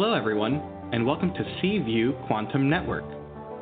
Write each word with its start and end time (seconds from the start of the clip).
Hello, 0.00 0.14
everyone, 0.14 0.62
and 0.92 1.04
welcome 1.04 1.34
to 1.34 1.42
CView 1.42 2.24
Quantum 2.28 2.70
Network. 2.70 3.02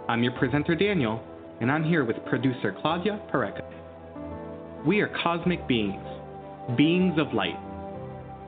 I'm 0.06 0.22
your 0.22 0.32
presenter, 0.32 0.74
Daniel, 0.74 1.18
and 1.62 1.72
I'm 1.72 1.82
here 1.82 2.04
with 2.04 2.22
producer 2.26 2.76
Claudia 2.82 3.22
Pureco. 3.32 3.64
We 4.86 5.00
are 5.00 5.08
cosmic 5.22 5.66
beings, 5.66 6.04
beings 6.76 7.14
of 7.18 7.32
light. 7.32 7.56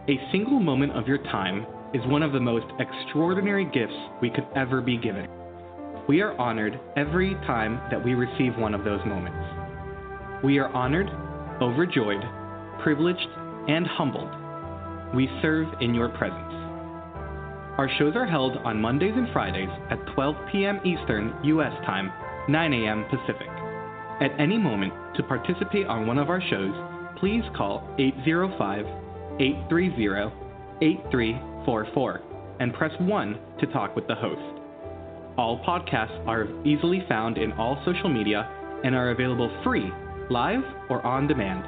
A 0.06 0.20
single 0.30 0.60
moment 0.60 0.98
of 0.98 1.08
your 1.08 1.16
time 1.32 1.64
is 1.94 2.02
one 2.08 2.22
of 2.22 2.32
the 2.32 2.40
most 2.40 2.66
extraordinary 2.78 3.64
gifts 3.64 3.96
we 4.20 4.28
could 4.28 4.46
ever 4.54 4.82
be 4.82 4.98
given. 4.98 5.26
We 6.06 6.20
are 6.20 6.38
honored 6.38 6.78
every 6.94 7.36
time 7.46 7.80
that 7.90 8.04
we 8.04 8.12
receive 8.12 8.54
one 8.58 8.74
of 8.74 8.84
those 8.84 9.00
moments. 9.06 10.44
We 10.44 10.58
are 10.58 10.68
honored, 10.76 11.08
overjoyed, 11.62 12.20
privileged, 12.82 13.28
and 13.66 13.86
humbled. 13.86 14.28
We 15.16 15.26
serve 15.40 15.68
in 15.80 15.94
your 15.94 16.10
presence. 16.10 16.57
Our 17.78 17.88
shows 17.96 18.16
are 18.16 18.26
held 18.26 18.56
on 18.64 18.80
Mondays 18.80 19.14
and 19.14 19.28
Fridays 19.32 19.68
at 19.88 20.04
12 20.14 20.34
p.m. 20.50 20.80
Eastern 20.84 21.32
U.S. 21.44 21.72
Time, 21.86 22.10
9 22.48 22.72
a.m. 22.72 23.04
Pacific. 23.08 23.46
At 24.20 24.32
any 24.40 24.58
moment, 24.58 24.92
to 25.14 25.22
participate 25.22 25.86
on 25.86 26.04
one 26.04 26.18
of 26.18 26.28
our 26.28 26.40
shows, 26.40 26.74
please 27.20 27.44
call 27.56 27.88
805 28.00 28.84
830 29.38 30.34
8344 30.82 32.22
and 32.58 32.74
press 32.74 32.90
1 32.98 33.38
to 33.60 33.66
talk 33.68 33.94
with 33.94 34.08
the 34.08 34.14
host. 34.16 34.60
All 35.38 35.62
podcasts 35.64 36.26
are 36.26 36.48
easily 36.66 37.04
found 37.08 37.38
in 37.38 37.52
all 37.52 37.80
social 37.86 38.08
media 38.08 38.50
and 38.82 38.92
are 38.92 39.10
available 39.10 39.56
free, 39.62 39.88
live, 40.30 40.64
or 40.90 41.00
on 41.06 41.28
demand. 41.28 41.62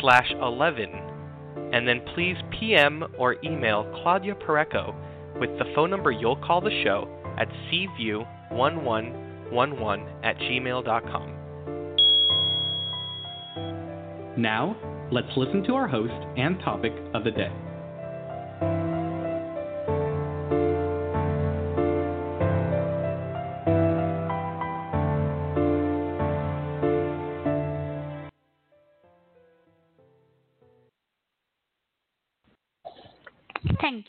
slash 0.00 0.32
11 0.40 0.90
and 1.72 1.88
then 1.88 2.00
please 2.14 2.36
PM 2.58 3.04
or 3.18 3.36
email 3.44 3.84
Claudia 4.02 4.34
Pureco 4.34 4.92
with 5.40 5.50
the 5.58 5.64
phone 5.74 5.90
number 5.90 6.10
you'll 6.10 6.36
call 6.36 6.60
the 6.60 6.82
show 6.84 7.08
at 7.38 7.48
cview1111 7.72 10.24
at 10.24 10.36
gmail.com. 10.38 11.30
Now, 14.36 14.76
let's 15.12 15.28
listen 15.36 15.62
to 15.64 15.74
our 15.74 15.86
host 15.88 16.12
and 16.36 16.58
topic 16.60 16.92
of 17.14 17.24
the 17.24 17.30
day. 17.30 17.50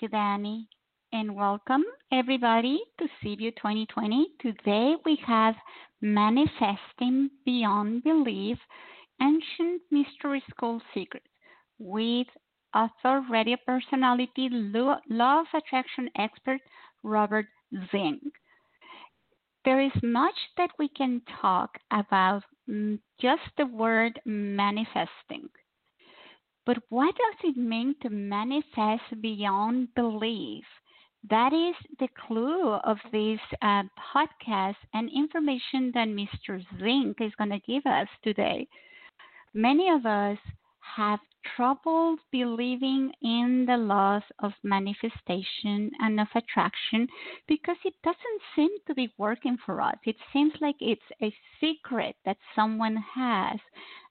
You, 0.06 0.10
Danny, 0.10 0.68
and 1.14 1.36
welcome 1.36 1.84
everybody 2.12 2.80
to 3.00 3.08
CView 3.24 3.56
2020. 3.56 4.28
Today 4.40 4.96
we 5.04 5.16
have 5.26 5.56
Manifesting 6.02 7.32
Beyond 7.46 8.04
Belief 8.04 8.58
Ancient 9.22 9.82
Mystery 9.90 10.44
School 10.52 10.80
Secrets 10.94 11.26
with 11.80 12.28
author, 12.76 13.26
radio 13.32 13.58
personality, 13.66 14.50
law 14.52 15.42
of 15.42 15.48
attraction 15.56 16.10
expert 16.18 16.62
Robert 17.04 17.48
Zink. 17.92 18.22
There 19.66 19.82
is 19.82 20.02
much 20.02 20.38
that 20.56 20.72
we 20.80 20.88
can 20.88 21.22
talk 21.42 21.78
about 21.92 22.44
mm, 22.70 23.00
just 23.20 23.44
the 23.58 23.66
word 23.66 24.22
manifesting. 24.26 25.50
But 26.66 26.78
what 26.90 27.16
does 27.16 27.52
it 27.52 27.58
mean 27.58 27.96
to 28.02 28.10
manifest 28.10 29.22
beyond 29.22 29.94
belief? 29.94 30.66
That 31.30 31.54
is 31.54 31.76
the 32.00 32.08
clue 32.28 32.74
of 32.74 32.98
this 33.12 33.40
uh, 33.62 33.84
podcast 34.14 34.76
and 34.94 35.10
information 35.10 35.92
that 35.94 36.08
Mr. 36.08 36.64
Zink 36.80 37.22
is 37.22 37.36
going 37.36 37.52
to 37.52 37.60
give 37.60 37.86
us 37.86 38.08
today. 38.24 38.68
Many 39.54 39.90
of 39.90 40.06
us 40.06 40.38
have 40.96 41.20
trouble 41.56 42.18
believing 42.32 43.12
in 43.22 43.66
the 43.68 43.78
laws 43.78 44.24
of 44.40 44.52
manifestation 44.64 45.92
and 46.00 46.20
of 46.20 46.28
attraction 46.36 47.08
because 47.48 47.78
it 47.86 47.94
doesn't 48.04 48.42
seem 48.56 48.70
to 48.88 48.96
be 48.96 49.14
working 49.18 49.58
for 49.66 49.82
us. 49.82 49.98
It 50.06 50.16
seems 50.34 50.54
like 50.62 50.78
it's 50.80 51.02
a 51.22 51.34
secret 51.60 52.16
that 52.26 52.38
someone 52.56 52.98
has, 52.98 53.60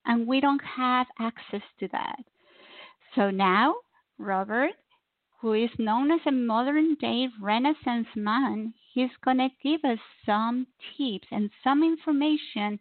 and 0.07 0.27
we 0.27 0.41
don't 0.41 0.63
have 0.65 1.07
access 1.19 1.63
to 1.81 1.89
that. 1.89 2.25
So 3.15 3.31
now, 3.31 3.75
Robert, 4.19 4.73
who 5.41 5.53
is 5.53 5.71
known 5.79 6.11
as 6.11 6.21
a 6.27 6.33
modern 6.33 6.97
day 6.97 7.29
Renaissance 7.41 8.09
man, 8.17 8.75
he's 8.93 9.11
going 9.25 9.39
to 9.39 9.49
give 9.63 9.85
us 9.85 9.99
some 10.27 10.67
tips 10.97 11.29
and 11.31 11.51
some 11.63 11.85
information 11.85 12.79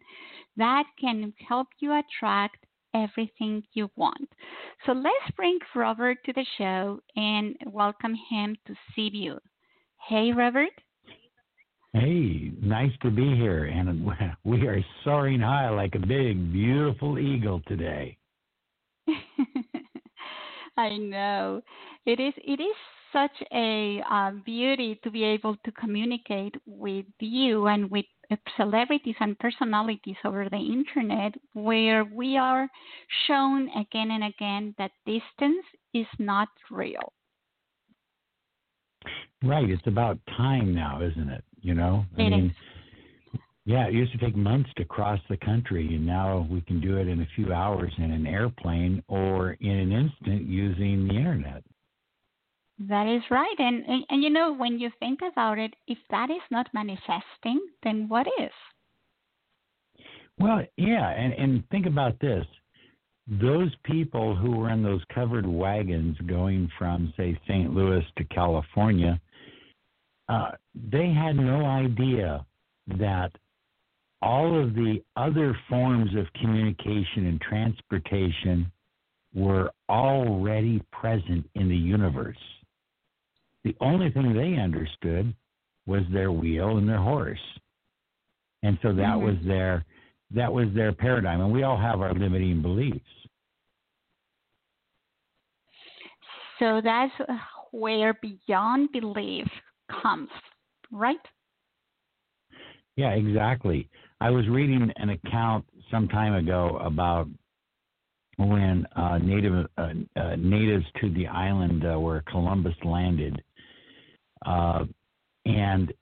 that 0.56 0.84
can 1.00 1.32
help 1.46 1.68
you 1.80 1.92
attract 1.92 2.56
everything 2.94 3.62
you 3.74 3.90
want. 3.96 4.28
So 4.86 4.92
let's 4.92 5.36
bring 5.36 5.58
Robert 5.74 6.18
to 6.24 6.32
the 6.32 6.46
show 6.58 7.00
and 7.16 7.56
welcome 7.66 8.16
him 8.30 8.56
to 8.66 8.74
CView. 8.96 9.38
Hey, 10.08 10.32
Robert. 10.32 10.72
Hey, 11.92 12.50
nice 12.60 12.92
to 13.02 13.10
be 13.10 13.36
here. 13.36 13.66
And 13.66 14.10
we 14.44 14.66
are 14.66 14.84
soaring 15.04 15.40
high 15.40 15.68
like 15.70 15.94
a 15.94 16.06
big, 16.06 16.52
beautiful 16.52 17.18
eagle 17.18 17.60
today. 17.66 18.16
I 20.76 20.96
know. 20.96 21.62
It 22.06 22.20
is 22.20 22.34
it 22.36 22.60
is 22.60 22.76
such 23.12 23.46
a 23.52 24.02
uh, 24.10 24.32
beauty 24.44 24.98
to 25.04 25.10
be 25.10 25.24
able 25.24 25.56
to 25.64 25.72
communicate 25.72 26.54
with 26.66 27.06
you 27.20 27.68
and 27.68 27.90
with 27.90 28.06
uh, 28.30 28.36
celebrities 28.56 29.14
and 29.20 29.38
personalities 29.38 30.16
over 30.24 30.48
the 30.48 30.56
internet 30.56 31.34
where 31.52 32.04
we 32.04 32.36
are 32.36 32.68
shown 33.28 33.68
again 33.78 34.10
and 34.10 34.24
again 34.24 34.74
that 34.78 34.90
distance 35.06 35.64
is 35.92 36.06
not 36.18 36.48
real. 36.70 37.12
Right. 39.42 39.68
It's 39.68 39.86
about 39.86 40.18
time 40.36 40.74
now, 40.74 41.00
isn't 41.02 41.28
it? 41.28 41.44
You 41.60 41.74
know? 41.74 42.04
I 42.18 42.22
it 42.22 42.30
mean, 42.30 42.46
is. 42.46 42.52
Yeah, 43.66 43.86
it 43.86 43.94
used 43.94 44.12
to 44.12 44.18
take 44.18 44.36
months 44.36 44.68
to 44.76 44.84
cross 44.84 45.18
the 45.30 45.38
country, 45.38 45.94
and 45.94 46.04
now 46.04 46.46
we 46.50 46.60
can 46.60 46.80
do 46.80 46.98
it 46.98 47.08
in 47.08 47.22
a 47.22 47.28
few 47.34 47.52
hours 47.52 47.92
in 47.96 48.10
an 48.10 48.26
airplane 48.26 49.02
or 49.08 49.52
in 49.60 49.70
an 49.70 49.92
instant 49.92 50.42
using 50.46 51.08
the 51.08 51.14
internet. 51.14 51.62
That 52.78 53.06
is 53.06 53.22
right, 53.30 53.54
and, 53.58 53.84
and 53.86 54.04
and 54.10 54.22
you 54.22 54.30
know 54.30 54.52
when 54.52 54.78
you 54.78 54.90
think 54.98 55.20
about 55.22 55.58
it, 55.58 55.74
if 55.86 55.98
that 56.10 56.28
is 56.28 56.42
not 56.50 56.66
manifesting, 56.74 57.60
then 57.84 58.08
what 58.08 58.26
is? 58.38 58.50
Well, 60.38 60.62
yeah, 60.76 61.08
and 61.10 61.32
and 61.32 61.68
think 61.70 61.86
about 61.86 62.18
this: 62.20 62.44
those 63.26 63.72
people 63.84 64.36
who 64.36 64.56
were 64.56 64.70
in 64.70 64.82
those 64.82 65.02
covered 65.14 65.46
wagons 65.46 66.18
going 66.26 66.68
from, 66.78 67.14
say, 67.16 67.38
St. 67.48 67.72
Louis 67.72 68.04
to 68.18 68.24
California, 68.24 69.18
uh, 70.28 70.50
they 70.74 71.12
had 71.12 71.36
no 71.36 71.64
idea 71.64 72.44
that 72.98 73.30
all 74.22 74.60
of 74.60 74.74
the 74.74 75.02
other 75.16 75.56
forms 75.68 76.10
of 76.16 76.26
communication 76.40 77.26
and 77.26 77.40
transportation 77.40 78.70
were 79.34 79.70
already 79.88 80.80
present 80.92 81.48
in 81.54 81.68
the 81.68 81.76
universe. 81.76 82.36
The 83.64 83.76
only 83.80 84.10
thing 84.10 84.32
they 84.32 84.60
understood 84.60 85.34
was 85.86 86.02
their 86.12 86.32
wheel 86.32 86.78
and 86.78 86.88
their 86.88 86.98
horse. 86.98 87.38
And 88.62 88.78
so 88.82 88.88
that 88.88 89.16
mm-hmm. 89.16 89.24
was 89.24 89.36
their 89.46 89.84
that 90.30 90.52
was 90.52 90.66
their 90.74 90.92
paradigm 90.92 91.40
and 91.40 91.52
we 91.52 91.62
all 91.62 91.76
have 91.76 92.00
our 92.00 92.14
limiting 92.14 92.62
beliefs. 92.62 93.00
So 96.58 96.80
that's 96.82 97.12
where 97.72 98.14
beyond 98.14 98.90
belief 98.92 99.46
comes, 100.02 100.30
right? 100.90 101.16
Yeah, 102.96 103.10
exactly. 103.10 103.88
I 104.24 104.30
was 104.30 104.48
reading 104.48 104.90
an 104.96 105.10
account 105.10 105.66
some 105.90 106.08
time 106.08 106.32
ago 106.32 106.78
about 106.82 107.28
when 108.38 108.86
uh, 108.96 109.18
native 109.18 109.66
uh, 109.76 109.88
uh, 110.16 110.36
natives 110.36 110.86
to 111.02 111.12
the 111.12 111.26
island 111.26 111.84
uh, 111.84 112.00
where 112.00 112.22
Columbus 112.22 112.72
landed, 112.86 113.42
uh, 114.46 114.86
and 115.44 115.92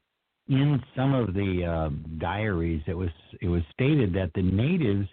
in 0.46 0.80
some 0.94 1.14
of 1.14 1.34
the 1.34 1.64
uh, 1.66 1.88
diaries, 2.18 2.80
it 2.86 2.94
was 2.94 3.10
it 3.40 3.48
was 3.48 3.62
stated 3.72 4.14
that 4.14 4.30
the 4.36 4.42
natives 4.42 5.08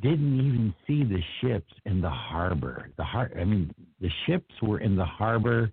didn't 0.00 0.38
even 0.38 0.74
see 0.86 1.04
the 1.04 1.20
ships 1.42 1.74
in 1.84 2.00
the 2.00 2.08
harbor. 2.08 2.88
The 2.96 3.04
har- 3.04 3.32
I 3.38 3.44
mean, 3.44 3.70
the 4.00 4.10
ships 4.26 4.54
were 4.62 4.80
in 4.80 4.96
the 4.96 5.04
harbor. 5.04 5.70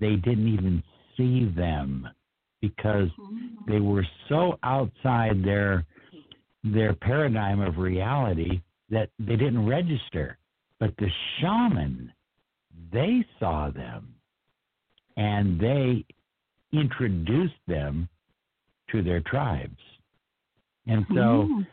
They 0.00 0.16
didn't 0.16 0.52
even 0.52 0.82
see 1.16 1.44
them 1.56 2.08
because 2.60 3.08
they 3.68 3.78
were 3.78 4.04
so 4.28 4.58
outside 4.64 5.44
their 5.44 5.86
their 6.64 6.94
paradigm 6.94 7.60
of 7.60 7.78
reality 7.78 8.60
that 8.90 9.10
they 9.18 9.36
didn't 9.36 9.66
register. 9.66 10.38
But 10.78 10.96
the 10.98 11.10
shaman, 11.38 12.12
they 12.92 13.24
saw 13.38 13.70
them 13.70 14.14
and 15.16 15.60
they 15.60 16.04
introduced 16.72 17.60
them 17.66 18.08
to 18.90 19.02
their 19.02 19.20
tribes. 19.20 19.78
And 20.86 21.06
so 21.08 21.46
Mm. 21.46 21.66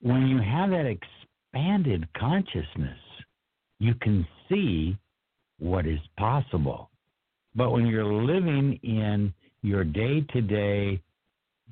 when 0.00 0.28
you 0.28 0.38
have 0.38 0.70
that 0.70 0.86
expanded 0.86 2.12
consciousness, 2.14 2.98
you 3.78 3.94
can 3.94 4.26
see 4.48 4.96
what 5.58 5.86
is 5.86 6.00
possible. 6.16 6.90
But 7.54 7.72
when 7.72 7.86
you're 7.86 8.12
living 8.12 8.74
in 8.82 9.34
your 9.62 9.84
day 9.84 10.20
to 10.20 10.40
day 10.40 11.00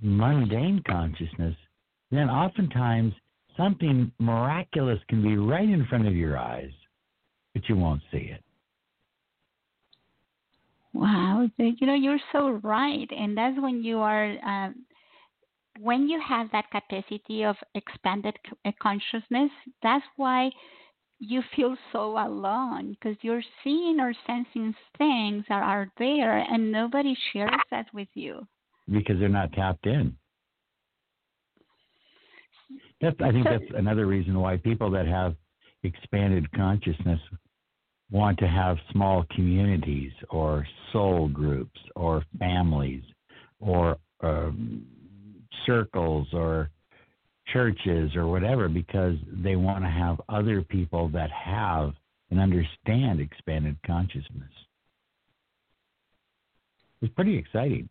mundane 0.02 0.82
consciousness, 0.82 1.56
then 2.10 2.28
oftentimes 2.28 3.12
something 3.56 4.10
miraculous 4.18 4.98
can 5.08 5.22
be 5.22 5.36
right 5.36 5.68
in 5.68 5.86
front 5.86 6.06
of 6.06 6.14
your 6.14 6.38
eyes, 6.38 6.72
but 7.54 7.68
you 7.68 7.76
won't 7.76 8.02
see 8.10 8.18
it. 8.32 8.42
Wow, 10.92 11.48
you 11.56 11.86
know 11.86 11.94
you're 11.94 12.18
so 12.32 12.60
right, 12.64 13.08
and 13.16 13.36
that's 13.36 13.56
when 13.60 13.84
you 13.84 13.98
are 14.00 14.36
um, 14.44 14.74
when 15.78 16.08
you 16.08 16.20
have 16.20 16.48
that 16.52 16.70
capacity 16.70 17.44
of 17.44 17.54
expanded 17.76 18.34
uh, 18.64 18.72
consciousness. 18.82 19.50
That's 19.84 20.04
why 20.16 20.50
you 21.20 21.42
feel 21.54 21.76
so 21.92 22.18
alone 22.18 22.96
because 22.98 23.16
you're 23.22 23.42
seeing 23.62 24.00
or 24.00 24.12
sensing 24.26 24.74
things 24.98 25.44
that 25.48 25.62
are 25.62 25.88
there, 25.98 26.38
and 26.38 26.72
nobody 26.72 27.16
shares 27.32 27.50
that 27.70 27.86
with 27.94 28.08
you. 28.14 28.46
because 28.90 29.18
they're 29.20 29.28
not 29.28 29.52
tapped 29.52 29.86
in. 29.86 30.16
That's 33.00 33.16
I 33.20 33.32
think 33.32 33.44
that's 33.44 33.64
another 33.74 34.06
reason 34.06 34.38
why 34.38 34.56
people 34.56 34.90
that 34.90 35.06
have 35.06 35.34
expanded 35.82 36.50
consciousness 36.52 37.20
want 38.10 38.38
to 38.38 38.48
have 38.48 38.76
small 38.92 39.24
communities 39.34 40.12
or 40.30 40.66
soul 40.92 41.28
groups 41.28 41.80
or 41.96 42.24
families 42.38 43.02
or 43.60 43.96
um, 44.22 44.84
circles 45.64 46.26
or 46.32 46.70
churches 47.52 48.14
or 48.14 48.26
whatever 48.26 48.68
because 48.68 49.16
they 49.42 49.56
want 49.56 49.82
to 49.84 49.90
have 49.90 50.20
other 50.28 50.62
people 50.62 51.08
that 51.08 51.30
have 51.30 51.92
and 52.30 52.38
understand 52.38 53.20
expanded 53.20 53.76
consciousness. 53.86 54.50
It's 57.02 57.12
pretty 57.14 57.36
exciting. 57.36 57.88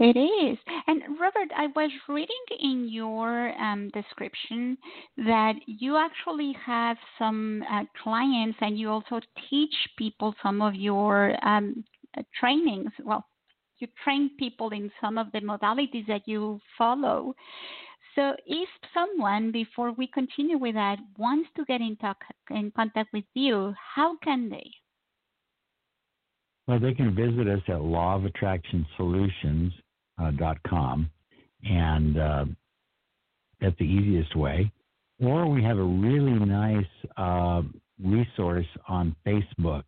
It 0.00 0.16
is. 0.16 0.58
And 0.86 1.02
Robert, 1.20 1.48
I 1.56 1.66
was 1.74 1.90
reading 2.08 2.28
in 2.60 2.88
your 2.88 3.52
um, 3.60 3.90
description 3.92 4.78
that 5.16 5.54
you 5.66 5.96
actually 5.96 6.54
have 6.64 6.96
some 7.18 7.64
uh, 7.68 7.82
clients 8.02 8.56
and 8.60 8.78
you 8.78 8.90
also 8.90 9.20
teach 9.50 9.74
people 9.96 10.36
some 10.40 10.62
of 10.62 10.76
your 10.76 11.34
um, 11.44 11.84
uh, 12.16 12.22
trainings. 12.38 12.92
Well, 13.04 13.24
you 13.80 13.88
train 14.04 14.30
people 14.38 14.70
in 14.70 14.88
some 15.00 15.18
of 15.18 15.32
the 15.32 15.40
modalities 15.40 16.06
that 16.06 16.22
you 16.26 16.60
follow. 16.76 17.34
So, 18.14 18.34
if 18.46 18.68
someone, 18.94 19.52
before 19.52 19.92
we 19.92 20.08
continue 20.08 20.58
with 20.58 20.74
that, 20.74 20.98
wants 21.16 21.48
to 21.56 21.64
get 21.64 21.80
in, 21.80 21.96
talk, 21.96 22.18
in 22.50 22.72
contact 22.74 23.12
with 23.12 23.24
you, 23.34 23.74
how 23.94 24.16
can 24.18 24.48
they? 24.48 24.70
Well, 26.66 26.80
they 26.80 26.94
can 26.94 27.14
visit 27.14 27.48
us 27.48 27.62
at 27.68 27.80
lawofattractionsolutions.com, 30.20 31.10
and 31.64 32.18
uh, 32.18 32.44
that's 33.60 33.78
the 33.78 33.84
easiest 33.84 34.36
way. 34.36 34.70
Or 35.20 35.46
we 35.46 35.62
have 35.64 35.78
a 35.78 35.82
really 35.82 36.38
nice 36.38 36.84
uh, 37.16 37.62
resource 38.02 38.66
on 38.88 39.16
Facebook, 39.26 39.82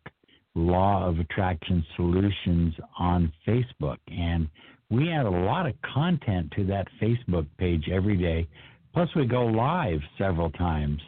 Law 0.55 1.07
of 1.07 1.19
Attraction 1.19 1.85
Solutions 1.95 2.73
on 2.99 3.31
Facebook. 3.47 3.97
And 4.07 4.49
we 4.89 5.09
add 5.09 5.25
a 5.25 5.29
lot 5.29 5.67
of 5.67 5.73
content 5.93 6.51
to 6.57 6.65
that 6.65 6.87
Facebook 7.01 7.47
page 7.57 7.87
every 7.89 8.17
day. 8.17 8.47
Plus, 8.93 9.07
we 9.15 9.25
go 9.25 9.45
live 9.45 10.01
several 10.17 10.51
times 10.51 10.99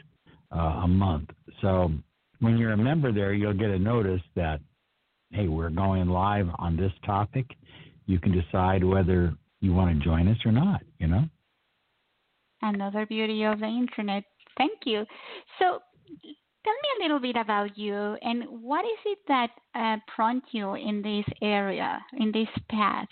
uh, 0.56 0.84
a 0.84 0.88
month. 0.88 1.30
So 1.62 1.92
when 2.40 2.58
you're 2.58 2.72
a 2.72 2.78
member 2.78 3.12
there, 3.12 3.34
you'll 3.34 3.54
get 3.54 3.72
a 3.72 3.80
notice 3.80 4.22
that 4.36 4.62
hey, 5.34 5.48
we're 5.48 5.72
going 5.72 6.08
live 6.08 6.48
on 6.60 6.78
this 6.78 6.92
topic. 7.06 7.46
You 8.06 8.20
can 8.20 8.32
decide 8.32 8.84
whether 8.84 9.34
you 9.62 9.74
want 9.74 9.98
to 9.98 10.04
join 10.04 10.28
us 10.28 10.38
or 10.46 10.52
not, 10.52 10.82
you 11.00 11.08
know? 11.08 11.24
Another 12.62 13.06
beauty 13.06 13.44
of 13.44 13.60
the 13.60 13.68
internet. 13.68 14.24
Thank 14.58 14.80
you. 14.86 15.06
So, 15.60 15.80
tell 16.64 16.74
me 16.74 16.90
a 17.00 17.04
little 17.04 17.20
bit 17.20 17.36
about 17.36 17.78
you 17.78 18.18
and 18.22 18.44
what 18.62 18.86
is 18.86 19.00
it 19.06 19.20
that 19.28 19.50
uh, 19.76 19.98
prompted 20.14 20.50
you 20.52 20.76
in 20.76 21.02
this 21.02 21.26
area, 21.42 22.00
in 22.20 22.32
this 22.32 22.48
path? 22.70 23.08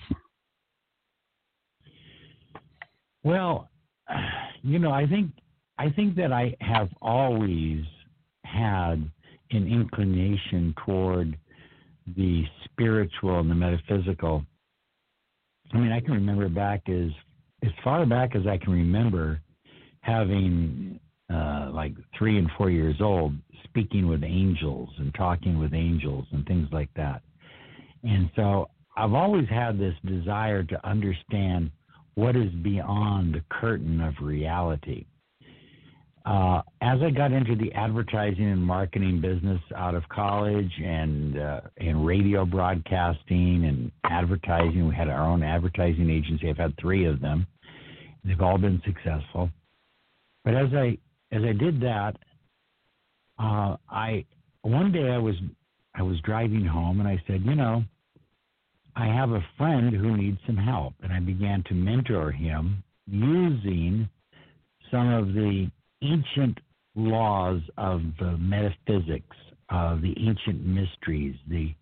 Well, 3.23 3.69
you 4.61 4.79
know, 4.79 4.91
I 4.91 5.05
think 5.07 5.31
I 5.77 5.89
think 5.89 6.15
that 6.15 6.31
I 6.31 6.55
have 6.59 6.89
always 7.01 7.83
had 8.45 9.09
an 9.51 9.67
inclination 9.67 10.75
toward 10.85 11.37
the 12.15 12.43
spiritual 12.65 13.39
and 13.39 13.49
the 13.49 13.55
metaphysical. 13.55 14.45
I 15.73 15.77
mean, 15.77 15.91
I 15.91 15.99
can 15.99 16.13
remember 16.13 16.49
back 16.49 16.89
as 16.89 17.09
as 17.63 17.71
far 17.83 18.05
back 18.05 18.35
as 18.35 18.47
I 18.47 18.57
can 18.57 18.73
remember 18.73 19.39
having 20.01 20.99
uh, 21.31 21.69
like 21.73 21.93
three 22.17 22.37
and 22.37 22.49
four 22.57 22.69
years 22.69 22.95
old, 22.99 23.33
speaking 23.63 24.07
with 24.07 24.23
angels 24.23 24.89
and 24.97 25.13
talking 25.13 25.59
with 25.59 25.73
angels 25.73 26.25
and 26.31 26.45
things 26.45 26.67
like 26.71 26.89
that. 26.95 27.21
And 28.03 28.29
so 28.35 28.69
I've 28.97 29.13
always 29.13 29.47
had 29.47 29.79
this 29.79 29.95
desire 30.05 30.63
to 30.63 30.87
understand 30.87 31.71
what 32.15 32.35
is 32.35 32.51
beyond 32.63 33.35
the 33.35 33.43
curtain 33.49 34.01
of 34.01 34.15
reality. 34.21 35.05
Uh, 36.23 36.61
as 36.81 36.99
I 37.01 37.09
got 37.09 37.31
into 37.31 37.55
the 37.55 37.73
advertising 37.73 38.51
and 38.51 38.63
marketing 38.63 39.21
business 39.21 39.59
out 39.75 39.95
of 39.95 40.07
college 40.09 40.71
and 40.83 41.39
uh, 41.39 41.61
and 41.77 42.05
radio 42.05 42.45
broadcasting 42.45 43.65
and 43.65 43.91
advertising, 44.03 44.87
we 44.87 44.95
had 44.95 45.07
our 45.07 45.27
own 45.27 45.41
advertising 45.41 46.11
agency. 46.11 46.47
I've 46.47 46.57
had 46.57 46.75
three 46.79 47.05
of 47.05 47.21
them. 47.21 47.47
They've 48.23 48.39
all 48.39 48.59
been 48.59 48.81
successful. 48.85 49.49
But 50.45 50.55
as 50.55 50.67
I 50.75 50.97
as 51.31 51.41
I 51.41 51.53
did 51.53 51.81
that, 51.81 52.15
uh, 53.39 53.77
I 53.89 54.23
one 54.61 54.91
day 54.91 55.09
I 55.09 55.17
was 55.17 55.35
I 55.95 56.03
was 56.03 56.19
driving 56.21 56.65
home 56.65 56.99
and 56.99 57.09
I 57.09 57.21
said, 57.25 57.41
you 57.43 57.55
know, 57.55 57.83
I 58.95 59.07
have 59.07 59.31
a 59.31 59.45
friend 59.57 59.95
who 59.95 60.15
needs 60.17 60.37
some 60.45 60.57
help, 60.57 60.93
and 61.01 61.11
I 61.11 61.19
began 61.19 61.63
to 61.63 61.73
mentor 61.73 62.31
him 62.31 62.83
using 63.07 64.07
some 64.91 65.09
of 65.09 65.33
the 65.33 65.71
ancient 66.01 66.59
laws 66.95 67.61
of 67.77 68.01
the 68.19 68.37
metaphysics, 68.37 69.35
of 69.69 70.01
the 70.01 70.13
ancient 70.17 70.65
mysteries, 70.65 71.35
the 71.47 71.73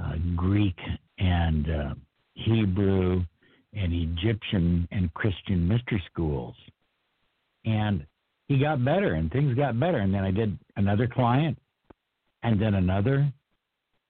uh, 0.00 0.14
Greek 0.36 0.78
and 1.18 1.68
uh, 1.70 1.94
Hebrew 2.34 3.24
and 3.74 3.92
Egyptian 3.92 4.88
and 4.92 5.12
Christian 5.14 5.66
mystery 5.66 6.02
schools. 6.10 6.54
And 7.64 8.06
he 8.46 8.58
got 8.58 8.84
better 8.84 9.14
and 9.14 9.30
things 9.30 9.54
got 9.54 9.78
better. 9.78 9.98
And 9.98 10.12
then 10.12 10.24
I 10.24 10.30
did 10.30 10.58
another 10.76 11.06
client 11.06 11.58
and 12.42 12.60
then 12.60 12.74
another. 12.74 13.30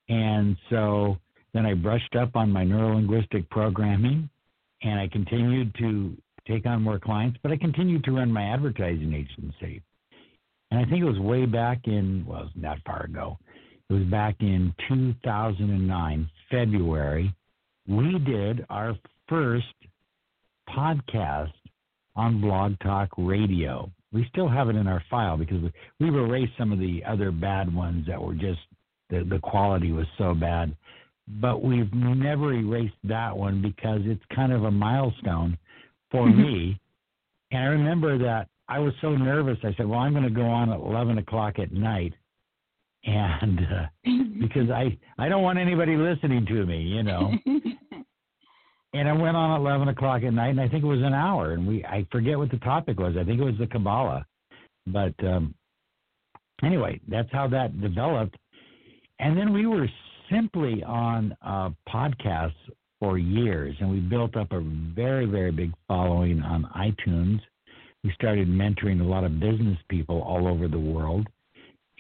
And 0.09 0.57
so 0.71 1.18
then 1.54 1.66
I 1.66 1.75
brushed 1.75 2.14
up 2.14 2.37
on 2.37 2.50
my 2.50 2.64
neurolinguistic 2.64 3.49
programming 3.50 4.28
and 4.83 5.00
I 5.00 5.09
continued 5.09 5.75
to 5.78 6.16
take 6.49 6.67
on 6.67 6.83
more 6.83 6.99
clients, 6.99 7.38
but 7.43 7.52
I 7.52 7.57
continued 7.57 8.05
to 8.05 8.12
run 8.12 8.33
my 8.33 8.43
advertising 8.43 9.12
agency. 9.14 9.83
And 10.71 10.81
I 10.81 10.85
think 10.85 11.02
it 11.02 11.05
was 11.05 11.19
way 11.19 11.47
back 11.47 11.81
in, 11.85 12.25
well, 12.26 12.50
that 12.57 12.78
far 12.85 13.05
ago. 13.05 13.38
It 13.88 13.95
was 13.95 14.05
back 14.05 14.37
in 14.40 14.75
2009, 14.88 16.31
February. 16.50 17.35
We 17.87 18.19
did 18.19 18.67
our 18.69 18.95
first 19.28 19.67
podcast 20.69 21.52
on 22.17 22.40
Blog 22.40 22.78
Talk 22.81 23.09
Radio. 23.17 23.90
We 24.12 24.26
still 24.31 24.49
have 24.49 24.69
it 24.69 24.76
in 24.76 24.87
our 24.87 25.02
file 25.11 25.37
because 25.37 25.62
we, 25.62 25.73
we've 26.00 26.14
erased 26.14 26.52
some 26.59 26.73
of 26.73 26.78
the 26.78 27.02
other 27.07 27.31
bad 27.31 27.75
ones 27.75 28.07
that 28.07 28.21
were 28.21 28.35
just 28.35 28.61
the, 29.11 29.25
the 29.25 29.38
quality 29.38 29.93
was 29.93 30.07
so 30.19 30.35
bad. 30.35 30.76
But 31.40 31.62
we've 31.62 31.93
never 31.95 32.52
erased 32.52 32.95
that 33.05 33.37
one 33.37 33.62
because 33.62 34.00
it's 34.05 34.23
kind 34.35 34.52
of 34.52 34.64
a 34.64 34.71
milestone 34.71 35.57
for 36.11 36.27
Mm-hmm. 36.27 36.43
me. 36.43 36.81
And 37.50 37.62
I 37.62 37.67
remember 37.67 38.19
that 38.19 38.49
I 38.69 38.79
was 38.79 38.93
so 39.00 39.11
nervous. 39.17 39.59
I 39.65 39.73
said, 39.77 39.87
"Well, 39.87 40.00
I'm 40.00 40.12
going 40.12 40.25
to 40.25 40.31
go 40.31 40.47
on 40.47 40.71
at 40.71 40.79
11 40.79 41.19
o'clock 41.19 41.59
at 41.59 41.73
night," 41.73 42.12
and 43.05 43.61
uh, 43.61 43.87
because 44.41 44.71
I 44.71 44.99
I 45.19 45.29
don't 45.29 45.43
want 45.43 45.59
anybody 45.59 45.97
listening 45.97 46.45
to 46.47 46.67
me, 46.67 46.83
you 46.83 47.03
know. 47.03 47.33
and 48.95 49.09
I 49.09 49.12
went 49.12 49.37
on 49.37 49.53
at 49.53 49.61
11 49.61 49.88
o'clock 49.88 50.23
at 50.25 50.33
night, 50.35 50.50
and 50.50 50.61
I 50.61 50.69
think 50.69 50.85
it 50.85 50.87
was 50.87 51.00
an 51.03 51.15
hour. 51.15 51.53
And 51.53 51.67
we 51.67 51.85
I 51.85 52.07
forget 52.12 52.37
what 52.38 52.50
the 52.50 52.59
topic 52.59 52.99
was. 52.99 53.17
I 53.19 53.25
think 53.25 53.41
it 53.41 53.45
was 53.45 53.57
the 53.59 53.67
Kabbalah, 53.67 54.27
but 54.87 55.15
um, 55.25 55.55
anyway, 56.62 57.00
that's 57.09 57.31
how 57.33 57.49
that 57.49 57.81
developed. 57.81 58.37
And 59.21 59.37
then 59.37 59.53
we 59.53 59.67
were 59.67 59.88
simply 60.31 60.83
on 60.85 61.35
uh, 61.43 61.71
podcasts 61.88 62.53
for 63.00 63.19
years, 63.19 63.76
and 63.81 63.90
we 63.90 64.00
built 64.00 64.37
up 64.37 64.52
a 64.52 64.61
very, 64.95 65.26
very 65.26 65.52
big 65.52 65.73
following 65.87 66.43
on 66.43 66.69
iTunes. 66.76 67.40
We 68.02 68.12
started 68.12 68.49
mentoring 68.49 69.00
a 69.00 69.05
lot 69.05 69.25
of 69.25 69.40
business 69.40 69.78
people 69.88 70.23
all 70.23 70.49
over 70.49 70.69
the 70.69 70.78
world, 70.78 71.26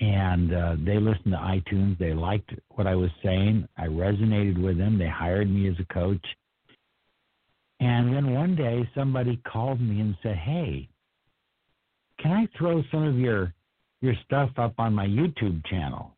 and 0.00 0.54
uh, 0.54 0.76
they 0.84 0.98
listened 0.98 1.32
to 1.32 1.38
iTunes. 1.38 1.98
They 1.98 2.14
liked 2.14 2.50
what 2.70 2.86
I 2.86 2.94
was 2.94 3.10
saying. 3.22 3.68
I 3.76 3.86
resonated 3.86 4.62
with 4.62 4.78
them. 4.78 4.98
They 4.98 5.08
hired 5.08 5.50
me 5.50 5.68
as 5.68 5.74
a 5.78 5.92
coach. 5.92 6.24
And 7.80 8.12
then 8.12 8.34
one 8.34 8.56
day, 8.56 8.88
somebody 8.94 9.40
called 9.50 9.80
me 9.80 10.00
and 10.00 10.16
said, 10.22 10.36
"Hey, 10.36 10.88
can 12.20 12.32
I 12.32 12.48
throw 12.58 12.82
some 12.90 13.04
of 13.04 13.16
your 13.16 13.54
your 14.00 14.14
stuff 14.24 14.50
up 14.56 14.74
on 14.78 14.94
my 14.94 15.06
YouTube 15.06 15.64
channel?" 15.66 16.17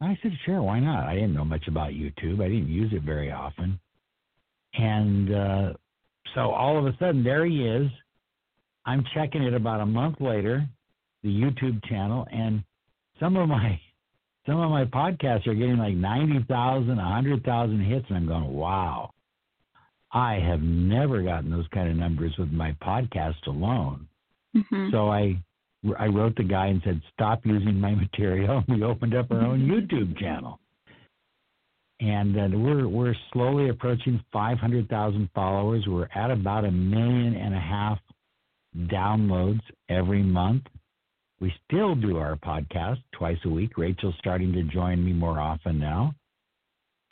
I 0.00 0.18
said, 0.22 0.32
sure, 0.44 0.62
why 0.62 0.78
not? 0.80 1.06
I 1.08 1.14
didn't 1.14 1.34
know 1.34 1.44
much 1.44 1.66
about 1.66 1.90
YouTube. 1.90 2.42
I 2.42 2.48
didn't 2.48 2.68
use 2.68 2.92
it 2.92 3.02
very 3.02 3.32
often. 3.32 3.78
And 4.74 5.34
uh, 5.34 5.72
so 6.34 6.50
all 6.52 6.78
of 6.78 6.86
a 6.86 6.96
sudden, 6.98 7.24
there 7.24 7.44
he 7.44 7.66
is. 7.66 7.90
I'm 8.86 9.04
checking 9.14 9.42
it 9.42 9.54
about 9.54 9.80
a 9.80 9.86
month 9.86 10.20
later, 10.20 10.66
the 11.22 11.28
YouTube 11.28 11.84
channel, 11.88 12.26
and 12.32 12.62
some 13.20 13.36
of 13.36 13.48
my 13.48 13.80
some 14.46 14.60
of 14.60 14.70
my 14.70 14.86
podcasts 14.86 15.46
are 15.46 15.54
getting 15.54 15.76
like 15.76 15.94
90,000, 15.94 16.96
100,000 16.96 17.80
hits, 17.84 18.06
and 18.08 18.16
I'm 18.16 18.26
going, 18.26 18.54
wow. 18.54 19.10
I 20.10 20.36
have 20.36 20.62
never 20.62 21.22
gotten 21.22 21.50
those 21.50 21.66
kind 21.74 21.90
of 21.90 21.96
numbers 21.96 22.32
with 22.38 22.50
my 22.50 22.72
podcast 22.82 23.46
alone. 23.46 24.08
Mhm. 24.56 24.90
So 24.90 25.10
I 25.10 25.36
I 25.98 26.06
wrote 26.06 26.36
the 26.36 26.44
guy 26.44 26.66
and 26.66 26.80
said, 26.84 27.00
"Stop 27.12 27.44
using 27.44 27.80
my 27.80 27.94
material." 27.94 28.64
We 28.68 28.82
opened 28.82 29.14
up 29.14 29.30
our 29.30 29.42
own 29.42 29.60
YouTube 29.68 30.18
channel, 30.18 30.58
and 32.00 32.36
uh, 32.36 32.58
we're 32.58 32.88
we're 32.88 33.14
slowly 33.32 33.68
approaching 33.68 34.22
500,000 34.32 35.30
followers. 35.34 35.84
We're 35.86 36.08
at 36.14 36.30
about 36.30 36.64
a 36.64 36.70
million 36.70 37.34
and 37.34 37.54
a 37.54 37.60
half 37.60 37.98
downloads 38.76 39.60
every 39.88 40.22
month. 40.22 40.64
We 41.40 41.52
still 41.66 41.94
do 41.94 42.16
our 42.16 42.36
podcast 42.36 42.98
twice 43.12 43.38
a 43.44 43.48
week. 43.48 43.78
Rachel's 43.78 44.16
starting 44.18 44.52
to 44.52 44.64
join 44.64 45.04
me 45.04 45.12
more 45.12 45.38
often 45.38 45.78
now, 45.78 46.14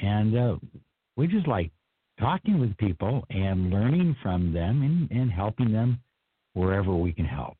and 0.00 0.36
uh, 0.36 0.56
we 1.16 1.28
just 1.28 1.46
like 1.46 1.70
talking 2.18 2.58
with 2.58 2.76
people 2.78 3.24
and 3.30 3.70
learning 3.70 4.16
from 4.22 4.52
them 4.52 4.82
and, 4.82 5.10
and 5.10 5.30
helping 5.30 5.72
them 5.72 6.00
wherever 6.54 6.94
we 6.94 7.12
can 7.12 7.26
help. 7.26 7.56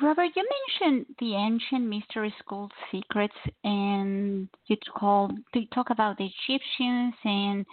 Robert, 0.00 0.30
you 0.34 0.48
mentioned 0.80 1.06
the 1.18 1.34
ancient 1.34 1.88
mystery 1.88 2.34
school 2.38 2.70
secrets, 2.90 3.34
and 3.62 4.48
you 4.66 4.76
called 4.96 5.32
you 5.54 5.66
talk 5.74 5.90
about 5.90 6.16
the 6.16 6.30
Egyptians 6.48 7.14
and 7.24 7.66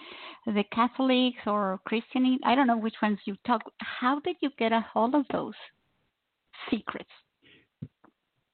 the 0.46 0.64
Catholics 0.74 1.38
or 1.46 1.80
Christian. 1.86 2.38
I 2.44 2.56
don't 2.56 2.68
know 2.68 2.78
which 2.78 2.96
ones 3.02 3.20
you 3.26 3.36
talk. 3.48 3.62
How 3.78 4.20
did 4.20 4.36
you 4.42 4.50
get 4.58 4.74
a 4.74 4.86
hold 4.92 5.16
of 5.16 5.26
those 5.32 5.54
secrets? 6.70 7.10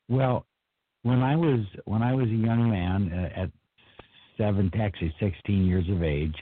Well, 0.09 0.45
when 1.01 1.23
I 1.23 1.35
was 1.35 1.61
when 1.85 2.03
I 2.03 2.13
was 2.13 2.27
a 2.27 2.35
young 2.35 2.69
man 2.69 3.11
uh, 3.11 3.41
at 3.41 3.51
seven, 4.37 4.69
actually 4.79 5.13
sixteen 5.19 5.65
years 5.65 5.85
of 5.89 6.03
age, 6.03 6.35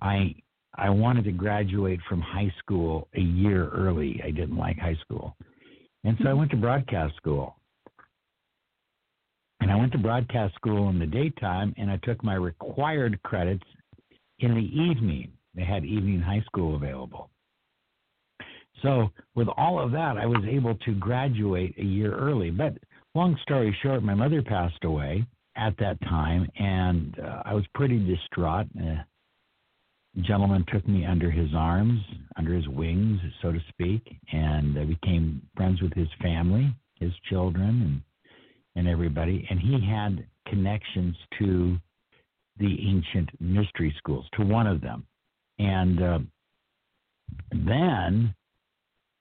I 0.00 0.34
I 0.76 0.90
wanted 0.90 1.24
to 1.24 1.32
graduate 1.32 2.00
from 2.08 2.20
high 2.20 2.52
school 2.58 3.08
a 3.14 3.20
year 3.20 3.68
early. 3.70 4.20
I 4.24 4.30
didn't 4.30 4.56
like 4.56 4.78
high 4.78 4.98
school, 5.02 5.36
and 6.04 6.16
so 6.22 6.28
I 6.28 6.32
went 6.32 6.50
to 6.50 6.56
broadcast 6.56 7.16
school. 7.16 7.56
And 9.60 9.70
I 9.70 9.76
went 9.76 9.92
to 9.92 9.98
broadcast 9.98 10.54
school 10.56 10.88
in 10.88 10.98
the 10.98 11.06
daytime, 11.06 11.72
and 11.78 11.90
I 11.90 11.96
took 11.98 12.22
my 12.24 12.34
required 12.34 13.22
credits 13.22 13.64
in 14.40 14.54
the 14.54 14.60
evening. 14.60 15.30
They 15.54 15.64
had 15.64 15.84
evening 15.84 16.20
high 16.20 16.42
school 16.46 16.74
available. 16.74 17.30
So, 18.82 19.10
with 19.36 19.46
all 19.56 19.78
of 19.78 19.92
that, 19.92 20.16
I 20.16 20.26
was 20.26 20.44
able 20.48 20.74
to 20.74 20.94
graduate 20.94 21.76
a 21.78 21.84
year 21.84 22.12
early. 22.12 22.50
But 22.50 22.74
long 23.14 23.38
story 23.42 23.76
short, 23.82 24.02
my 24.02 24.14
mother 24.14 24.42
passed 24.42 24.82
away 24.82 25.24
at 25.56 25.76
that 25.78 26.00
time, 26.02 26.48
and 26.58 27.16
uh, 27.20 27.42
I 27.44 27.54
was 27.54 27.64
pretty 27.74 28.04
distraught. 28.04 28.66
Uh, 28.76 29.02
gentleman 30.20 30.64
took 30.72 30.86
me 30.86 31.06
under 31.06 31.30
his 31.30 31.50
arms, 31.54 32.00
under 32.36 32.54
his 32.54 32.68
wings, 32.68 33.20
so 33.40 33.52
to 33.52 33.60
speak, 33.68 34.02
and 34.32 34.78
I 34.78 34.84
became 34.84 35.42
friends 35.56 35.80
with 35.80 35.92
his 35.94 36.08
family, 36.20 36.74
his 36.94 37.12
children, 37.28 37.82
and 37.82 38.02
and 38.74 38.88
everybody. 38.88 39.46
And 39.50 39.60
he 39.60 39.86
had 39.86 40.26
connections 40.48 41.14
to 41.38 41.76
the 42.58 42.88
ancient 42.88 43.28
mystery 43.38 43.94
schools, 43.98 44.26
to 44.34 44.44
one 44.44 44.66
of 44.66 44.80
them, 44.80 45.06
and 45.58 46.02
uh, 46.02 46.18
then 47.50 48.34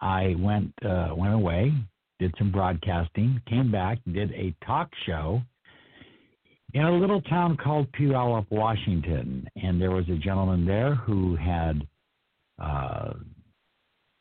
I 0.01 0.35
went 0.37 0.73
uh, 0.85 1.13
went 1.15 1.33
away, 1.33 1.73
did 2.19 2.33
some 2.37 2.51
broadcasting, 2.51 3.41
came 3.47 3.71
back, 3.71 3.99
did 4.11 4.31
a 4.31 4.53
talk 4.65 4.89
show 5.05 5.41
in 6.73 6.83
a 6.83 6.91
little 6.91 7.21
town 7.21 7.57
called 7.57 7.91
Puyallup, 7.93 8.45
Washington, 8.49 9.47
and 9.61 9.81
there 9.81 9.91
was 9.91 10.07
a 10.09 10.15
gentleman 10.15 10.65
there 10.65 10.95
who 10.95 11.35
had, 11.35 11.85
uh, 12.61 13.13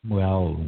well, 0.07 0.59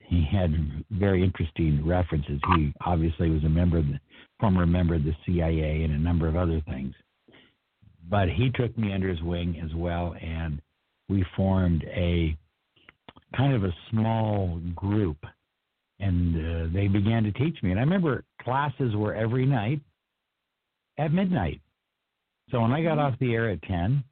he 0.00 0.26
had 0.30 0.84
very 0.90 1.22
interesting 1.22 1.86
references. 1.86 2.40
He 2.56 2.72
obviously 2.84 3.30
was 3.30 3.44
a 3.44 3.48
member 3.48 3.78
of 3.78 3.86
the 3.86 4.00
former 4.40 4.66
member 4.66 4.94
of 4.94 5.04
the 5.04 5.14
CIA 5.26 5.82
and 5.82 5.92
a 5.92 5.98
number 5.98 6.28
of 6.28 6.36
other 6.36 6.62
things. 6.68 6.94
But 8.08 8.28
he 8.30 8.50
took 8.54 8.76
me 8.78 8.92
under 8.92 9.08
his 9.08 9.22
wing 9.22 9.60
as 9.62 9.74
well, 9.74 10.14
and 10.20 10.62
we 11.10 11.24
formed 11.36 11.84
a 11.84 12.36
kind 13.36 13.54
of 13.54 13.64
a 13.64 13.74
small 13.90 14.58
group, 14.74 15.18
and 16.00 16.34
uh, 16.36 16.72
they 16.72 16.88
began 16.88 17.22
to 17.24 17.32
teach 17.32 17.62
me. 17.62 17.70
And 17.70 17.78
I 17.78 17.82
remember 17.82 18.24
classes 18.40 18.96
were 18.96 19.14
every 19.14 19.44
night 19.44 19.80
at 20.98 21.12
midnight. 21.12 21.60
So 22.50 22.60
when 22.60 22.72
I 22.72 22.82
got 22.82 22.98
off 22.98 23.14
the 23.20 23.34
air 23.34 23.48
at 23.50 23.62
10, 23.62 24.02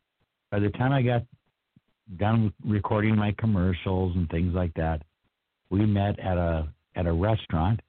by 0.50 0.60
the 0.60 0.70
time 0.70 0.92
I 0.92 1.02
got 1.02 1.22
done 2.18 2.52
recording 2.64 3.16
my 3.16 3.34
commercials 3.38 4.14
and 4.14 4.28
things 4.30 4.54
like 4.54 4.72
that, 4.74 5.02
we 5.70 5.84
met 5.84 6.18
at 6.20 6.38
a 6.38 6.68
at 6.94 7.06
a 7.06 7.12
restaurant, 7.12 7.80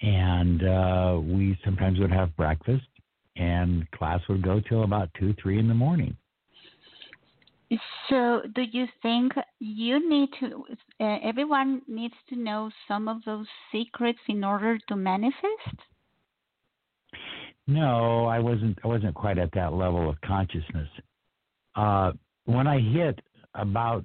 and 0.00 0.62
uh, 0.66 1.20
we 1.20 1.58
sometimes 1.64 1.98
would 1.98 2.12
have 2.12 2.34
breakfast, 2.36 2.86
and 3.36 3.90
class 3.90 4.20
would 4.28 4.42
go 4.42 4.60
till 4.60 4.84
about 4.84 5.10
two, 5.18 5.34
three 5.42 5.58
in 5.58 5.68
the 5.68 5.74
morning. 5.74 6.16
So, 8.08 8.42
do 8.54 8.62
you 8.62 8.86
think 9.02 9.32
you 9.58 10.08
need 10.08 10.28
to? 10.40 10.64
Uh, 11.00 11.18
everyone 11.22 11.82
needs 11.88 12.14
to 12.28 12.36
know 12.36 12.70
some 12.86 13.08
of 13.08 13.18
those 13.24 13.46
secrets 13.72 14.20
in 14.28 14.44
order 14.44 14.78
to 14.88 14.96
manifest. 14.96 15.78
No, 17.66 18.26
I 18.26 18.38
wasn't. 18.40 18.78
I 18.84 18.88
wasn't 18.88 19.14
quite 19.14 19.38
at 19.38 19.50
that 19.54 19.72
level 19.72 20.08
of 20.08 20.20
consciousness. 20.20 20.88
Uh, 21.74 22.12
when 22.44 22.66
I 22.66 22.78
hit 22.78 23.18
about 23.54 24.04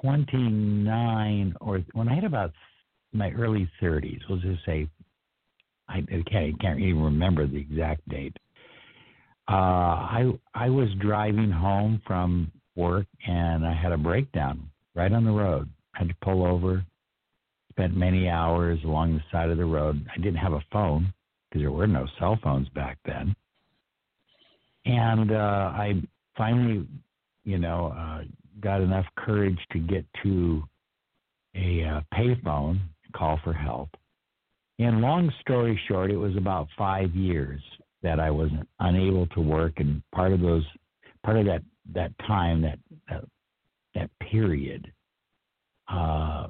29, 0.00 1.54
or 1.60 1.80
when 1.92 2.08
I 2.08 2.14
hit 2.14 2.24
about 2.24 2.52
my 3.12 3.30
early 3.32 3.70
30s, 3.82 4.20
we'll 4.28 4.38
just 4.38 4.64
say, 4.64 4.88
I, 5.88 5.98
I 5.98 6.22
can't, 6.30 6.54
I 6.54 6.62
can't 6.62 6.80
even 6.80 7.02
remember 7.02 7.46
the 7.46 7.58
exact 7.58 8.08
date. 8.08 8.36
Uh, 9.48 9.52
I 9.52 10.32
I 10.54 10.70
was 10.70 10.88
driving 11.00 11.50
home 11.50 12.00
from 12.06 12.50
work 12.76 13.06
and 13.26 13.66
I 13.66 13.74
had 13.74 13.92
a 13.92 13.98
breakdown 13.98 14.70
right 14.94 15.12
on 15.12 15.24
the 15.24 15.30
road. 15.30 15.68
I 15.94 15.98
had 15.98 16.08
to 16.08 16.14
pull 16.22 16.46
over. 16.46 16.82
Spent 17.70 17.94
many 17.96 18.28
hours 18.28 18.78
along 18.84 19.14
the 19.14 19.22
side 19.30 19.50
of 19.50 19.58
the 19.58 19.64
road. 19.64 20.06
I 20.10 20.16
didn't 20.18 20.36
have 20.36 20.54
a 20.54 20.64
phone 20.72 21.12
because 21.54 21.62
there 21.62 21.72
were 21.72 21.86
no 21.86 22.06
cell 22.18 22.38
phones 22.42 22.68
back 22.70 22.98
then. 23.04 23.34
And 24.84 25.32
uh, 25.32 25.72
I 25.74 26.02
finally, 26.36 26.86
you 27.44 27.58
know, 27.58 27.94
uh, 27.96 28.24
got 28.60 28.80
enough 28.80 29.06
courage 29.16 29.58
to 29.72 29.78
get 29.78 30.04
to 30.22 30.62
a 31.54 31.84
uh, 31.84 32.00
payphone, 32.12 32.80
call 33.14 33.38
for 33.44 33.52
help. 33.52 33.88
And 34.78 35.00
long 35.00 35.32
story 35.40 35.80
short, 35.86 36.10
it 36.10 36.16
was 36.16 36.36
about 36.36 36.66
five 36.76 37.14
years 37.14 37.62
that 38.02 38.18
I 38.18 38.30
was 38.30 38.50
unable 38.80 39.26
to 39.28 39.40
work, 39.40 39.74
and 39.76 40.02
part 40.12 40.32
of 40.32 40.40
those, 40.40 40.64
part 41.24 41.38
of 41.38 41.46
that 41.46 41.62
that 41.94 42.10
time, 42.26 42.60
that 42.62 42.78
that, 43.08 43.24
that 43.94 44.10
period, 44.18 44.92
uh, 45.88 46.48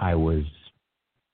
I 0.00 0.14
was 0.16 0.42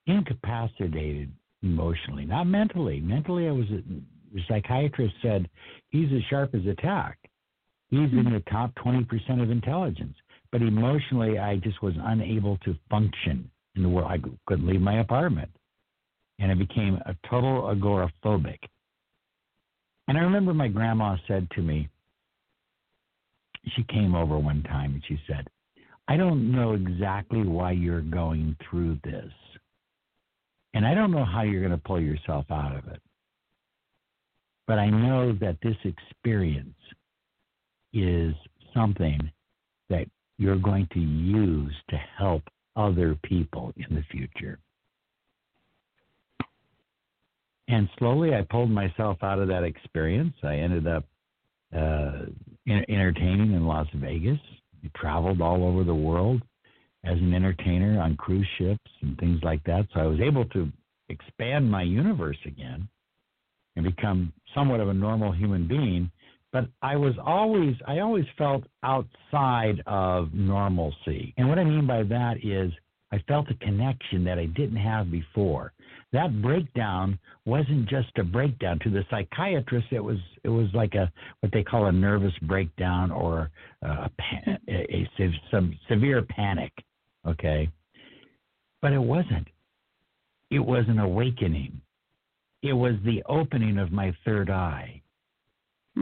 incapacitated 0.06 1.32
emotionally, 1.62 2.24
not 2.24 2.44
mentally. 2.44 3.00
Mentally, 3.00 3.48
I 3.48 3.52
was. 3.52 3.66
The 3.68 4.42
psychiatrist 4.46 5.14
said 5.22 5.48
he's 5.88 6.12
as 6.12 6.22
sharp 6.28 6.54
as 6.54 6.66
a 6.66 6.74
tack. 6.74 7.18
He's 7.90 8.12
in 8.12 8.26
hmm. 8.26 8.34
the 8.34 8.42
top 8.50 8.74
20% 8.84 9.42
of 9.42 9.50
intelligence. 9.50 10.14
But 10.52 10.62
emotionally, 10.62 11.38
I 11.38 11.56
just 11.56 11.82
was 11.82 11.94
unable 11.98 12.58
to 12.58 12.76
function 12.90 13.50
in 13.74 13.82
the 13.82 13.88
world. 13.88 14.10
I 14.10 14.18
couldn't 14.46 14.66
leave 14.66 14.80
my 14.80 15.00
apartment. 15.00 15.50
And 16.38 16.52
I 16.52 16.54
became 16.54 16.96
a 17.06 17.16
total 17.28 17.62
agoraphobic. 17.74 18.58
And 20.06 20.16
I 20.16 20.20
remember 20.20 20.54
my 20.54 20.68
grandma 20.68 21.16
said 21.26 21.48
to 21.52 21.62
me, 21.62 21.88
she 23.76 23.82
came 23.84 24.14
over 24.14 24.38
one 24.38 24.62
time 24.62 24.94
and 24.94 25.02
she 25.06 25.18
said, 25.26 25.48
I 26.06 26.16
don't 26.16 26.50
know 26.50 26.72
exactly 26.72 27.42
why 27.42 27.72
you're 27.72 28.00
going 28.00 28.56
through 28.68 28.98
this. 29.04 29.30
And 30.78 30.86
I 30.86 30.94
don't 30.94 31.10
know 31.10 31.24
how 31.24 31.42
you're 31.42 31.60
going 31.60 31.72
to 31.72 31.84
pull 31.84 32.00
yourself 32.00 32.46
out 32.52 32.76
of 32.76 32.86
it. 32.86 33.02
But 34.68 34.78
I 34.78 34.88
know 34.88 35.32
that 35.40 35.56
this 35.60 35.74
experience 35.82 36.78
is 37.92 38.32
something 38.72 39.18
that 39.90 40.06
you're 40.38 40.54
going 40.54 40.86
to 40.92 41.00
use 41.00 41.74
to 41.90 41.96
help 42.16 42.44
other 42.76 43.18
people 43.24 43.72
in 43.76 43.92
the 43.92 44.04
future. 44.08 44.60
And 47.66 47.88
slowly 47.98 48.36
I 48.36 48.46
pulled 48.48 48.70
myself 48.70 49.18
out 49.24 49.40
of 49.40 49.48
that 49.48 49.64
experience. 49.64 50.34
I 50.44 50.58
ended 50.58 50.86
up 50.86 51.04
uh, 51.76 52.26
entertaining 52.68 53.52
in 53.52 53.66
Las 53.66 53.88
Vegas. 53.96 54.38
I 54.84 54.96
traveled 54.96 55.40
all 55.40 55.64
over 55.64 55.82
the 55.82 55.92
world 55.92 56.40
as 57.04 57.18
an 57.18 57.32
entertainer 57.34 58.00
on 58.00 58.16
cruise 58.16 58.48
ships 58.58 58.90
and 59.02 59.16
things 59.18 59.40
like 59.42 59.62
that. 59.64 59.86
So 59.94 60.00
I 60.00 60.06
was 60.06 60.20
able 60.20 60.44
to 60.46 60.70
expand 61.08 61.70
my 61.70 61.82
universe 61.82 62.38
again 62.44 62.88
and 63.76 63.84
become 63.84 64.32
somewhat 64.54 64.80
of 64.80 64.88
a 64.88 64.94
normal 64.94 65.32
human 65.32 65.66
being 65.68 66.10
but 66.52 66.66
I 66.82 66.96
was 66.96 67.14
always 67.24 67.74
I 67.86 67.98
always 67.98 68.24
felt 68.36 68.64
outside 68.82 69.82
of 69.86 70.32
normalcy. 70.32 71.34
And 71.36 71.48
what 71.48 71.58
I 71.58 71.64
mean 71.64 71.86
by 71.86 72.02
that 72.04 72.38
is 72.42 72.72
I 73.12 73.18
felt 73.28 73.50
a 73.50 73.54
connection 73.54 74.24
that 74.24 74.38
I 74.38 74.46
didn't 74.46 74.76
have 74.76 75.10
before. 75.10 75.72
That 76.12 76.40
breakdown 76.40 77.18
wasn't 77.44 77.88
just 77.88 78.16
a 78.16 78.24
breakdown 78.24 78.78
to 78.82 78.90
the 78.90 79.04
psychiatrist. 79.10 79.88
It 79.90 80.02
was 80.02 80.18
it 80.42 80.48
was 80.48 80.68
like 80.72 80.94
a 80.94 81.12
what 81.40 81.52
they 81.52 81.62
call 81.62 81.86
a 81.86 81.92
nervous 81.92 82.32
breakdown 82.42 83.10
or 83.10 83.50
uh, 83.84 84.08
a, 84.46 84.50
a, 84.68 84.72
a, 84.74 85.08
a 85.20 85.40
some 85.50 85.78
severe 85.88 86.22
panic. 86.22 86.72
Okay, 87.28 87.68
but 88.82 88.92
it 88.92 89.02
wasn't. 89.02 89.48
It 90.50 90.60
was 90.60 90.84
an 90.88 90.98
awakening. 90.98 91.80
It 92.62 92.72
was 92.72 92.94
the 93.04 93.22
opening 93.28 93.78
of 93.78 93.92
my 93.92 94.14
third 94.24 94.50
eye 94.50 95.02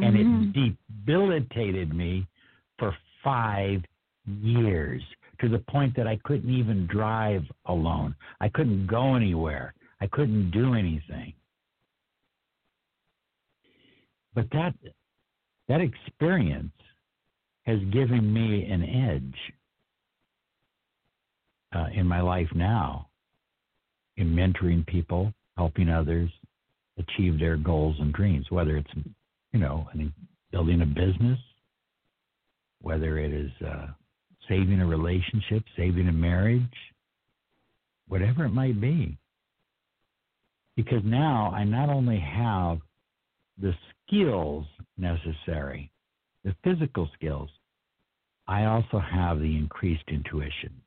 and 0.03 0.17
mm-hmm. 0.17 0.59
it 0.59 0.77
debilitated 1.05 1.95
me 1.95 2.27
for 2.79 2.95
five 3.23 3.83
years 4.43 5.03
to 5.41 5.49
the 5.49 5.59
point 5.71 5.95
that 5.97 6.07
I 6.07 6.19
couldn't 6.25 6.53
even 6.53 6.87
drive 6.87 7.43
alone. 7.67 8.15
I 8.41 8.49
couldn't 8.49 8.87
go 8.87 9.15
anywhere. 9.15 9.75
I 10.01 10.07
couldn't 10.07 10.51
do 10.51 10.75
anything. 10.75 11.33
But 14.35 14.47
that 14.53 14.75
that 15.69 15.81
experience 15.81 16.73
has 17.65 17.79
given 17.93 18.33
me 18.33 18.67
an 18.71 18.83
edge 18.83 19.55
uh, 21.77 21.87
in 21.95 22.07
my 22.07 22.21
life 22.21 22.49
now 22.55 23.09
in 24.17 24.35
mentoring 24.35 24.87
people, 24.87 25.33
helping 25.57 25.89
others 25.89 26.31
achieve 26.99 27.39
their 27.39 27.57
goals 27.57 27.97
and 28.01 28.13
dreams, 28.13 28.47
whether 28.51 28.77
it's 28.77 28.91
you 29.53 29.61
know, 29.61 29.87
building 30.53 30.83
a 30.83 30.87
business, 30.87 31.39
whether 32.81 33.19
it 33.19 33.33
is 33.33 33.51
uh, 33.67 33.87
saving 34.49 34.81
a 34.81 34.87
relationship, 34.87 35.63
saving 35.77 36.09
a 36.09 36.13
marriage, 36.13 36.63
whatever 38.09 38.45
it 38.45 38.51
might 38.51 38.81
be. 38.81 39.17
Because 40.77 41.01
now 41.05 41.53
I 41.55 41.65
not 41.65 41.89
only 41.89 42.21
have 42.21 42.79
the 43.61 43.73
skills 44.07 44.67
necessary, 44.99 45.91
the 46.45 46.55
physical 46.63 47.09
skills, 47.15 47.49
I 48.47 48.67
also 48.67 48.99
have 48.99 49.41
the 49.41 49.57
increased 49.57 50.05
intuition. 50.09 50.83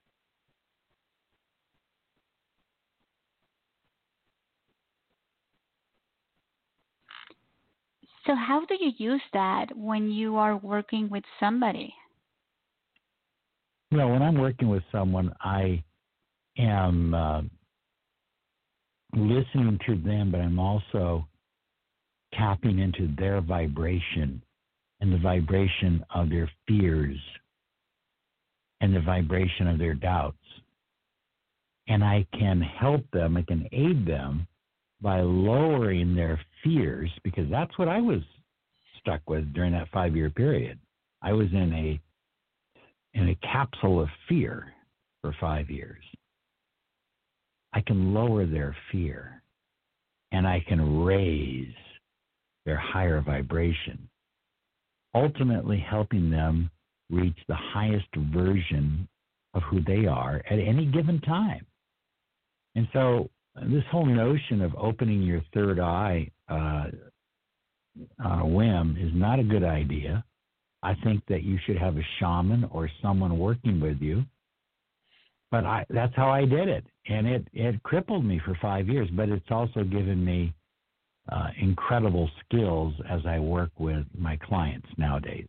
So, 8.29 8.35
how 8.35 8.63
do 8.65 8.75
you 8.79 8.91
use 8.99 9.23
that 9.33 9.75
when 9.75 10.11
you 10.11 10.37
are 10.37 10.55
working 10.55 11.09
with 11.09 11.23
somebody? 11.39 11.91
Well, 13.91 14.11
when 14.11 14.21
I'm 14.21 14.37
working 14.37 14.69
with 14.69 14.83
someone, 14.91 15.33
I 15.41 15.83
am 16.55 17.15
uh, 17.15 17.41
listening 19.15 19.79
to 19.87 19.95
them, 19.95 20.29
but 20.31 20.41
I'm 20.41 20.59
also 20.59 21.27
tapping 22.35 22.77
into 22.77 23.09
their 23.17 23.41
vibration 23.41 24.43
and 25.01 25.11
the 25.11 25.17
vibration 25.17 26.05
of 26.13 26.29
their 26.29 26.51
fears 26.67 27.17
and 28.79 28.95
the 28.95 29.01
vibration 29.01 29.65
of 29.65 29.79
their 29.79 29.95
doubts. 29.95 30.37
And 31.87 32.03
I 32.03 32.27
can 32.37 32.61
help 32.61 33.09
them, 33.11 33.37
I 33.37 33.41
can 33.41 33.67
aid 33.71 34.05
them 34.05 34.45
by 35.01 35.21
lowering 35.21 36.15
their 36.15 36.39
fears 36.63 37.09
because 37.23 37.49
that's 37.49 37.77
what 37.77 37.87
I 37.87 38.01
was 38.01 38.21
stuck 38.99 39.21
with 39.29 39.53
during 39.53 39.73
that 39.73 39.89
five 39.91 40.15
year 40.15 40.29
period. 40.29 40.79
I 41.21 41.33
was 41.33 41.47
in 41.51 41.73
a 41.73 41.99
in 43.13 43.29
a 43.29 43.35
capsule 43.35 44.01
of 44.01 44.09
fear 44.27 44.73
for 45.21 45.35
five 45.39 45.69
years. 45.69 46.03
I 47.73 47.81
can 47.81 48.13
lower 48.13 48.45
their 48.45 48.75
fear 48.91 49.41
and 50.31 50.47
I 50.47 50.63
can 50.67 51.03
raise 51.03 51.73
their 52.65 52.77
higher 52.77 53.21
vibration, 53.21 54.09
ultimately 55.15 55.79
helping 55.79 56.29
them 56.29 56.69
reach 57.09 57.37
the 57.47 57.55
highest 57.55 58.07
version 58.15 59.07
of 59.53 59.63
who 59.63 59.81
they 59.81 60.05
are 60.05 60.41
at 60.49 60.59
any 60.59 60.85
given 60.85 61.19
time. 61.21 61.65
And 62.75 62.87
so 62.93 63.29
this 63.63 63.83
whole 63.91 64.05
notion 64.05 64.61
of 64.61 64.75
opening 64.75 65.21
your 65.21 65.41
third 65.53 65.79
eye 65.79 66.29
uh, 66.49 66.85
on 68.23 68.39
a 68.39 68.47
whim 68.47 68.97
is 68.99 69.11
not 69.13 69.39
a 69.39 69.43
good 69.43 69.63
idea. 69.63 70.23
I 70.81 70.95
think 71.03 71.23
that 71.27 71.43
you 71.43 71.57
should 71.65 71.77
have 71.77 71.97
a 71.97 72.05
shaman 72.19 72.65
or 72.71 72.89
someone 73.01 73.37
working 73.37 73.79
with 73.79 73.99
you. 73.99 74.23
But 75.51 75.65
I, 75.65 75.85
that's 75.89 76.15
how 76.15 76.29
I 76.29 76.45
did 76.45 76.69
it, 76.69 76.85
and 77.07 77.27
it 77.27 77.47
it 77.53 77.81
crippled 77.81 78.23
me 78.23 78.39
for 78.45 78.55
five 78.61 78.87
years. 78.87 79.09
But 79.11 79.29
it's 79.29 79.49
also 79.49 79.83
given 79.83 80.23
me 80.23 80.53
uh, 81.31 81.47
incredible 81.59 82.29
skills 82.45 82.93
as 83.09 83.21
I 83.25 83.39
work 83.39 83.71
with 83.79 84.05
my 84.17 84.37
clients 84.37 84.87
nowadays. 84.97 85.47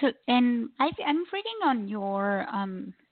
So, 0.00 0.10
and 0.28 0.70
I, 0.78 0.90
am 1.06 1.24
reading 1.32 1.58
on 1.64 1.88
your 1.88 2.46
um, 2.50 2.94
uh, 2.94 3.09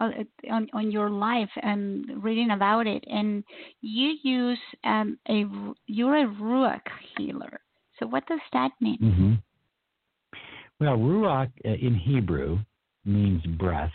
on, 0.00 0.68
on 0.72 0.90
your 0.90 1.10
life 1.10 1.50
and 1.62 2.22
reading 2.22 2.50
about 2.50 2.86
it, 2.86 3.04
and 3.06 3.44
you 3.80 4.16
use 4.22 4.58
um, 4.84 5.18
a 5.28 5.44
you're 5.86 6.24
a 6.24 6.26
ruach 6.26 6.80
healer. 7.16 7.60
So 7.98 8.06
what 8.06 8.26
does 8.26 8.40
that 8.52 8.70
mean? 8.80 8.98
Mm-hmm. 9.02 9.32
Well, 10.80 10.96
ruach 10.96 11.50
in 11.64 11.94
Hebrew 11.94 12.58
means 13.04 13.42
breath 13.58 13.92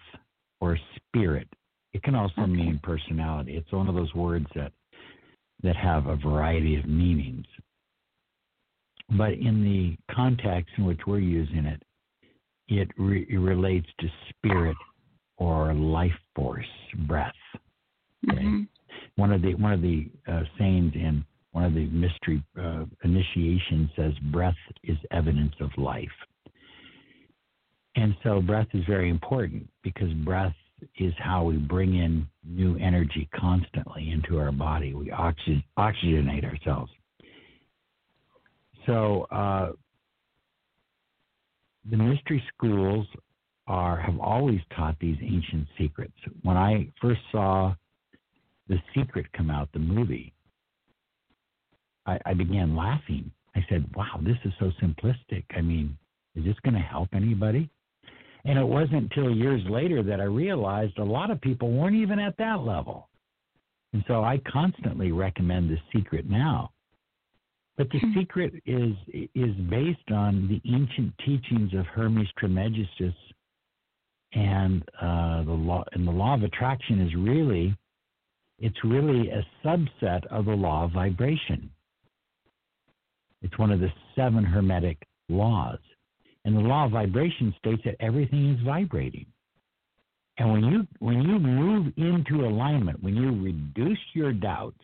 or 0.62 0.78
spirit. 0.96 1.48
It 1.94 2.04
can 2.04 2.16
also 2.16 2.42
okay. 2.42 2.52
mean 2.52 2.80
personality. 2.82 3.58
It's 3.58 3.72
one 3.72 3.90
of 3.90 3.96
those 3.96 4.14
words 4.14 4.46
that 4.56 4.72
that 5.64 5.76
have 5.76 6.08
a 6.08 6.16
variety 6.16 6.78
of 6.78 6.86
meanings. 6.86 7.46
But 9.18 9.34
in 9.34 9.64
the 9.64 10.14
context 10.14 10.72
in 10.78 10.86
which 10.86 11.00
we're 11.06 11.20
using 11.20 11.66
it, 11.66 11.82
it, 12.68 12.88
re- 12.98 13.28
it 13.30 13.38
relates 13.38 13.88
to 14.00 14.08
spirit 14.30 14.78
or 15.40 15.74
life 15.74 16.12
force 16.36 16.66
breath. 17.08 17.34
Okay? 18.30 18.38
Mm-hmm. 18.38 18.62
One 19.16 19.32
of 19.32 19.42
the 19.42 19.56
one 19.56 19.74
of 19.74 19.82
the 19.82 20.10
uh, 20.28 20.44
sayings 20.58 20.94
in 20.94 21.26
one 21.52 21.64
of 21.64 21.74
the 21.74 21.88
mystery 21.88 22.44
uh, 22.62 22.86
initiations 23.04 23.90
says 23.96 24.14
breath 24.32 24.56
is 24.84 24.98
evidence 25.12 25.54
of 25.60 25.70
life. 25.78 26.08
And 27.96 28.16
so 28.24 28.42
breath 28.42 28.68
is 28.74 28.84
very 28.88 29.10
important 29.10 29.68
because 29.84 30.14
breath 30.26 30.54
is 30.98 31.14
how 31.18 31.44
we 31.44 31.58
bring 31.58 31.96
in 31.96 32.28
new 32.46 32.78
energy 32.78 33.28
constantly 33.36 34.12
into 34.12 34.38
our 34.38 34.52
body. 34.52 34.94
We 34.94 35.12
oxy- 35.12 35.66
oxygenate 35.78 36.46
ourselves. 36.46 36.92
So 38.86 39.24
uh, 39.32 39.72
the 41.90 41.98
mystery 41.98 42.44
schools 42.56 43.08
are 43.70 43.98
have 43.98 44.20
always 44.20 44.60
taught 44.76 44.98
these 45.00 45.18
ancient 45.22 45.68
secrets. 45.78 46.14
When 46.42 46.58
I 46.58 46.90
first 47.00 47.22
saw 47.32 47.76
The 48.68 48.78
Secret 48.96 49.32
come 49.34 49.50
out, 49.52 49.70
the 49.72 49.80
movie, 49.80 50.34
I, 52.06 52.20
I 52.26 52.34
began 52.34 52.76
laughing. 52.76 53.32
I 53.56 53.66
said, 53.70 53.86
"Wow, 53.96 54.20
this 54.22 54.38
is 54.44 54.54
so 54.60 54.72
simplistic. 54.82 55.44
I 55.56 55.62
mean, 55.62 55.98
is 56.36 56.44
this 56.44 56.60
going 56.64 56.74
to 56.74 56.80
help 56.80 57.10
anybody?" 57.14 57.70
And 58.46 58.58
it 58.58 58.66
wasn't 58.66 59.04
until 59.04 59.30
years 59.30 59.62
later 59.70 60.02
that 60.02 60.20
I 60.20 60.24
realized 60.24 60.98
a 60.98 61.04
lot 61.04 61.30
of 61.30 61.40
people 61.40 61.72
weren't 61.72 61.96
even 61.96 62.20
at 62.20 62.38
that 62.38 62.62
level. 62.62 63.10
And 63.94 64.04
so 64.08 64.24
I 64.24 64.40
constantly 64.52 65.12
recommend 65.12 65.70
The 65.70 65.78
Secret 65.94 66.28
now. 66.30 66.72
But 67.78 67.90
The 67.92 68.00
hmm. 68.00 68.18
Secret 68.18 68.54
is 68.66 68.96
is 69.36 69.56
based 69.70 70.12
on 70.12 70.48
the 70.48 70.62
ancient 70.74 71.14
teachings 71.24 71.74
of 71.76 71.86
Hermes 71.86 72.30
Trismegistus 72.38 73.14
and 74.34 74.84
uh, 75.02 75.44
the 75.44 75.52
law 75.52 75.84
and 75.94 76.08
the 76.08 76.12
law 76.12 76.36
of 76.36 76.44
attraction 76.44 77.02
is 77.02 77.14
really 77.16 77.76
it's 78.60 78.84
really 78.84 79.30
a 79.30 79.46
subset 79.66 80.26
of 80.28 80.46
the 80.46 80.54
law 80.54 80.84
of 80.84 80.92
vibration. 80.92 81.70
It's 83.42 83.58
one 83.58 83.72
of 83.72 83.80
the 83.80 83.92
seven 84.16 84.44
hermetic 84.44 84.98
laws. 85.30 85.80
And 86.46 86.56
the 86.56 86.62
law 86.62 86.86
of 86.86 86.92
vibration 86.92 87.54
states 87.60 87.82
that 87.86 87.96
everything 88.00 88.54
is 88.54 88.66
vibrating. 88.66 89.26
And 90.38 90.52
when 90.52 90.64
you 90.64 90.88
when 91.00 91.22
you 91.22 91.40
move 91.40 91.94
into 91.98 92.46
alignment, 92.46 93.04
when 93.04 93.16
you 93.16 93.32
reduce 93.44 94.00
your 94.14 94.32
doubts, 94.32 94.82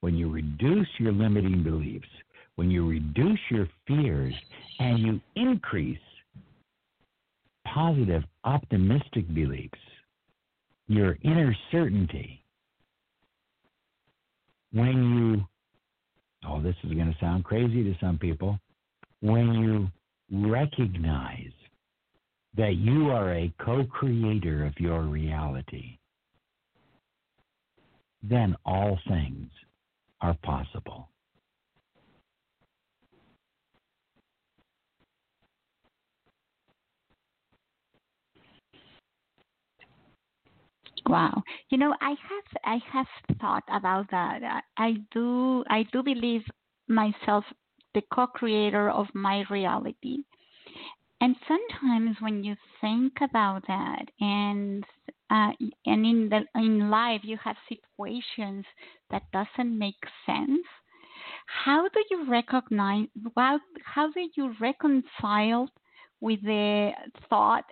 when 0.00 0.14
you 0.14 0.30
reduce 0.30 0.88
your 0.98 1.12
limiting 1.12 1.62
beliefs, 1.62 2.08
when 2.56 2.70
you 2.70 2.88
reduce 2.88 3.40
your 3.50 3.68
fears 3.86 4.34
and 4.78 4.98
you 4.98 5.20
increase 5.36 5.98
positive, 7.74 8.22
optimistic 8.44 9.32
beliefs, 9.34 9.78
your 10.86 11.18
inner 11.22 11.54
certainty, 11.72 12.44
when 14.72 15.16
you, 15.16 16.48
oh, 16.48 16.62
this 16.62 16.76
is 16.84 16.92
going 16.92 17.12
to 17.12 17.18
sound 17.20 17.44
crazy 17.44 17.82
to 17.82 17.94
some 18.00 18.16
people, 18.16 18.58
when 19.20 19.52
you 19.54 19.88
recognize 20.48 21.52
that 22.56 22.76
you 22.76 23.10
are 23.10 23.34
a 23.34 23.52
co 23.60 23.84
creator 23.84 24.64
of 24.64 24.78
your 24.78 25.02
reality, 25.02 25.98
then 28.22 28.54
all 28.64 28.98
things 29.08 29.50
are 30.20 30.36
possible. 30.44 31.08
Wow. 41.06 41.42
You 41.70 41.78
know, 41.78 41.94
I 42.00 42.10
have 42.10 42.44
I 42.64 42.76
have 42.92 43.06
thought 43.40 43.64
about 43.68 44.10
that. 44.10 44.64
I 44.76 44.94
do 45.12 45.64
I 45.68 45.84
do 45.92 46.02
believe 46.02 46.42
myself 46.88 47.44
the 47.94 48.02
co-creator 48.12 48.90
of 48.90 49.06
my 49.14 49.44
reality. 49.50 50.24
And 51.20 51.36
sometimes 51.48 52.16
when 52.20 52.44
you 52.44 52.56
think 52.80 53.14
about 53.20 53.66
that 53.66 54.06
and 54.20 54.84
uh, 55.30 55.52
and 55.86 56.06
in 56.06 56.28
the 56.28 56.44
in 56.54 56.90
life 56.90 57.22
you 57.24 57.36
have 57.38 57.56
situations 57.68 58.64
that 59.10 59.22
doesn't 59.32 59.78
make 59.78 60.02
sense, 60.26 60.66
how 61.46 61.88
do 61.88 62.04
you 62.10 62.24
recognize 62.30 63.08
how 63.36 63.60
how 63.84 64.10
do 64.12 64.28
you 64.36 64.54
reconcile 64.60 65.68
with 66.20 66.42
the 66.42 66.92
thought 67.28 67.64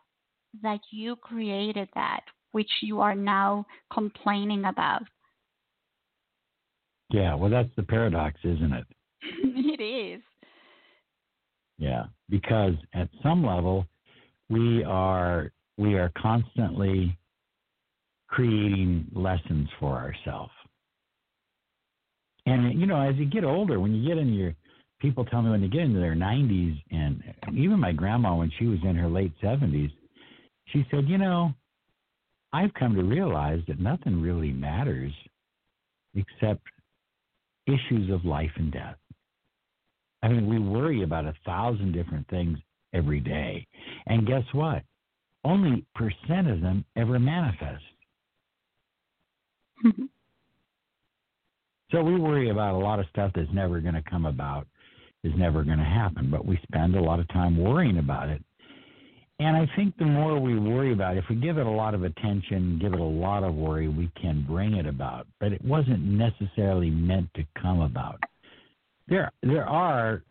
that 0.63 0.81
you 0.91 1.17
created 1.17 1.89
that 1.95 2.23
which 2.53 2.71
you 2.83 3.01
are 3.01 3.15
now 3.15 3.67
complaining 3.93 4.65
about. 4.67 5.03
Yeah, 7.11 7.35
well, 7.35 7.51
that's 7.51 7.69
the 7.77 7.83
paradox, 7.83 8.39
isn't 8.45 8.73
it? 8.73 8.87
it 9.23 9.83
is. 9.83 10.23
Yeah, 11.79 12.05
because 12.29 12.75
at 12.95 13.09
some 13.23 13.45
level, 13.45 13.87
we 14.49 14.85
are 14.85 15.51
we 15.77 15.95
are 15.95 16.13
constantly 16.17 17.19
creating 18.29 19.07
lessons 19.15 19.69
for 19.79 19.97
ourselves. 19.97 20.53
And 22.47 22.79
you 22.81 22.87
know, 22.87 23.01
as 23.01 23.17
you 23.17 23.27
get 23.27 23.45
older, 23.45 23.79
when 23.81 23.95
you 23.95 24.09
get 24.09 24.19
in 24.19 24.33
your 24.33 24.55
people 25.03 25.25
tell 25.25 25.43
me 25.43 25.51
when 25.51 25.61
they 25.61 25.69
get 25.69 25.83
into 25.83 25.99
their 25.99 26.15
90s, 26.15 26.81
and 26.93 27.23
even 27.53 27.79
my 27.79 27.93
grandma 27.93 28.37
when 28.37 28.51
she 28.59 28.67
was 28.67 28.79
in 28.85 28.95
her 28.95 29.09
late 29.09 29.33
70s, 29.43 29.91
she 30.67 30.87
said, 30.91 31.09
you 31.09 31.19
know, 31.19 31.53
I've 32.53 32.75
come 32.75 32.95
to 32.95 33.03
realize 33.03 33.61
that 33.69 33.81
nothing 33.81 34.21
really 34.21 34.53
matters 34.53 35.13
except 36.15 36.63
issues 37.67 38.11
of 38.11 38.25
life 38.25 38.51
and 38.57 38.71
death. 38.71 38.97
I 40.23 40.29
mean, 40.29 40.49
we 40.49 40.59
worry 40.59 41.03
about 41.03 41.25
a 41.25 41.35
thousand 41.45 41.93
different 41.93 42.29
things 42.29 42.59
every 42.93 43.21
day. 43.21 43.67
And 44.07 44.27
guess 44.27 44.45
what? 44.53 44.83
Only 45.45 45.85
percent 45.95 46.49
of 46.49 46.61
them 46.61 46.85
ever 46.97 47.19
manifest. 47.19 47.83
Mm-hmm. 49.85 50.05
So 51.91 52.03
we 52.03 52.19
worry 52.19 52.51
about 52.51 52.75
a 52.75 52.79
lot 52.79 53.01
of 53.01 53.07
stuff 53.11 53.33
that's 53.35 53.53
never 53.53 53.81
going 53.81 53.95
to 53.95 54.03
come 54.03 54.27
about, 54.27 54.67
is 55.25 55.33
never 55.37 55.65
going 55.65 55.79
to 55.79 55.85
happen, 55.85 56.31
but 56.31 56.47
we 56.47 56.59
spend 56.63 56.95
a 56.95 57.03
lot 57.03 57.21
of 57.21 57.29
time 57.29 57.57
worrying 57.57 57.99
about 57.99 58.29
it 58.29 58.43
and 59.43 59.57
I 59.57 59.69
think 59.75 59.97
the 59.99 60.05
more 60.05 60.39
we 60.39 60.57
worry 60.57 60.93
about 60.93 61.17
it, 61.17 61.25
if 61.25 61.25
we 61.29 61.35
give 61.35 61.59
it 61.59 61.67
a 61.67 61.71
lot 61.71 61.95
of 61.95 62.05
attention, 62.05 62.79
give 62.81 62.93
it 62.93 63.01
a 63.01 63.05
lot 63.05 63.43
of 63.43 63.55
worry, 63.55 63.89
we 63.89 64.09
can 64.21 64.45
bring 64.49 64.75
it 64.75 64.87
about. 64.87 65.27
But 65.41 65.53
it 65.53 65.65
wasn't 65.65 66.01
necessarily 66.05 66.91
meant 66.91 67.29
to 67.35 67.45
come 67.61 67.81
about. 67.81 68.21
There, 69.09 69.33
there 69.43 69.65
are, 69.65 70.23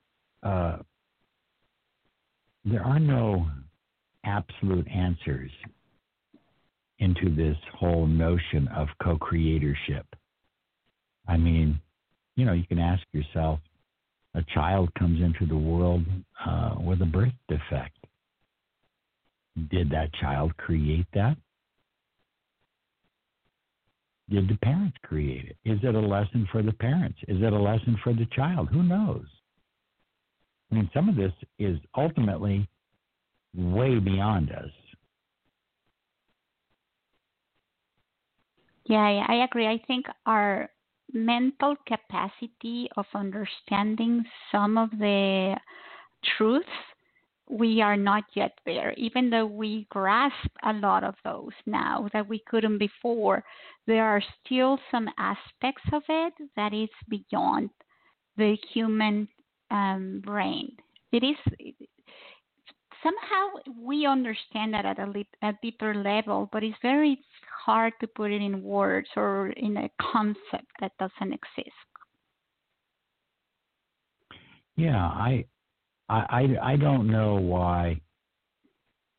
uh, 0.43 0.78
there 2.63 2.84
are 2.84 3.00
no 3.00 3.47
absolute 4.24 4.88
answers 4.88 5.52
into 7.00 7.36
this 7.36 7.58
whole 7.78 8.08
notion 8.08 8.69
of 8.69 8.88
co-creatorship. 9.04 10.06
I 11.28 11.36
mean, 11.36 11.82
you 12.38 12.45
know, 12.45 12.54
you 12.54 12.65
can 12.65 12.80
ask 12.80 13.04
yourself: 13.12 13.60
a 14.36 14.43
child 14.54 14.93
comes 14.97 15.21
into 15.21 15.45
the 15.45 15.58
world 15.58 16.06
uh, 16.45 16.76
with 16.80 17.02
a 17.02 17.06
birth 17.06 17.34
defect 17.50 17.97
did 19.70 19.90
that 19.92 20.14
child 20.14 20.56
create 20.58 21.08
that? 21.14 21.38
Did 24.30 24.48
the 24.48 24.58
parents 24.58 24.98
create 25.04 25.46
it? 25.46 25.58
Is 25.70 25.80
it 25.84 25.94
a 25.94 26.00
lesson 26.00 26.48
for 26.52 26.64
the 26.64 26.72
parents? 26.72 27.20
Is 27.28 27.42
it 27.42 27.52
a 27.52 27.60
lesson 27.60 27.98
for 28.04 28.14
the 28.14 28.28
child? 28.34 28.70
Who 28.70 28.82
knows? 28.82 29.26
I 30.72 30.76
mean, 30.76 30.90
some 30.94 31.10
of 31.10 31.18
this 31.18 31.34
is 31.60 31.78
ultimately 31.98 32.68
way 33.54 34.00
beyond 34.00 34.52
us. 34.52 34.72
Yeah, 38.86 39.26
I 39.28 39.44
agree. 39.44 39.68
I 39.68 39.82
think 39.86 40.06
our 40.26 40.70
mental 41.14 41.76
capacity 41.86 42.90
of 42.96 43.06
understanding 43.14 44.24
some 44.52 44.78
of 44.78 44.90
the 44.92 45.56
truths 46.38 46.68
we 47.52 47.82
are 47.82 47.98
not 47.98 48.24
yet 48.34 48.54
there, 48.66 48.94
even 48.94 49.30
though 49.30 49.46
we 49.46 49.86
grasp 49.90 50.50
a 50.64 50.74
lot 50.74 51.04
of 51.04 51.16
those 51.24 51.52
now 51.66 52.08
that 52.14 52.28
we 52.28 52.42
couldn't 52.48 52.78
before. 52.78 53.44
There 53.88 54.06
are 54.06 54.24
still 54.44 54.80
some 54.90 55.10
aspects 55.18 55.84
of 55.92 56.04
it 56.08 56.34
that 56.56 56.74
is 56.74 56.90
beyond 57.10 57.70
the 58.38 58.56
human 58.74 59.28
um, 59.70 60.22
brain. 60.24 60.78
It 61.12 61.24
is 61.24 61.36
somehow 63.04 63.48
we 63.78 64.06
understand 64.06 64.74
that 64.74 64.86
at 64.86 65.00
a, 65.00 65.26
a 65.42 65.54
deeper 65.62 65.94
level, 65.94 66.50
but 66.54 66.64
it's 66.64 66.78
very 66.82 67.20
hard 67.66 67.94
to 68.00 68.08
put 68.08 68.32
it 68.32 68.42
in 68.42 68.64
words 68.64 69.10
or 69.18 69.48
in 69.50 69.76
a 69.78 69.90
concept 70.02 70.72
that 70.80 70.94
doesn't 71.00 71.34
exist. 71.34 71.76
Yeah, 74.78 75.06
I 75.06 75.46
I, 76.12 76.58
I, 76.62 76.74
I 76.74 76.76
don't 76.76 77.08
know 77.08 77.36
why 77.36 78.02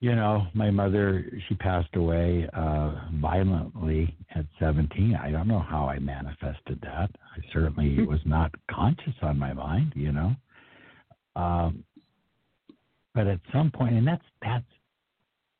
you 0.02 0.16
know, 0.16 0.48
my 0.52 0.68
mother, 0.68 1.24
she 1.48 1.54
passed 1.54 1.94
away 1.94 2.48
uh, 2.54 2.92
violently 3.20 4.16
at 4.34 4.44
17. 4.58 5.14
I 5.14 5.30
don't 5.30 5.46
know 5.46 5.60
how 5.60 5.88
I 5.88 6.00
manifested 6.00 6.80
that. 6.82 7.08
I 7.14 7.40
certainly 7.52 7.94
hmm. 7.94 8.06
was 8.06 8.18
not 8.24 8.50
conscious 8.68 9.14
on 9.22 9.38
my 9.38 9.52
mind, 9.52 9.92
you 9.94 10.10
know. 10.10 10.34
Um, 11.36 11.84
but 13.14 13.28
at 13.28 13.38
some 13.52 13.70
point, 13.70 13.94
and 13.94 14.04
that's 14.04 14.24
that's, 14.42 14.64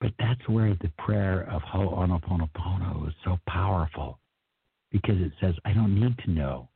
but 0.01 0.11
that's 0.19 0.49
where 0.49 0.75
the 0.81 0.91
prayer 0.99 1.49
of 1.49 1.63
Ho'oponopono 1.63 3.07
is 3.07 3.15
so 3.25 3.39
powerful, 3.47 4.19
because 4.91 5.21
it 5.21 5.31
says, 5.41 5.55
I 5.65 5.73
don't 5.73 5.95
need 6.01 6.19
to 6.25 6.33
know 6.33 6.69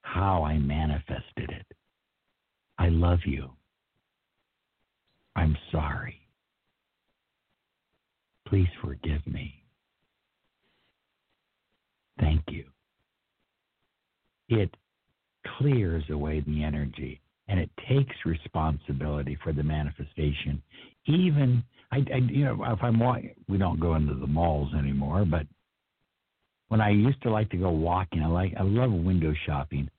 how 0.00 0.44
I 0.44 0.56
manifested 0.56 1.50
it. 1.50 1.66
I 2.78 2.88
love 2.88 3.18
you. 3.26 3.50
I'm 5.36 5.56
sorry. 5.70 6.20
Please 8.48 8.68
forgive 8.82 9.26
me. 9.26 9.54
Thank 12.20 12.42
you. 12.48 12.64
It 14.48 14.70
clears 15.58 16.04
away 16.10 16.40
the 16.40 16.62
energy 16.62 17.20
and 17.48 17.58
it 17.58 17.70
takes 17.88 18.14
responsibility 18.24 19.36
for 19.42 19.52
the 19.52 19.62
manifestation. 19.62 20.62
Even 21.06 21.62
I, 21.90 21.98
I 22.12 22.18
you 22.18 22.44
know, 22.44 22.64
if 22.64 22.82
I'm 22.82 22.98
walking, 22.98 23.34
we 23.48 23.58
don't 23.58 23.80
go 23.80 23.94
into 23.94 24.14
the 24.14 24.26
malls 24.26 24.72
anymore, 24.74 25.24
but 25.24 25.46
when 26.68 26.80
I 26.80 26.90
used 26.90 27.20
to 27.22 27.30
like 27.30 27.50
to 27.50 27.58
go 27.58 27.70
walking, 27.70 28.22
I 28.22 28.28
like 28.28 28.54
I 28.58 28.62
love 28.62 28.92
window 28.92 29.34
shopping, 29.46 29.90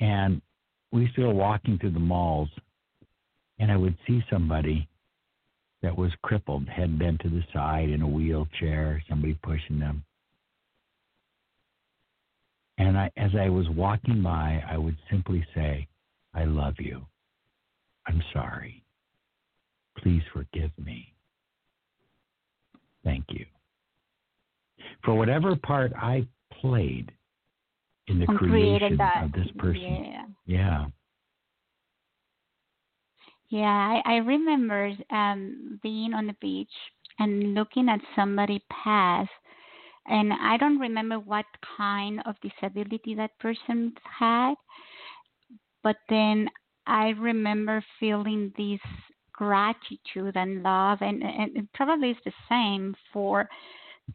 and 0.00 0.42
we 0.90 1.02
used 1.02 1.14
to 1.14 1.22
go 1.22 1.30
walking 1.30 1.78
through 1.78 1.92
the 1.92 2.00
malls, 2.00 2.48
and 3.58 3.72
I 3.72 3.76
would 3.76 3.96
see 4.06 4.22
somebody 4.30 4.88
that 5.82 5.96
was 5.96 6.10
crippled, 6.22 6.68
head 6.68 6.98
bent 6.98 7.20
to 7.20 7.28
the 7.28 7.42
side 7.52 7.88
in 7.88 8.02
a 8.02 8.08
wheelchair, 8.08 9.02
somebody 9.08 9.38
pushing 9.42 9.78
them. 9.78 10.04
And 12.78 12.96
I, 12.96 13.10
as 13.16 13.30
I 13.38 13.48
was 13.48 13.68
walking 13.70 14.22
by, 14.22 14.62
I 14.68 14.78
would 14.78 14.96
simply 15.10 15.44
say, 15.54 15.88
I 16.34 16.44
love 16.44 16.74
you. 16.78 17.02
I'm 18.06 18.22
sorry. 18.32 18.82
Please 19.98 20.22
forgive 20.32 20.70
me. 20.82 21.12
Thank 23.04 23.24
you. 23.30 23.44
For 25.04 25.14
whatever 25.14 25.56
part 25.56 25.92
I 25.94 26.26
played 26.60 27.10
in 28.06 28.20
the 28.20 28.26
creation 28.26 28.98
of 29.00 29.32
this 29.32 29.48
person. 29.58 29.82
Yeah. 29.82 30.24
yeah. 30.46 30.86
Yeah, 33.50 33.64
I, 33.66 34.02
I 34.04 34.16
remember 34.18 34.92
um, 35.10 35.80
being 35.82 36.12
on 36.14 36.26
the 36.26 36.36
beach 36.40 36.72
and 37.18 37.54
looking 37.54 37.88
at 37.88 38.00
somebody 38.14 38.62
pass, 38.70 39.28
and 40.06 40.32
I 40.32 40.56
don't 40.58 40.78
remember 40.78 41.18
what 41.18 41.46
kind 41.76 42.20
of 42.26 42.36
disability 42.40 43.14
that 43.16 43.38
person 43.38 43.94
had, 44.04 44.54
but 45.82 45.96
then 46.08 46.48
I 46.86 47.08
remember 47.10 47.84
feeling 48.00 48.52
this 48.56 48.80
gratitude 49.32 50.36
and 50.36 50.62
love, 50.62 50.98
and, 51.00 51.22
and 51.22 51.68
probably 51.74 52.10
it's 52.10 52.20
the 52.24 52.32
same 52.48 52.94
for 53.12 53.48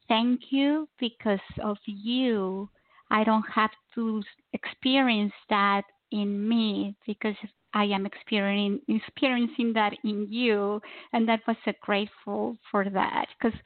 thank 0.08 0.42
you 0.52 0.88
because 1.00 1.40
of 1.64 1.78
you. 1.86 2.70
I 3.12 3.24
don't 3.24 3.46
have 3.54 3.72
to 3.96 4.24
experience 4.54 5.34
that 5.50 5.84
in 6.12 6.48
me 6.48 6.96
because 7.08 7.36
I 7.74 7.86
am 7.86 8.06
experiencing 8.06 8.82
experiencing 8.88 9.74
that 9.74 9.94
in 10.04 10.28
you, 10.30 10.80
and 11.12 11.28
that 11.28 11.42
was 11.48 11.58
a 11.66 11.74
grateful 11.82 12.58
for 12.70 12.86
that 12.90 13.26
because 13.38 13.58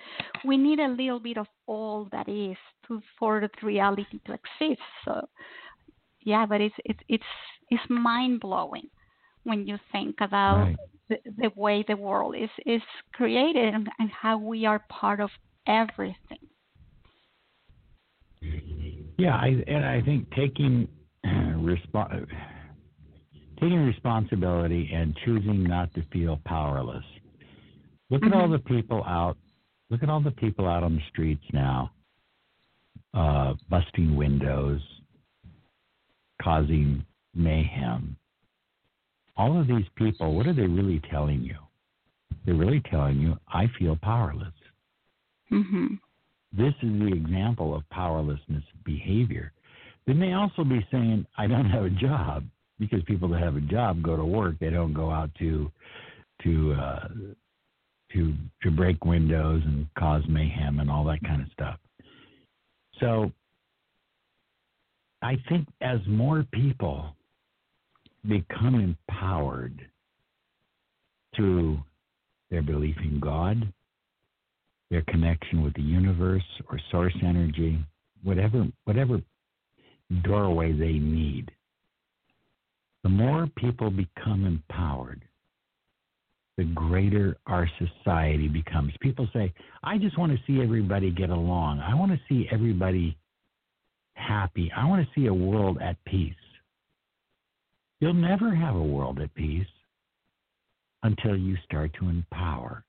we 0.46 0.58
need 0.58 0.80
a 0.80 0.88
little 0.88 1.20
bit 1.20 1.38
of 1.38 1.48
all 1.66 2.08
that 2.12 2.30
is 2.30 2.58
to 2.88 3.02
for 3.20 3.42
the 3.42 3.50
reality 3.66 4.20
to 4.26 4.34
exist. 4.34 4.82
So, 5.04 5.28
yeah, 6.22 6.46
but 6.46 6.62
it's 6.62 6.76
it's 6.86 7.00
it's 7.10 7.24
it's 7.70 7.84
mind 7.90 8.40
blowing 8.40 8.90
when 9.44 9.68
you 9.68 9.78
think 9.92 10.16
about 10.22 10.60
right. 10.60 10.78
the, 11.10 11.18
the 11.38 11.52
way 11.56 11.84
the 11.88 11.96
world 11.96 12.36
is 12.36 12.50
is 12.66 12.82
created 13.14 13.74
and, 13.74 13.90
and 14.00 14.10
how 14.10 14.38
we 14.38 14.66
are 14.66 14.84
part 14.90 15.20
of 15.20 15.30
everything. 15.68 16.40
Yeah, 19.18 19.36
I, 19.36 19.64
and 19.68 19.84
I 19.84 20.02
think 20.02 20.30
taking 20.32 20.88
response 21.58 22.28
taking 23.60 23.86
responsibility 23.86 24.90
and 24.94 25.18
choosing 25.26 25.64
not 25.64 25.94
to 25.96 26.04
feel 26.12 26.40
powerless. 26.46 27.04
Look 28.10 28.22
mm-hmm. 28.22 28.34
at 28.34 28.38
all 28.38 28.48
mm-hmm. 28.48 28.54
the 28.54 28.60
people 28.60 29.04
out. 29.06 29.38
Look 29.90 30.04
at 30.04 30.10
all 30.10 30.22
the 30.22 30.32
people 30.32 30.68
out 30.68 30.84
on 30.84 30.96
the 30.96 31.02
streets 31.10 31.44
now, 31.54 31.92
uh, 33.14 33.54
busting 33.70 34.16
windows, 34.16 34.82
causing 36.42 37.06
mayhem. 37.34 38.18
All 39.38 39.60
of 39.60 39.68
these 39.68 39.86
people, 39.96 40.36
what 40.36 40.46
are 40.46 40.54
they 40.54 40.68
really 40.68 41.02
telling 41.10 41.42
you? 41.42 41.56
They're 42.46 42.56
really 42.56 42.82
telling 42.92 43.20
you, 43.20 43.38
I 43.48 43.68
feel 43.80 43.98
powerless. 44.02 44.54
Mm-hmm. 45.52 45.96
This 46.52 46.74
is 46.82 47.00
the 47.00 47.14
example 47.14 47.76
of 47.76 47.88
powerlessness 47.90 48.64
behavior. 48.84 49.54
They 50.06 50.14
may 50.14 50.34
also 50.34 50.64
be 50.64 50.86
saying, 50.92 51.26
I 51.38 51.48
don't 51.48 51.70
have 51.70 51.84
a 51.84 51.90
job 51.90 52.44
because 52.80 53.02
people 53.04 53.28
that 53.30 53.42
have 53.42 53.56
a 53.56 53.62
job 53.62 54.04
go 54.04 54.16
to 54.16 54.26
work. 54.26 54.56
They 54.60 54.70
don't 54.70 54.94
go 54.94 55.12
out 55.12 55.32
to 55.40 55.72
to 56.44 56.74
uh, 56.74 57.08
to 58.14 58.34
to 58.64 58.72
break 58.72 59.04
windows 59.06 59.62
and 59.66 59.88
cause 59.98 60.24
mayhem 60.28 60.80
and 60.80 60.90
all 60.90 61.04
that 61.06 61.24
kind 61.24 61.42
of 61.42 61.48
stuff. 61.52 61.80
So 63.00 63.32
I 65.22 65.38
think 65.50 65.68
as 65.82 66.00
more 66.08 66.46
people 66.52 67.16
become 68.28 68.76
empowered 69.10 69.80
through 71.36 71.80
their 72.50 72.62
belief 72.62 72.96
in 73.04 73.20
God, 73.20 73.72
their 74.90 75.04
connection 75.04 75.64
with 75.64 75.74
the 75.74 75.82
universe 75.82 76.44
or 76.70 76.80
source 76.92 77.16
energy, 77.24 77.80
whatever 78.24 78.68
whatever 78.86 79.22
doorway 80.24 80.72
they 80.72 80.94
need 80.94 81.52
the 83.08 83.14
more 83.14 83.48
people 83.56 83.90
become 83.90 84.46
empowered, 84.46 85.24
the 86.58 86.66
greater 86.66 87.38
our 87.48 87.66
society 87.80 88.50
becomes. 88.50 88.92
People 89.00 89.30
say, 89.32 89.54
I 89.82 89.98
just 89.98 90.20
want 90.20 90.34
to 90.34 90.38
see 90.46 90.62
everybody 90.62 91.10
get 91.10 91.30
along. 91.30 91.80
I 91.80 91.96
want 91.96 92.12
to 92.12 92.20
see 92.28 92.50
everybody 92.52 93.18
happy. 94.16 94.70
I 94.76 94.86
want 94.90 95.08
to 95.08 95.14
see 95.18 95.28
a 95.28 95.34
world 95.34 95.78
at 95.82 95.96
peace. 96.04 96.34
You'll 98.02 98.14
never 98.14 98.54
have 98.54 98.76
a 98.76 98.84
world 98.84 99.22
at 99.22 99.34
peace 99.36 99.66
until 101.04 101.38
you 101.38 101.56
start 101.64 101.92
to 102.02 102.10
empower. 102.10 102.84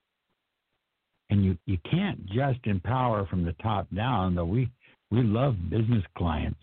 And 1.31 1.45
you, 1.45 1.57
you 1.67 1.79
can't 1.89 2.27
just 2.27 2.59
empower 2.65 3.25
from 3.29 3.45
the 3.45 3.55
top 3.63 3.87
down, 3.95 4.35
though 4.35 4.47
we, 4.47 4.69
we 5.13 5.23
love 5.23 5.55
business 5.71 6.03
clients. 6.17 6.59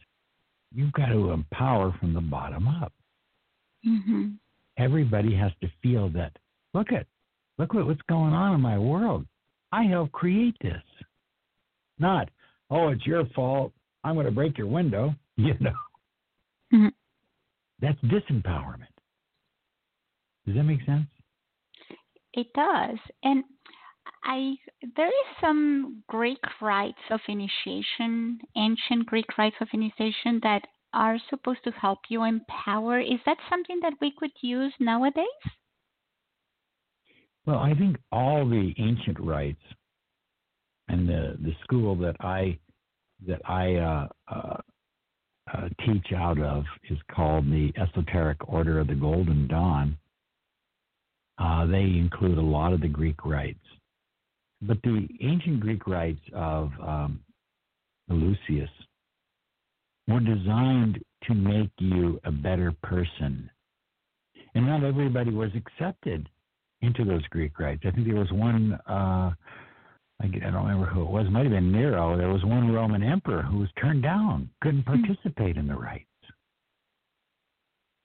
You've 0.74 0.92
got 0.92 1.06
to 1.06 1.32
empower 1.32 1.96
from 2.02 2.14
the 2.14 2.20
bottom 2.20 2.68
up. 2.68 2.92
Mm-hmm. 3.88 4.28
Everybody 4.78 5.36
has 5.36 5.52
to 5.62 5.70
feel 5.82 6.10
that. 6.10 6.32
Look 6.74 6.92
at, 6.92 7.06
look 7.58 7.76
at 7.76 7.86
what's 7.86 8.02
going 8.10 8.34
on 8.34 8.54
in 8.54 8.62
my 8.62 8.78
world. 8.78 9.26
I 9.72 9.84
helped 9.84 10.12
create 10.12 10.56
this. 10.62 10.82
Not, 12.00 12.30
oh, 12.70 12.90
it's 12.90 13.06
your 13.06 13.26
fault. 13.36 13.72
I'm 14.04 14.16
going 14.16 14.26
to 14.26 14.32
break 14.32 14.58
your 14.58 14.68
window. 14.68 15.14
You 15.38 15.54
know, 15.60 15.74
mm-hmm. 16.74 16.88
that's 17.82 18.00
disempowerment. 18.06 18.86
Does 20.46 20.56
that 20.56 20.64
make 20.64 20.80
sense? 20.86 21.08
It 22.34 22.48
does, 22.56 22.98
and 23.24 23.44
I 24.24 24.56
there 24.96 25.08
is 25.08 25.38
some 25.42 26.04
Greek 26.08 26.40
rites 26.62 26.98
of 27.12 27.20
initiation, 27.28 28.40
ancient 28.56 29.06
Greek 29.08 29.38
rites 29.38 29.58
of 29.60 29.68
initiation 29.74 30.40
that 30.44 30.62
are 30.96 31.18
supposed 31.30 31.64
to 31.66 31.72
help 31.72 32.00
you 32.10 32.24
empower. 32.24 33.00
Is 33.00 33.20
that 33.26 33.38
something 33.50 33.80
that 33.82 33.94
we 34.02 34.14
could 34.18 34.32
use 34.42 34.74
nowadays? 34.80 35.26
Well, 37.46 37.60
I 37.60 37.76
think 37.76 37.98
all 38.12 38.48
the 38.50 38.74
ancient 38.80 39.20
rites 39.20 39.62
and 40.88 41.08
the 41.08 41.38
the 41.40 41.54
school 41.64 41.96
that 41.98 42.16
I 42.20 42.58
that 43.28 43.42
I 43.46 43.76
uh, 43.76 44.08
uh, 44.28 44.58
uh, 45.54 45.70
teach 45.86 46.08
out 46.16 46.40
of 46.40 46.64
is 46.90 46.98
called 47.14 47.46
the 47.46 47.72
Esoteric 47.78 48.38
Order 48.48 48.80
of 48.80 48.88
the 48.88 48.96
Golden 48.96 49.48
Dawn. 49.48 49.98
Uh, 51.38 51.66
they 51.66 51.84
include 51.84 52.38
a 52.38 52.42
lot 52.42 52.74
of 52.74 52.82
the 52.82 52.88
Greek 52.88 53.26
rites, 53.26 53.60
but 54.62 54.78
the 54.84 55.08
ancient 55.22 55.60
Greek 55.60 55.86
rites 55.86 56.22
of 56.34 56.72
um, 56.82 57.20
Eleusis 58.10 58.70
were 60.08 60.20
designed 60.20 61.00
to 61.24 61.34
make 61.34 61.72
you 61.78 62.20
a 62.24 62.32
better 62.32 62.74
person. 62.84 63.50
And 64.54 64.68
not 64.68 64.84
everybody 64.84 65.32
was 65.32 65.50
accepted 65.56 66.30
into 66.82 67.04
those 67.04 67.26
Greek 67.30 67.60
rites. 67.60 67.84
I 67.86 67.92
think 67.92 68.08
there 68.08 68.16
was 68.16 68.32
one. 68.32 68.74
Uh, 68.88 69.32
I 70.22 70.28
don't 70.28 70.54
remember 70.54 70.86
who 70.86 71.02
it 71.02 71.10
was. 71.10 71.28
It 71.28 71.32
might 71.32 71.44
have 71.44 71.52
been 71.52 71.72
Nero. 71.72 72.16
There 72.16 72.30
was 72.30 72.44
one 72.46 72.72
Roman 72.72 73.04
emperor 73.04 73.42
who 73.42 73.60
was 73.60 73.70
turned 73.82 74.04
down, 74.04 74.50
couldn't 74.62 74.84
hmm. 74.88 75.04
participate 75.04 75.58
in 75.58 75.68
the 75.68 75.76
rites, 75.76 76.06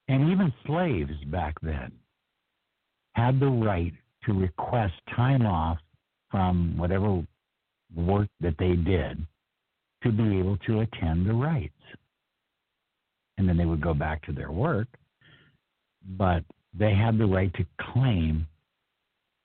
and 0.08 0.30
even 0.30 0.52
slaves 0.66 1.12
back 1.26 1.54
then 1.62 1.92
had 3.14 3.38
the 3.38 3.46
right 3.46 3.92
to 4.24 4.32
request 4.32 4.94
time 5.14 5.44
off 5.44 5.78
from 6.30 6.76
whatever 6.76 7.22
work 7.94 8.28
that 8.40 8.54
they 8.58 8.76
did 8.76 9.26
to 10.02 10.10
be 10.10 10.38
able 10.38 10.56
to 10.58 10.80
attend 10.80 11.26
the 11.26 11.32
rites. 11.32 11.74
And 13.38 13.48
then 13.48 13.56
they 13.56 13.64
would 13.64 13.80
go 13.80 13.94
back 13.94 14.22
to 14.26 14.32
their 14.32 14.50
work, 14.50 14.88
but 16.16 16.44
they 16.78 16.94
had 16.94 17.18
the 17.18 17.26
right 17.26 17.52
to 17.54 17.66
claim 17.92 18.46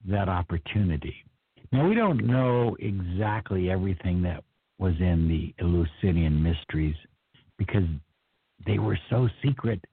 that 0.07 0.29
opportunity. 0.29 1.15
Now, 1.71 1.87
we 1.87 1.95
don't 1.95 2.25
know 2.25 2.75
exactly 2.79 3.71
everything 3.71 4.21
that 4.23 4.43
was 4.77 4.93
in 4.99 5.27
the 5.27 5.53
Eleusinian 5.63 6.41
mysteries 6.41 6.95
because 7.57 7.83
they 8.65 8.79
were 8.79 8.97
so 9.09 9.27
secret, 9.43 9.83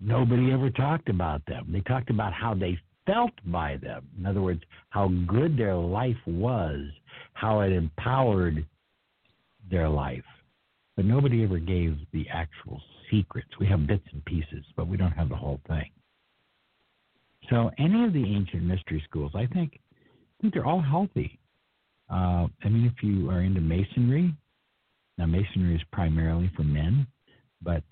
nobody 0.00 0.52
ever 0.52 0.70
talked 0.70 1.08
about 1.08 1.44
them. 1.46 1.68
They 1.72 1.80
talked 1.80 2.10
about 2.10 2.32
how 2.32 2.54
they 2.54 2.78
felt 3.06 3.32
by 3.46 3.76
them. 3.76 4.06
In 4.18 4.26
other 4.26 4.42
words, 4.42 4.62
how 4.90 5.08
good 5.26 5.56
their 5.56 5.74
life 5.74 6.16
was, 6.26 6.80
how 7.32 7.60
it 7.60 7.72
empowered 7.72 8.64
their 9.70 9.88
life. 9.88 10.24
But 10.96 11.04
nobody 11.04 11.44
ever 11.44 11.58
gave 11.58 11.96
the 12.12 12.26
actual 12.28 12.80
secrets. 13.10 13.48
We 13.60 13.66
have 13.66 13.86
bits 13.86 14.04
and 14.12 14.24
pieces, 14.24 14.64
but 14.76 14.88
we 14.88 14.96
don't 14.96 15.12
have 15.12 15.28
the 15.28 15.36
whole 15.36 15.60
thing. 15.68 15.90
So 17.50 17.70
any 17.78 18.04
of 18.04 18.12
the 18.12 18.24
ancient 18.24 18.64
mystery 18.64 19.02
schools, 19.08 19.32
I 19.34 19.46
think, 19.46 19.80
I 19.92 20.42
think 20.42 20.54
they're 20.54 20.66
all 20.66 20.82
healthy. 20.82 21.38
Uh, 22.10 22.48
I 22.64 22.68
mean, 22.68 22.86
if 22.86 23.02
you 23.02 23.30
are 23.30 23.42
into 23.42 23.60
masonry, 23.60 24.34
now 25.16 25.26
masonry 25.26 25.74
is 25.74 25.82
primarily 25.92 26.50
for 26.56 26.62
men, 26.62 27.06
but 27.62 27.82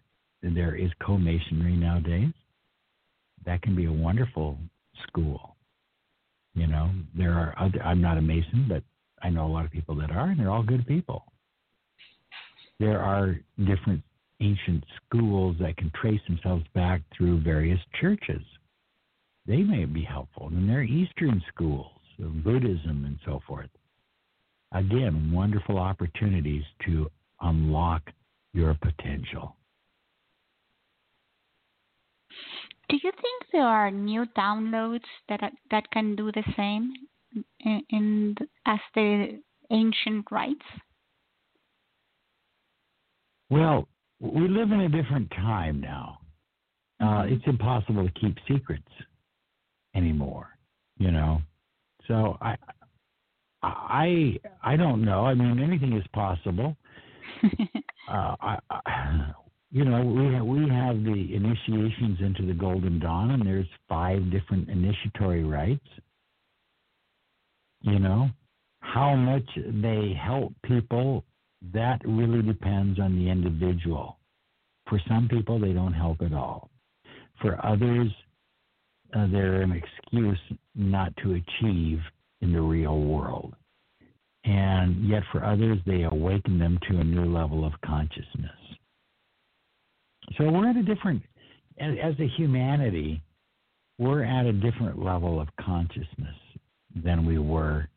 there 0.42 0.74
is 0.76 0.90
co-masonry 1.04 1.76
nowadays. 1.76 2.32
That 3.44 3.62
can 3.62 3.74
be 3.74 3.86
a 3.86 3.92
wonderful 3.92 4.58
school. 5.06 5.56
You 6.54 6.66
know, 6.66 6.90
there 7.16 7.32
are 7.34 7.54
other, 7.58 7.82
I'm 7.82 8.00
not 8.00 8.16
a 8.16 8.22
Mason, 8.22 8.66
but 8.68 8.82
I 9.22 9.28
know 9.28 9.46
a 9.46 9.52
lot 9.52 9.64
of 9.64 9.70
people 9.70 9.94
that 9.96 10.10
are, 10.10 10.30
and 10.30 10.40
they're 10.40 10.50
all 10.50 10.62
good 10.62 10.86
people. 10.86 11.24
There 12.78 13.00
are 13.00 13.36
different 13.58 14.02
ancient 14.40 14.84
schools 14.96 15.56
that 15.60 15.76
can 15.76 15.90
trace 16.00 16.20
themselves 16.28 16.64
back 16.74 17.00
through 17.16 17.40
various 17.40 17.80
churches. 18.00 18.42
They 19.46 19.62
may 19.62 19.84
be 19.84 20.02
helpful. 20.02 20.48
And 20.48 20.68
there 20.68 20.80
are 20.80 20.82
Eastern 20.82 21.42
schools 21.48 21.90
of 22.22 22.44
Buddhism 22.44 23.04
and 23.06 23.18
so 23.24 23.40
forth. 23.46 23.70
Again, 24.72 25.30
wonderful 25.32 25.78
opportunities 25.78 26.64
to 26.84 27.08
unlock 27.40 28.02
your 28.52 28.74
potential. 28.74 29.56
Do 32.88 32.96
you 33.02 33.10
think 33.10 33.42
there 33.52 33.66
are 33.66 33.90
new 33.90 34.26
downloads 34.36 35.04
that 35.28 35.42
are, 35.42 35.50
that 35.70 35.90
can 35.90 36.14
do 36.14 36.30
the 36.30 36.44
same 36.56 36.92
in, 37.60 37.82
in 37.90 38.36
as 38.66 38.78
the 38.94 39.40
ancient 39.70 40.26
rites? 40.30 40.64
Well, 43.50 43.88
we 44.20 44.48
live 44.48 44.72
in 44.72 44.80
a 44.80 44.88
different 44.88 45.30
time 45.30 45.80
now. 45.80 46.18
Uh, 47.00 47.04
mm-hmm. 47.04 47.34
it's 47.34 47.44
impossible 47.46 48.06
to 48.06 48.20
keep 48.20 48.36
secrets 48.48 48.88
anymore, 49.94 50.48
you 50.98 51.10
know. 51.10 51.40
So 52.08 52.38
I, 52.40 52.56
I, 53.62 54.38
I 54.62 54.76
don't 54.76 55.04
know. 55.04 55.26
I 55.26 55.34
mean, 55.34 55.62
anything 55.62 55.96
is 55.96 56.04
possible. 56.12 56.76
uh, 58.08 58.36
I, 58.40 58.58
I, 58.70 59.32
you 59.70 59.84
know, 59.84 60.04
we 60.04 60.32
have, 60.32 60.44
we 60.44 60.68
have 60.70 61.04
the 61.04 61.34
initiations 61.34 62.18
into 62.20 62.46
the 62.46 62.54
Golden 62.54 62.98
Dawn, 62.98 63.32
and 63.32 63.46
there's 63.46 63.66
five 63.88 64.30
different 64.30 64.68
initiatory 64.70 65.44
rites. 65.44 65.86
You 67.82 67.98
know, 67.98 68.30
how 68.80 69.14
much 69.14 69.48
they 69.56 70.18
help 70.18 70.54
people, 70.64 71.24
that 71.72 72.00
really 72.04 72.42
depends 72.42 72.98
on 73.00 73.16
the 73.16 73.30
individual. 73.30 74.18
For 74.88 75.00
some 75.08 75.28
people, 75.28 75.58
they 75.58 75.72
don't 75.72 75.92
help 75.92 76.22
at 76.22 76.32
all. 76.32 76.70
For 77.40 77.64
others, 77.64 78.08
uh, 79.14 79.26
they're 79.30 79.62
an 79.62 79.72
excuse 79.72 80.38
not 80.74 81.16
to 81.18 81.34
achieve 81.34 82.00
in 82.40 82.52
the 82.52 82.60
real 82.60 83.00
world. 83.00 83.54
And 84.44 85.08
yet, 85.08 85.22
for 85.32 85.44
others, 85.44 85.78
they 85.86 86.02
awaken 86.02 86.58
them 86.58 86.78
to 86.88 86.98
a 86.98 87.04
new 87.04 87.24
level 87.24 87.64
of 87.64 87.72
consciousness. 87.84 88.50
So 90.38 90.50
we're 90.50 90.70
at 90.70 90.76
a 90.76 90.82
different, 90.82 91.22
as 91.78 92.14
a 92.20 92.28
humanity, 92.36 93.22
we're 93.98 94.24
at 94.24 94.46
a 94.46 94.52
different 94.52 95.02
level 95.02 95.40
of 95.40 95.48
consciousness 95.60 96.36
than 97.04 97.26
we 97.26 97.38
were, 97.38 97.88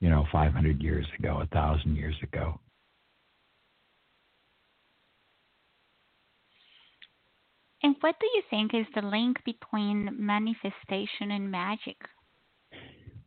you 0.00 0.08
know, 0.08 0.26
500 0.30 0.82
years 0.82 1.06
ago, 1.18 1.36
1,000 1.36 1.96
years 1.96 2.16
ago. 2.22 2.60
And 7.82 7.94
what 8.00 8.16
do 8.20 8.26
you 8.34 8.42
think 8.50 8.74
is 8.74 8.86
the 8.94 9.06
link 9.06 9.36
between 9.44 10.10
manifestation 10.18 11.30
and 11.30 11.50
magic? 11.50 11.96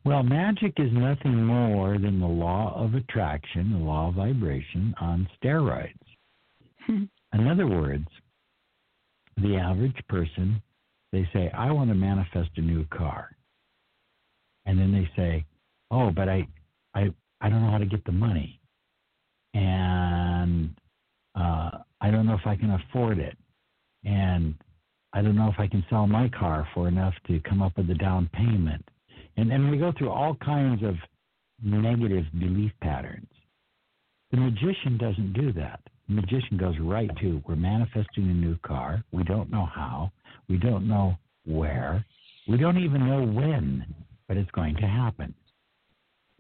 Well, 0.04 0.24
magic 0.24 0.74
is 0.78 0.92
nothing 0.92 1.44
more 1.46 1.98
than 1.98 2.20
the 2.20 2.28
law 2.28 2.74
of 2.76 2.96
attraction, 2.96 3.72
the 3.72 3.78
law 3.78 4.10
of 4.10 4.16
vibration 4.16 4.94
on 5.00 5.30
steroids. 5.42 5.94
In 6.88 7.48
other 7.48 7.68
words, 7.68 8.08
the 9.38 9.56
average 9.56 9.96
person, 10.10 10.62
they 11.12 11.30
say, 11.34 11.50
I 11.54 11.72
want 11.72 11.90
to 11.90 11.96
manifest 11.96 12.50
a 12.58 12.62
new 12.62 12.86
car. 12.86 13.30
And 14.66 14.78
then 14.78 14.92
they 14.92 15.10
say, 15.16 15.46
Oh, 15.92 16.10
but 16.10 16.30
I 16.30 16.48
I 16.96 17.10
I 17.42 17.50
don't 17.50 17.64
know 17.64 17.72
how 17.72 17.78
to 17.80 17.86
get 17.86 18.06
the 18.06 18.12
money. 18.12 18.60
And 19.54 20.72
uh, 21.36 21.72
I 22.02 22.12
don't 22.12 22.26
know 22.26 22.36
if 22.36 22.46
I 22.48 22.56
can 22.56 22.72
afford 22.72 23.20
it. 23.20 23.38
And 24.06 24.56
I 25.14 25.22
don't 25.22 25.36
know 25.36 25.50
if 25.50 25.60
I 25.60 25.68
can 25.68 25.84
sell 25.90 26.08
my 26.08 26.30
car 26.30 26.68
for 26.74 26.88
enough 26.88 27.14
to 27.28 27.40
come 27.42 27.62
up 27.62 27.78
with 27.78 27.88
the 27.88 27.96
down 27.96 28.30
payment. 28.34 28.88
And 29.38 29.52
and 29.52 29.72
we 29.72 29.78
go 29.78 29.92
through 29.98 30.10
all 30.12 30.36
kinds 30.36 30.84
of 30.84 30.96
negative 31.64 32.26
belief 32.40 32.72
patterns. 32.82 33.30
The 34.32 34.38
magician 34.38 34.98
doesn't 34.98 35.34
do 35.34 35.52
that 35.54 35.82
The 36.08 36.16
magician 36.16 36.58
goes 36.58 36.76
right 36.80 37.10
to 37.22 37.42
we're 37.48 37.56
manifesting 37.56 38.30
a 38.30 38.34
new 38.34 38.58
car. 38.66 39.04
We 39.12 39.24
don't 39.24 39.52
know 39.52 39.66
how. 39.66 40.12
We 40.50 40.58
don't 40.58 40.88
know 40.88 41.18
where. 41.46 42.06
We 42.48 42.58
don't 42.58 42.78
even 42.78 43.08
know 43.08 43.24
when, 43.26 43.86
but 44.28 44.38
it's 44.38 44.52
going 44.52 44.76
to 44.78 44.88
happen. 44.88 45.34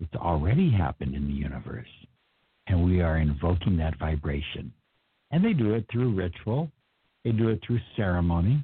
It's 0.02 0.16
already 0.16 0.72
happened 0.72 1.16
in 1.16 1.28
the 1.28 1.34
universe. 1.34 1.88
And 2.68 2.84
we 2.84 3.02
are 3.02 3.18
invoking 3.18 3.78
that 3.78 3.98
vibration. 4.00 4.74
And 5.32 5.46
they 5.46 5.54
do 5.54 5.74
it 5.76 5.86
through 5.92 6.14
ritual, 6.14 6.72
they 7.24 7.32
do 7.32 7.50
it 7.50 7.62
through 7.66 7.80
ceremony, 7.96 8.64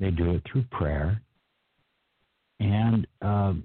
they 0.00 0.10
do 0.10 0.34
it 0.34 0.42
through 0.50 0.64
prayer. 0.70 1.20
And 2.60 3.06
um, 3.20 3.64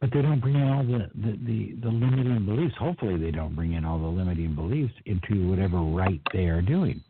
but 0.00 0.10
they 0.12 0.20
don't 0.20 0.40
bring 0.40 0.56
in 0.56 0.68
all 0.68 0.84
the, 0.84 1.08
the, 1.14 1.38
the, 1.46 1.76
the, 1.82 1.88
limiting 1.88 2.44
beliefs. 2.44 2.74
Hopefully, 2.78 3.16
they 3.16 3.30
don't 3.30 3.56
bring 3.56 3.72
in 3.72 3.84
all 3.84 3.98
the 3.98 4.06
limiting 4.06 4.54
beliefs 4.54 4.92
into 5.06 5.48
whatever 5.48 5.78
rite 5.78 6.20
they 6.34 6.44
are 6.46 6.60
doing. 6.60 7.02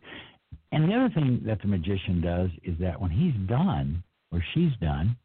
And 0.70 0.88
the 0.88 0.94
other 0.94 1.12
thing 1.12 1.42
that 1.46 1.60
the 1.60 1.66
magician 1.66 2.20
does 2.20 2.50
is 2.62 2.76
that 2.80 3.00
when 3.00 3.10
he's 3.10 3.34
done 3.48 4.04
or 4.30 4.42
she's 4.54 4.70
done, 4.80 5.16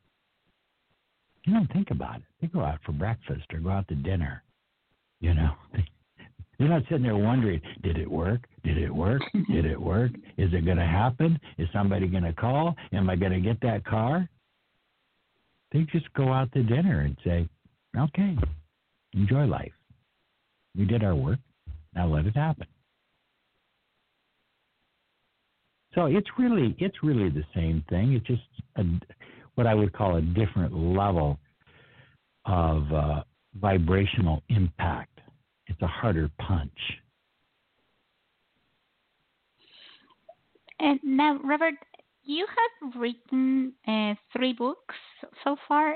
you 1.45 1.53
don't 1.53 1.71
think 1.73 1.91
about 1.91 2.17
it. 2.17 2.23
They 2.41 2.47
go 2.47 2.61
out 2.61 2.79
for 2.85 2.91
breakfast 2.91 3.45
or 3.53 3.59
go 3.59 3.69
out 3.69 3.87
to 3.87 3.95
dinner. 3.95 4.43
You 5.19 5.33
know, 5.33 5.51
they're 6.59 6.67
not 6.67 6.83
sitting 6.83 7.03
there 7.03 7.17
wondering, 7.17 7.61
did 7.83 7.97
it 7.97 8.09
work? 8.09 8.41
Did 8.63 8.77
it 8.77 8.93
work? 8.93 9.21
Did 9.51 9.65
it 9.65 9.79
work? 9.79 10.11
Is 10.37 10.53
it 10.53 10.65
going 10.65 10.77
to 10.77 10.85
happen? 10.85 11.39
Is 11.57 11.67
somebody 11.73 12.07
going 12.07 12.23
to 12.23 12.33
call? 12.33 12.75
Am 12.93 13.09
I 13.09 13.15
going 13.15 13.31
to 13.31 13.39
get 13.39 13.59
that 13.61 13.83
car? 13.85 14.29
They 15.71 15.81
just 15.91 16.11
go 16.13 16.31
out 16.31 16.51
to 16.53 16.63
dinner 16.63 17.01
and 17.01 17.17
say, 17.23 17.47
okay, 17.97 18.37
enjoy 19.13 19.45
life. 19.45 19.71
We 20.77 20.85
did 20.85 21.03
our 21.03 21.15
work. 21.15 21.39
Now 21.95 22.07
let 22.07 22.25
it 22.25 22.35
happen. 22.35 22.67
So 25.93 26.05
it's 26.05 26.27
really 26.37 26.73
it's 26.79 27.03
really 27.03 27.29
the 27.29 27.43
same 27.53 27.83
thing. 27.89 28.13
It's 28.13 28.25
just 28.25 28.41
a, 28.77 28.83
what 29.55 29.67
I 29.67 29.73
would 29.73 29.93
call 29.93 30.15
a 30.17 30.21
different 30.21 30.73
level 30.73 31.39
of 32.45 32.91
uh, 32.91 33.23
vibrational 33.55 34.43
impact. 34.49 35.19
It's 35.67 35.81
a 35.81 35.87
harder 35.87 36.29
punch. 36.39 36.71
And 40.79 40.99
now, 41.03 41.39
Robert, 41.43 41.75
you 42.23 42.47
have 42.47 42.93
written 42.99 43.73
uh, 43.87 44.15
three 44.35 44.53
books 44.53 44.95
so 45.43 45.55
far, 45.67 45.95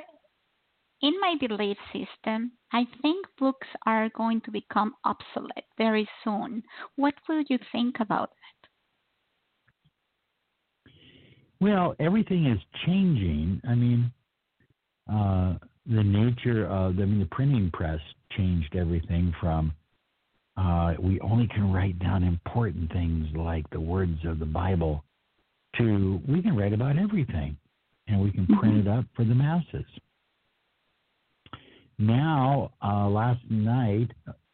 in 1.01 1.13
my 1.19 1.35
belief 1.39 1.77
system, 1.91 2.51
I 2.71 2.85
think 3.01 3.25
books 3.37 3.67
are 3.85 4.09
going 4.15 4.41
to 4.41 4.51
become 4.51 4.93
obsolete 5.03 5.65
very 5.77 6.07
soon. 6.23 6.63
What 6.95 7.13
will 7.27 7.43
you 7.49 7.59
think 7.71 7.97
about 7.99 8.29
that? 8.29 8.69
Well, 11.61 11.95
everything 11.99 12.45
is 12.47 12.59
changing. 12.85 13.61
I 13.67 13.75
mean, 13.75 14.11
uh, 15.11 15.55
the 15.85 16.03
nature 16.03 16.65
of, 16.67 16.99
I 16.99 17.05
mean, 17.05 17.19
the 17.19 17.27
printing 17.31 17.69
press 17.71 17.99
changed 18.35 18.75
everything 18.75 19.33
from 19.39 19.73
uh, 20.57 20.93
we 20.99 21.19
only 21.19 21.47
can 21.47 21.71
write 21.71 21.99
down 21.99 22.23
important 22.23 22.91
things 22.91 23.27
like 23.35 23.69
the 23.71 23.79
words 23.79 24.17
of 24.25 24.39
the 24.39 24.45
Bible 24.45 25.03
to 25.77 26.21
we 26.27 26.41
can 26.41 26.55
write 26.55 26.71
about 26.71 26.97
everything 26.97 27.57
and 28.07 28.21
we 28.21 28.31
can 28.31 28.47
print 28.47 28.75
mm-hmm. 28.75 28.87
it 28.87 28.99
up 28.99 29.05
for 29.15 29.25
the 29.25 29.35
masses. 29.35 29.85
Now, 31.97 32.71
uh, 32.83 33.07
last 33.07 33.41
night, 33.49 34.11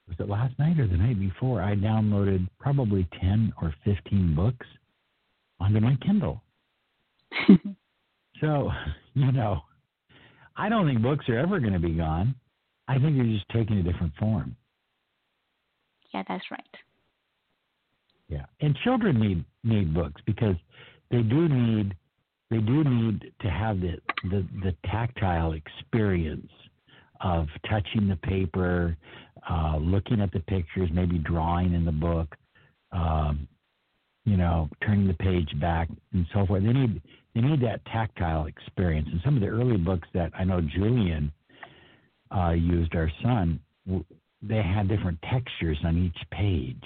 was 0.08 0.18
it 0.20 0.30
last 0.30 0.58
night 0.58 0.80
or 0.80 0.88
the 0.88 0.98
night 0.98 1.20
before, 1.20 1.62
I 1.62 1.76
downloaded 1.76 2.48
probably 2.60 3.08
10 3.20 3.54
or 3.62 3.74
15 3.84 4.36
books 4.36 4.66
onto 5.60 5.80
my 5.80 5.98
Kindle. 6.06 6.42
so, 8.42 8.70
you 9.14 9.32
know, 9.32 9.62
I 10.56 10.70
don't 10.70 10.88
think 10.88 11.02
books 11.02 11.28
are 11.30 11.38
ever 11.38 11.60
going 11.60 11.74
to 11.74 11.80
be 11.80 11.94
gone. 11.94 12.36
I 12.88 12.98
think 13.00 13.16
they're 13.16 13.26
just 13.26 13.50
taking 13.50 13.78
a 13.78 13.84
different 13.84 14.14
form. 14.20 14.56
Yeah, 16.14 16.24
that's 16.28 16.44
right. 16.52 16.64
Yeah, 18.28 18.46
and 18.62 18.76
children 18.84 19.20
need 19.20 19.44
need 19.64 19.94
books 19.94 20.22
because 20.26 20.56
they 21.10 21.22
do 21.22 21.50
need 21.50 21.96
they 22.50 22.60
do 22.60 22.84
need 22.84 23.32
to 23.42 23.50
have 23.50 23.80
the 23.82 23.98
the, 24.24 24.46
the 24.64 24.76
tactile 24.86 25.54
experience 25.54 26.52
of 27.22 27.48
touching 27.70 28.08
the 28.08 28.16
paper, 28.18 28.98
uh, 29.50 29.78
looking 29.78 30.22
at 30.22 30.32
the 30.32 30.40
pictures, 30.42 30.90
maybe 30.94 31.18
drawing 31.18 31.74
in 31.74 31.86
the 31.86 31.92
book, 31.92 32.36
um, 32.92 33.48
you 34.26 34.38
know, 34.38 34.70
turning 34.86 35.08
the 35.08 35.14
page 35.14 35.50
back 35.60 35.90
and 36.14 36.26
so 36.34 36.46
forth. 36.46 36.64
They 36.64 36.74
need 36.74 37.02
they 37.34 37.42
need 37.42 37.62
that 37.62 37.84
tactile 37.86 38.46
experience. 38.46 39.08
And 39.12 39.22
some 39.24 39.36
of 39.36 39.42
the 39.42 39.48
early 39.48 39.78
books 39.78 40.08
that 40.14 40.32
I 40.38 40.44
know 40.44 40.62
Julian 40.62 41.32
uh, 42.36 42.52
used, 42.52 42.96
our 42.96 43.12
son, 43.24 43.60
they 44.42 44.62
had 44.62 44.88
different 44.88 45.20
textures 45.30 45.78
on 45.84 45.98
each 45.98 46.30
page 46.32 46.84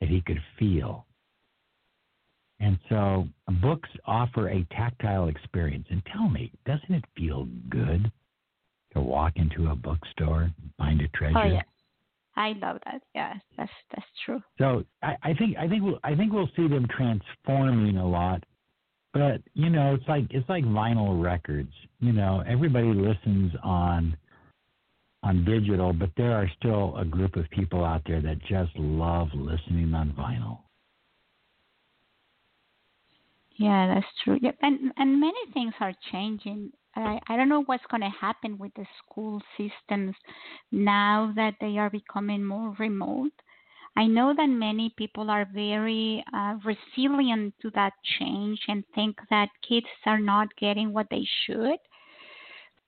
that 0.00 0.08
he 0.08 0.20
could 0.20 0.40
feel. 0.58 1.06
And 2.58 2.78
so 2.88 3.28
books 3.60 3.88
offer 4.06 4.48
a 4.48 4.64
tactile 4.70 5.28
experience. 5.28 5.86
And 5.90 6.02
tell 6.12 6.28
me, 6.28 6.50
doesn't 6.64 6.92
it 6.92 7.04
feel 7.16 7.46
good 7.68 8.10
to 8.94 9.00
walk 9.00 9.34
into 9.36 9.70
a 9.70 9.76
bookstore 9.76 10.42
and 10.42 10.70
find 10.78 11.00
a 11.02 11.08
treasure? 11.08 11.38
Oh 11.38 11.44
yeah, 11.44 11.62
I 12.34 12.54
love 12.60 12.78
that. 12.86 13.02
Yeah, 13.14 13.34
that's 13.58 13.70
that's 13.94 14.06
true. 14.24 14.42
So 14.58 14.84
I, 15.02 15.16
I 15.22 15.34
think 15.34 15.56
I 15.58 15.68
think 15.68 15.82
we'll 15.82 15.98
I 16.02 16.14
think 16.14 16.32
we'll 16.32 16.48
see 16.56 16.66
them 16.66 16.86
transforming 16.96 17.98
a 17.98 18.08
lot. 18.08 18.42
But 19.16 19.40
you 19.54 19.70
know, 19.70 19.94
it's 19.94 20.06
like 20.08 20.26
it's 20.30 20.48
like 20.48 20.64
vinyl 20.64 21.22
records. 21.22 21.72
You 22.00 22.12
know, 22.12 22.42
everybody 22.46 22.88
listens 22.88 23.52
on 23.62 24.14
on 25.22 25.44
digital, 25.44 25.94
but 25.94 26.10
there 26.18 26.32
are 26.32 26.50
still 26.58 26.94
a 26.98 27.04
group 27.04 27.36
of 27.36 27.48
people 27.50 27.82
out 27.82 28.02
there 28.06 28.20
that 28.20 28.38
just 28.40 28.70
love 28.76 29.28
listening 29.34 29.94
on 29.94 30.12
vinyl. 30.12 30.58
Yeah, 33.56 33.94
that's 33.94 34.06
true. 34.22 34.38
Yeah, 34.42 34.52
and 34.60 34.92
and 34.98 35.18
many 35.18 35.38
things 35.54 35.72
are 35.80 35.94
changing. 36.12 36.72
I 36.94 37.18
I 37.26 37.36
don't 37.38 37.48
know 37.48 37.62
what's 37.64 37.86
going 37.90 38.02
to 38.02 38.10
happen 38.20 38.58
with 38.58 38.72
the 38.74 38.84
school 38.98 39.40
systems 39.56 40.14
now 40.70 41.32
that 41.36 41.54
they 41.58 41.78
are 41.78 41.88
becoming 41.88 42.44
more 42.44 42.76
remote. 42.78 43.32
I 43.96 44.06
know 44.06 44.34
that 44.36 44.46
many 44.46 44.92
people 44.96 45.30
are 45.30 45.48
very 45.54 46.22
uh, 46.34 46.56
resilient 46.64 47.54
to 47.62 47.70
that 47.70 47.94
change 48.18 48.60
and 48.68 48.84
think 48.94 49.16
that 49.30 49.48
kids 49.66 49.86
are 50.04 50.20
not 50.20 50.48
getting 50.56 50.92
what 50.92 51.06
they 51.10 51.26
should. 51.44 51.78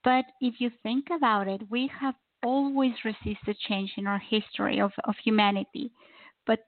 But 0.05 0.27
if 0.41 0.61
you 0.61 0.71
think 0.83 1.07
about 1.11 1.49
it, 1.49 1.63
we 1.71 1.91
have 1.99 2.15
always 2.45 2.93
resisted 3.05 3.57
change 3.69 3.93
in 3.97 4.07
our 4.07 4.19
history 4.19 4.81
of, 4.81 4.93
of 5.05 5.15
humanity. 5.25 5.91
But 6.47 6.61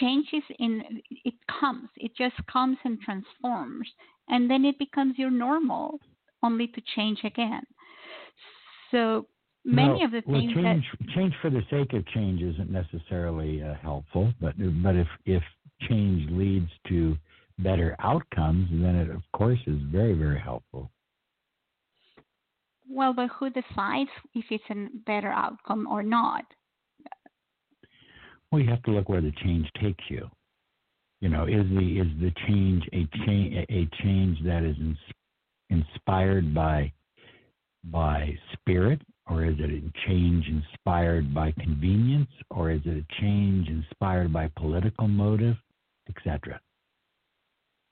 changes 0.00 0.42
in 0.58 1.00
it 1.24 1.34
comes, 1.60 1.88
it 1.96 2.14
just 2.16 2.36
comes 2.50 2.76
and 2.84 3.00
transforms, 3.00 3.88
and 4.28 4.50
then 4.50 4.64
it 4.64 4.78
becomes 4.78 5.16
your 5.16 5.30
normal, 5.30 5.98
only 6.42 6.66
to 6.68 6.82
change 6.94 7.20
again. 7.24 7.62
So 8.90 9.26
many 9.68 9.98
no, 10.00 10.04
of 10.04 10.10
the 10.12 10.22
well, 10.26 10.40
change, 10.40 10.84
that 10.98 11.08
change 11.14 11.34
for 11.42 11.50
the 11.50 11.62
sake 11.70 11.92
of 11.92 12.06
change 12.08 12.40
isn't 12.42 12.70
necessarily 12.70 13.62
uh, 13.62 13.74
helpful, 13.82 14.32
but 14.40 14.54
but 14.82 14.96
if 14.96 15.08
if 15.26 15.42
change 15.88 16.30
leads 16.30 16.70
to 16.88 17.16
better 17.58 17.94
outcomes, 18.00 18.68
then 18.70 18.96
it 18.96 19.10
of 19.10 19.22
course 19.32 19.58
is 19.66 19.78
very 19.92 20.14
very 20.14 20.40
helpful. 20.40 20.90
Well, 22.90 23.12
but 23.12 23.28
who 23.38 23.50
decides 23.50 24.10
if 24.34 24.46
it's 24.50 24.64
a 24.70 24.88
better 25.06 25.28
outcome 25.28 25.86
or 25.86 26.02
not? 26.02 26.44
Well, 28.50 28.62
you 28.62 28.70
have 28.70 28.82
to 28.84 28.92
look 28.92 29.10
where 29.10 29.20
the 29.20 29.32
change 29.42 29.70
takes 29.80 30.02
you. 30.08 30.26
You 31.20 31.28
know, 31.28 31.44
is 31.44 31.68
the 31.68 32.00
is 32.00 32.08
the 32.20 32.32
change 32.46 32.82
a 32.94 33.06
change 33.26 33.66
a 33.68 33.88
change 34.02 34.38
that 34.44 34.62
is 34.62 34.76
in, 34.78 34.96
inspired 35.68 36.54
by 36.54 36.92
by 37.84 38.36
spirit, 38.52 39.00
or 39.28 39.44
is 39.44 39.56
it 39.58 39.70
a 39.70 40.08
change 40.08 40.46
inspired 40.48 41.34
by 41.34 41.52
convenience, 41.52 42.30
or 42.50 42.70
is 42.70 42.80
it 42.84 43.04
a 43.04 43.20
change 43.20 43.68
inspired 43.68 44.32
by 44.32 44.50
political 44.56 45.06
motive, 45.06 45.56
etc.? 46.08 46.58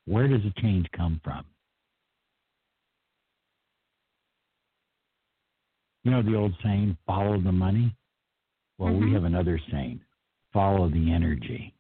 Where 0.07 0.29
does 0.29 0.43
the 0.43 0.61
change 0.63 0.87
come 0.97 1.21
from? 1.23 1.45
You 6.05 6.13
know 6.13 6.23
the 6.23 6.37
old 6.37 6.55
saying, 6.63 6.97
follow 7.07 7.41
the 7.41 7.53
money? 7.53 7.95
Well, 8.79 8.93
mm-hmm. 8.93 9.07
we 9.07 9.13
have 9.13 9.25
another 9.25 9.61
saying, 9.71 10.01
follow 10.53 10.89
the 10.89 11.13
energy. 11.13 11.75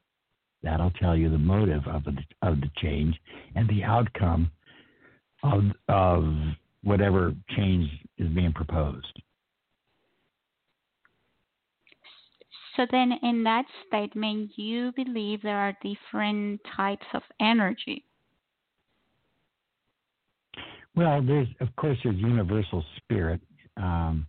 That'll 0.62 0.90
tell 0.90 1.16
you 1.16 1.30
the 1.30 1.38
motive 1.38 1.86
of 1.86 2.04
the, 2.04 2.16
of 2.42 2.60
the 2.60 2.70
change 2.82 3.14
and 3.54 3.68
the 3.68 3.84
outcome 3.84 4.50
of, 5.44 5.62
of 5.88 6.24
whatever 6.82 7.34
change 7.56 7.88
is 8.18 8.28
being 8.30 8.52
proposed. 8.52 9.22
So 12.76 12.86
then, 12.90 13.12
in 13.22 13.42
that 13.44 13.64
statement, 13.86 14.52
you 14.56 14.92
believe 14.94 15.40
there 15.42 15.58
are 15.58 15.76
different 15.82 16.60
types 16.76 17.06
of 17.14 17.22
energy. 17.40 18.04
Well, 20.94 21.22
there's 21.22 21.48
of 21.60 21.74
course 21.76 21.98
there's 22.04 22.16
universal 22.16 22.84
spirit, 22.96 23.40
um, 23.76 24.26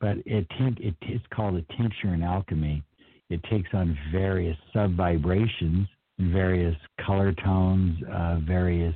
but 0.00 0.18
it, 0.26 0.46
it 0.58 0.94
it's 1.00 1.24
called 1.34 1.56
a 1.56 1.62
tincture 1.76 2.14
in 2.14 2.22
alchemy. 2.22 2.82
It 3.30 3.42
takes 3.44 3.70
on 3.72 3.98
various 4.12 4.56
sub 4.72 4.96
vibrations, 4.96 5.88
various 6.18 6.76
color 7.04 7.32
tones, 7.32 7.96
uh, 8.12 8.38
various 8.46 8.94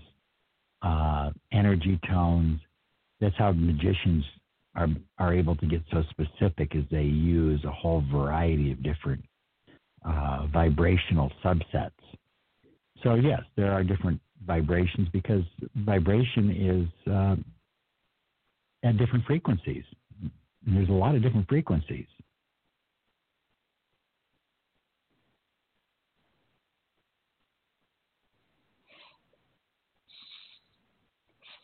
uh, 0.82 1.30
energy 1.53 1.99
tones. 2.09 2.61
That's 3.20 3.36
how 3.36 3.53
magicians 3.53 4.24
are 4.79 4.89
are 5.18 5.35
able 5.35 5.57
to 5.57 5.66
get 5.66 5.83
so 5.91 6.03
specific 6.11 6.74
as 6.76 6.85
they 6.91 7.03
use 7.03 7.62
a 7.64 7.70
whole 7.70 8.03
variety 8.12 8.72
of 8.72 8.83
different 8.83 9.22
uh, 10.05 10.47
vibrational 10.53 11.31
subsets. 11.45 11.91
So 13.03 13.14
yes, 13.14 13.43
there 13.57 13.72
are 13.72 13.83
different 13.83 14.20
vibrations 14.47 15.09
because 15.12 15.43
vibration 15.76 16.51
is 16.51 17.12
uh, 17.12 17.37
at 18.85 18.97
different 18.97 19.24
frequencies. 19.26 19.85
And 20.22 20.76
there's 20.76 20.89
a 20.89 20.93
lot 20.93 21.14
of 21.14 21.22
different 21.22 21.49
frequencies. 21.49 22.07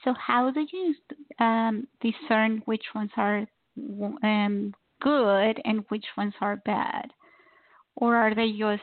So, 0.05 0.15
how 0.15 0.51
do 0.51 0.67
you 0.73 0.95
um, 1.45 1.87
discern 2.01 2.63
which 2.67 2.85
ones 2.95 3.11
are 3.17 3.47
um, 4.23 4.75
good 5.01 5.61
and 5.65 5.85
which 5.89 6.05
ones 6.17 6.35
are 6.41 6.57
bad? 6.57 7.07
Or 7.97 8.17
are 8.17 8.35
they 8.35 8.51
just 8.51 8.83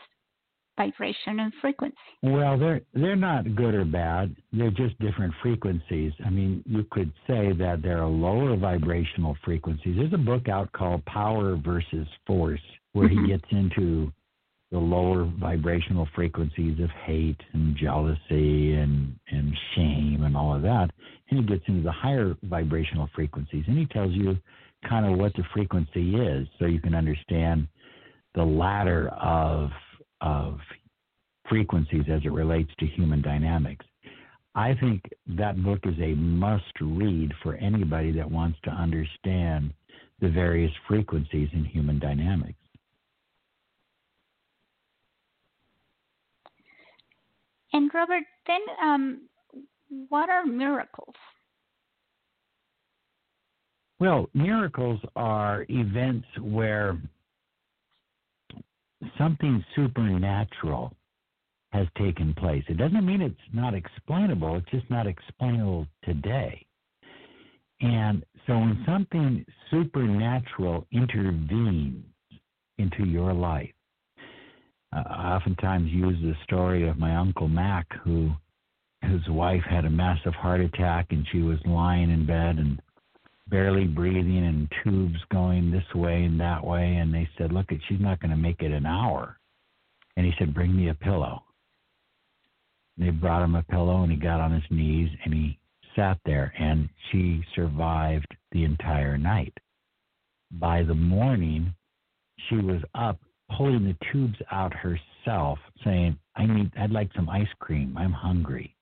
vibration 0.77 1.39
and 1.39 1.53
frequency? 1.61 1.95
Well, 2.23 2.57
they're 2.57 2.81
they're 2.93 3.15
not 3.15 3.55
good 3.55 3.75
or 3.75 3.85
bad. 3.85 4.35
They're 4.51 4.71
just 4.71 4.97
different 4.99 5.33
frequencies. 5.41 6.13
I 6.25 6.29
mean, 6.29 6.63
you 6.65 6.85
could 6.91 7.11
say 7.27 7.51
that 7.53 7.81
there 7.83 8.01
are 8.01 8.07
lower 8.07 8.55
vibrational 8.55 9.37
frequencies. 9.43 9.97
There's 9.97 10.13
a 10.13 10.17
book 10.17 10.49
out 10.49 10.71
called 10.71 11.05
Power 11.05 11.55
versus 11.57 12.07
Force 12.25 12.61
where 12.93 13.07
mm-hmm. 13.07 13.25
he 13.25 13.31
gets 13.31 13.45
into 13.51 14.11
the 14.71 14.79
lower 14.79 15.29
vibrational 15.39 16.07
frequencies 16.15 16.79
of 16.79 16.89
hate 17.05 17.39
and 17.53 17.75
jealousy 17.75 18.73
and, 18.73 19.13
and 19.29 19.53
shame 19.75 20.23
and 20.23 20.35
all 20.35 20.55
of 20.55 20.61
that. 20.61 20.89
And 21.29 21.39
he 21.39 21.45
gets 21.45 21.63
into 21.67 21.83
the 21.83 21.91
higher 21.91 22.35
vibrational 22.43 23.09
frequencies 23.13 23.65
and 23.67 23.77
he 23.77 23.85
tells 23.87 24.13
you 24.13 24.37
kind 24.87 25.05
of 25.05 25.19
what 25.19 25.33
the 25.35 25.43
frequency 25.53 26.15
is 26.15 26.47
so 26.57 26.65
you 26.65 26.79
can 26.79 26.95
understand 26.95 27.67
the 28.33 28.43
ladder 28.43 29.09
of, 29.09 29.69
of 30.21 30.57
frequencies 31.49 32.05
as 32.09 32.21
it 32.23 32.31
relates 32.31 32.71
to 32.79 32.85
human 32.85 33.21
dynamics. 33.21 33.85
I 34.55 34.73
think 34.75 35.03
that 35.37 35.61
book 35.63 35.79
is 35.83 35.95
a 36.01 36.15
must 36.15 36.79
read 36.79 37.33
for 37.43 37.55
anybody 37.55 38.11
that 38.13 38.29
wants 38.29 38.57
to 38.63 38.69
understand 38.71 39.73
the 40.21 40.29
various 40.29 40.71
frequencies 40.87 41.49
in 41.53 41.65
human 41.65 41.99
dynamics. 41.99 42.57
And 47.73 47.89
Robert, 47.93 48.23
then 48.47 48.61
um, 48.83 49.21
what 50.09 50.29
are 50.29 50.45
miracles? 50.45 51.15
Well, 53.99 54.29
miracles 54.33 54.99
are 55.15 55.65
events 55.69 56.25
where 56.41 56.97
something 59.17 59.63
supernatural 59.75 60.93
has 61.71 61.87
taken 61.97 62.33
place. 62.33 62.63
It 62.67 62.77
doesn't 62.77 63.05
mean 63.05 63.21
it's 63.21 63.35
not 63.53 63.73
explainable, 63.73 64.57
it's 64.57 64.69
just 64.71 64.89
not 64.89 65.07
explainable 65.07 65.87
today. 66.03 66.65
And 67.79 68.23
so 68.45 68.53
when 68.53 68.83
something 68.85 69.45
supernatural 69.69 70.85
intervenes 70.91 72.03
into 72.77 73.05
your 73.05 73.33
life, 73.33 73.71
I 74.93 75.35
oftentimes 75.35 75.89
use 75.91 76.17
the 76.21 76.35
story 76.43 76.87
of 76.87 76.97
my 76.97 77.15
uncle 77.15 77.47
Mac, 77.47 77.87
who 78.03 78.31
his 79.01 79.27
wife 79.29 79.63
had 79.69 79.85
a 79.85 79.89
massive 79.89 80.33
heart 80.33 80.61
attack 80.61 81.07
and 81.11 81.25
she 81.31 81.41
was 81.41 81.59
lying 81.65 82.11
in 82.11 82.25
bed 82.25 82.57
and 82.57 82.81
barely 83.47 83.85
breathing 83.85 84.45
and 84.45 84.71
tubes 84.83 85.19
going 85.31 85.71
this 85.71 85.95
way 85.95 86.23
and 86.23 86.39
that 86.39 86.65
way. 86.65 86.95
And 86.95 87.13
they 87.13 87.29
said, 87.37 87.51
Look, 87.51 87.67
she's 87.87 88.01
not 88.01 88.19
going 88.19 88.31
to 88.31 88.37
make 88.37 88.61
it 88.61 88.71
an 88.71 88.85
hour. 88.85 89.39
And 90.17 90.25
he 90.25 90.33
said, 90.37 90.53
Bring 90.53 90.75
me 90.75 90.89
a 90.89 90.93
pillow. 90.93 91.43
They 92.97 93.09
brought 93.09 93.43
him 93.43 93.55
a 93.55 93.63
pillow 93.63 94.03
and 94.03 94.11
he 94.11 94.17
got 94.17 94.41
on 94.41 94.51
his 94.51 94.69
knees 94.69 95.09
and 95.23 95.33
he 95.33 95.57
sat 95.95 96.19
there 96.25 96.53
and 96.59 96.89
she 97.11 97.43
survived 97.55 98.27
the 98.51 98.65
entire 98.65 99.17
night. 99.17 99.53
By 100.51 100.83
the 100.83 100.95
morning, 100.95 101.73
she 102.49 102.57
was 102.57 102.81
up 102.93 103.19
pulling 103.57 103.85
the 103.85 103.95
tubes 104.11 104.37
out 104.51 104.73
herself, 104.73 105.59
saying, 105.83 106.17
I 106.35 106.45
need 106.45 106.71
I'd 106.77 106.91
like 106.91 107.09
some 107.15 107.29
ice 107.29 107.47
cream. 107.59 107.95
I'm 107.97 108.11
hungry. 108.11 108.75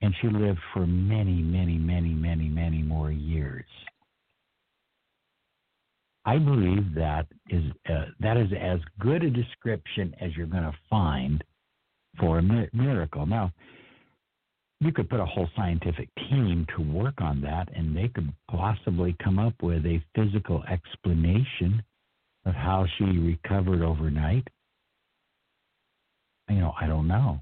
And 0.00 0.14
she 0.20 0.28
lived 0.28 0.58
for 0.72 0.86
many, 0.86 1.40
many, 1.40 1.78
many, 1.78 2.10
many, 2.10 2.48
many 2.48 2.82
more 2.82 3.10
years. 3.10 3.64
I 6.26 6.38
believe 6.38 6.94
that 6.94 7.26
is 7.50 7.64
uh, 7.88 8.06
that 8.20 8.36
is 8.36 8.48
as 8.58 8.80
good 8.98 9.22
a 9.22 9.30
description 9.30 10.14
as 10.20 10.34
you're 10.36 10.46
going 10.46 10.62
to 10.62 10.76
find 10.88 11.44
for 12.18 12.38
a 12.38 12.68
miracle. 12.72 13.26
Now, 13.26 13.52
you 14.80 14.92
could 14.92 15.08
put 15.08 15.20
a 15.20 15.26
whole 15.26 15.48
scientific 15.56 16.08
team 16.30 16.66
to 16.76 16.82
work 16.82 17.14
on 17.20 17.40
that, 17.42 17.68
and 17.74 17.96
they 17.96 18.08
could 18.08 18.32
possibly 18.50 19.16
come 19.22 19.38
up 19.38 19.54
with 19.62 19.84
a 19.86 20.02
physical 20.14 20.62
explanation 20.70 21.82
of 22.44 22.54
how 22.54 22.86
she 22.96 23.04
recovered 23.04 23.82
overnight. 23.82 24.46
You 26.48 26.56
know, 26.56 26.74
I 26.78 26.86
don't 26.86 27.08
know, 27.08 27.40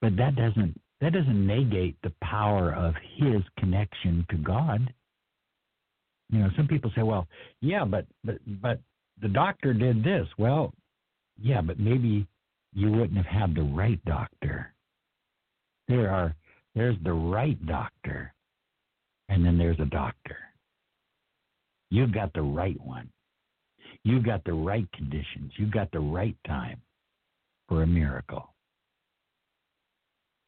but 0.00 0.16
that 0.16 0.36
doesn't 0.36 0.80
that 1.00 1.12
doesn't 1.12 1.46
negate 1.46 1.96
the 2.02 2.12
power 2.22 2.72
of 2.72 2.94
his 3.16 3.42
connection 3.58 4.24
to 4.30 4.36
God. 4.36 4.92
You 6.30 6.40
know, 6.40 6.50
some 6.56 6.68
people 6.68 6.90
say, 6.94 7.02
"Well, 7.02 7.26
yeah, 7.60 7.84
but 7.84 8.06
but 8.22 8.36
but 8.62 8.80
the 9.20 9.28
doctor 9.28 9.74
did 9.74 10.04
this." 10.04 10.28
Well, 10.38 10.72
yeah, 11.40 11.60
but 11.60 11.78
maybe 11.78 12.26
you 12.72 12.90
wouldn't 12.90 13.16
have 13.16 13.26
had 13.26 13.54
the 13.54 13.62
right 13.62 14.02
doctor. 14.04 14.72
There 15.88 16.10
are 16.10 16.34
there's 16.74 16.96
the 17.02 17.12
right 17.12 17.64
doctor, 17.66 18.32
and 19.28 19.44
then 19.44 19.58
there's 19.58 19.80
a 19.80 19.86
doctor. 19.86 20.38
You've 21.90 22.12
got 22.12 22.32
the 22.32 22.42
right 22.42 22.80
one. 22.80 23.08
You've 24.04 24.24
got 24.24 24.44
the 24.44 24.52
right 24.52 24.86
conditions. 24.92 25.52
You've 25.56 25.72
got 25.72 25.90
the 25.90 26.00
right 26.00 26.36
time 26.46 26.80
for 27.68 27.82
a 27.82 27.86
miracle. 27.86 28.54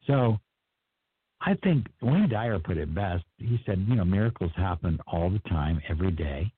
So 0.06 0.38
I 1.40 1.54
think 1.62 1.86
Wayne 2.02 2.28
Dyer 2.28 2.58
put 2.58 2.76
it 2.76 2.94
best. 2.94 3.24
He 3.38 3.58
said, 3.66 3.84
you 3.88 3.96
know, 3.96 4.04
miracles 4.04 4.52
happen 4.56 4.98
all 5.06 5.30
the 5.30 5.48
time, 5.48 5.80
every 5.88 6.10
day. 6.10 6.52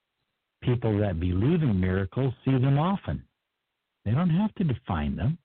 People 0.62 0.98
that 0.98 1.20
believe 1.20 1.62
in 1.62 1.80
miracles 1.80 2.34
see 2.44 2.52
them 2.52 2.78
often. 2.78 3.22
They 4.04 4.10
don't 4.10 4.30
have 4.30 4.54
to 4.56 4.64
define 4.64 5.16
them. 5.16 5.38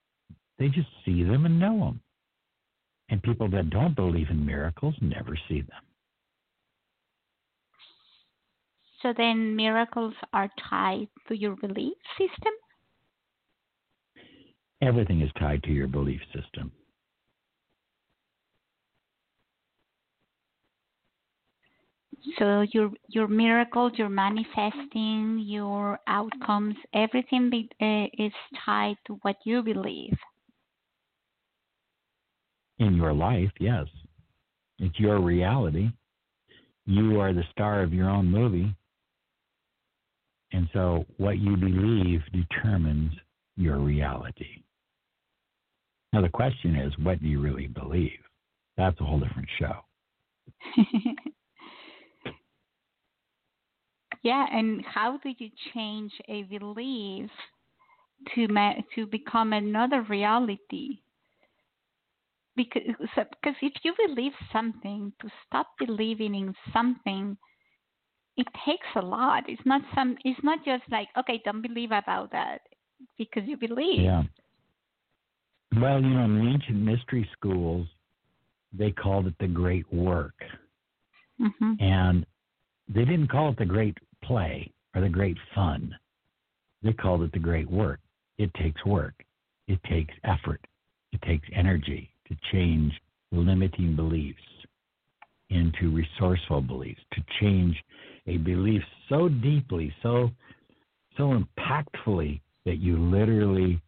They 0.58 0.70
just 0.70 0.88
see 1.06 1.24
them 1.24 1.46
and 1.46 1.60
know 1.60 1.80
them. 1.80 2.02
And 3.10 3.22
people 3.22 3.50
that 3.50 3.70
don't 3.70 3.96
believe 3.96 4.30
in 4.30 4.46
miracles 4.46 4.96
never 5.02 5.38
see 5.48 5.62
them. 5.62 5.82
So 9.04 9.14
then 9.16 9.56
miracles 9.56 10.16
are 10.34 10.50
tied 10.70 11.10
to 11.28 11.38
your 11.38 11.56
belief 11.58 11.94
system? 12.18 12.54
Everything 14.82 15.22
is 15.22 15.30
tied 15.38 15.62
to 15.64 15.72
your 15.72 15.88
belief 15.88 16.22
system. 16.34 16.72
So 22.40 22.66
your 22.72 22.92
your 23.10 23.28
miracles, 23.28 23.92
your 23.98 24.10
manifesting, 24.10 25.44
your 25.46 26.00
outcomes, 26.08 26.76
everything 26.94 27.50
be, 27.50 27.70
uh, 27.82 28.08
is 28.18 28.34
tied 28.66 28.96
to 29.08 29.20
what 29.24 29.36
you 29.46 29.62
believe 29.62 30.18
in 32.80 32.96
your 32.96 33.14
life, 33.14 33.52
yes. 33.60 33.86
It's 34.80 35.00
your 35.00 35.20
reality. 35.20 35.90
You 36.86 37.20
are 37.20 37.34
the 37.34 37.44
star 37.52 37.82
of 37.82 37.94
your 37.94 38.10
own 38.10 38.30
movie. 38.30 38.76
And 40.54 40.70
so 40.72 41.06
what 41.18 41.40
you 41.40 41.58
believe 41.58 42.22
determines 42.32 43.12
your 43.58 43.80
reality. 43.80 44.64
Now, 46.14 46.22
the 46.22 46.30
question 46.30 46.76
is, 46.76 46.94
what 47.00 47.20
do 47.22 47.28
you 47.28 47.42
really 47.42 47.68
believe? 47.68 48.20
That's 48.78 49.00
a 49.02 49.04
whole 49.04 49.20
different 49.20 49.50
show. 49.60 49.78
yeah, 54.24 54.46
and 54.52 54.86
how 54.86 55.18
do 55.24 55.34
you 55.38 55.50
change 55.74 56.12
a 56.30 56.44
belief 56.44 57.30
to 58.36 58.48
ma- 58.48 58.76
to 58.96 59.08
become 59.08 59.54
another 59.54 60.04
reality? 60.04 61.00
because 62.56 62.82
because 62.98 63.56
if 63.62 63.74
you 63.84 63.94
believe 64.08 64.34
something 64.52 65.12
to 65.22 65.30
stop 65.46 65.68
believing 65.80 66.36
in 66.36 66.54
something 66.72 67.38
it 68.38 68.48
takes 68.66 68.88
a 68.96 69.02
lot. 69.02 69.44
It's 69.48 69.62
not 69.66 69.82
some 69.96 70.18
it's 70.24 70.40
not 70.44 70.60
just 70.66 70.84
like 70.92 71.08
okay 71.18 71.42
don't 71.46 71.62
believe 71.62 71.92
about 71.92 72.32
that 72.32 72.62
because 73.18 73.44
you 73.46 73.58
believe. 73.58 74.02
Yeah. 74.02 74.24
Well 75.80 76.02
you 76.02 76.10
know 76.10 76.26
in 76.26 76.40
the 76.40 76.52
ancient 76.52 76.78
mystery 76.78 77.30
schools 77.38 77.88
they 78.78 78.92
called 78.92 79.28
it 79.28 79.36
the 79.40 79.48
great 79.48 79.92
work. 79.94 80.36
Mm-hmm. 81.42 81.74
and 81.84 82.26
they 82.88 83.04
didn't 83.06 83.28
call 83.28 83.50
it 83.50 83.58
the 83.58 83.66
great 83.66 83.98
play 84.24 84.72
or 84.94 85.02
the 85.02 85.10
great 85.10 85.36
fun. 85.56 85.94
They 86.84 86.94
called 86.94 87.24
it 87.24 87.32
the 87.32 87.40
great 87.40 87.70
work. 87.70 88.00
It 88.38 88.54
takes 88.54 88.86
work. 88.86 89.16
It 89.68 89.80
takes 89.90 90.14
effort. 90.24 90.62
It 91.12 91.22
takes 91.24 91.48
energy 91.56 92.12
to 92.28 92.38
change 92.52 92.94
limiting 93.32 93.96
beliefs 93.96 94.42
into 95.54 95.96
resourceful 95.96 96.62
beliefs, 96.62 97.02
to 97.14 97.24
change 97.40 97.76
a 98.28 98.38
belief 98.38 98.82
so 99.10 99.30
deeply, 99.30 99.94
so 100.02 100.30
so 101.18 101.40
impactfully 101.60 102.42
that 102.66 102.78
you 102.78 102.98
literally 102.98 103.82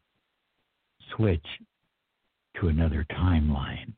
switch 1.15 1.45
to 2.59 2.67
another 2.67 3.05
timeline 3.11 3.93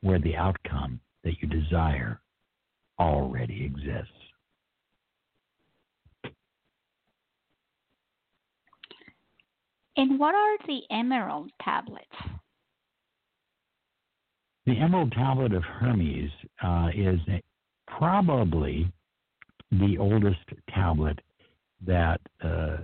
where 0.00 0.18
the 0.18 0.34
outcome 0.36 1.00
that 1.22 1.34
you 1.40 1.48
desire 1.48 2.20
already 2.98 3.64
exists. 3.64 4.10
And 9.96 10.18
what 10.18 10.34
are 10.34 10.58
the 10.66 10.80
emerald 10.90 11.50
tablets? 11.62 12.04
The 14.66 14.78
emerald 14.78 15.12
tablet 15.12 15.52
of 15.52 15.62
Hermes 15.62 16.30
uh, 16.62 16.88
is 16.94 17.20
probably 17.86 18.90
the 19.70 19.98
oldest 19.98 20.40
tablet 20.74 21.18
that 21.86 22.20
uh, 22.42 22.78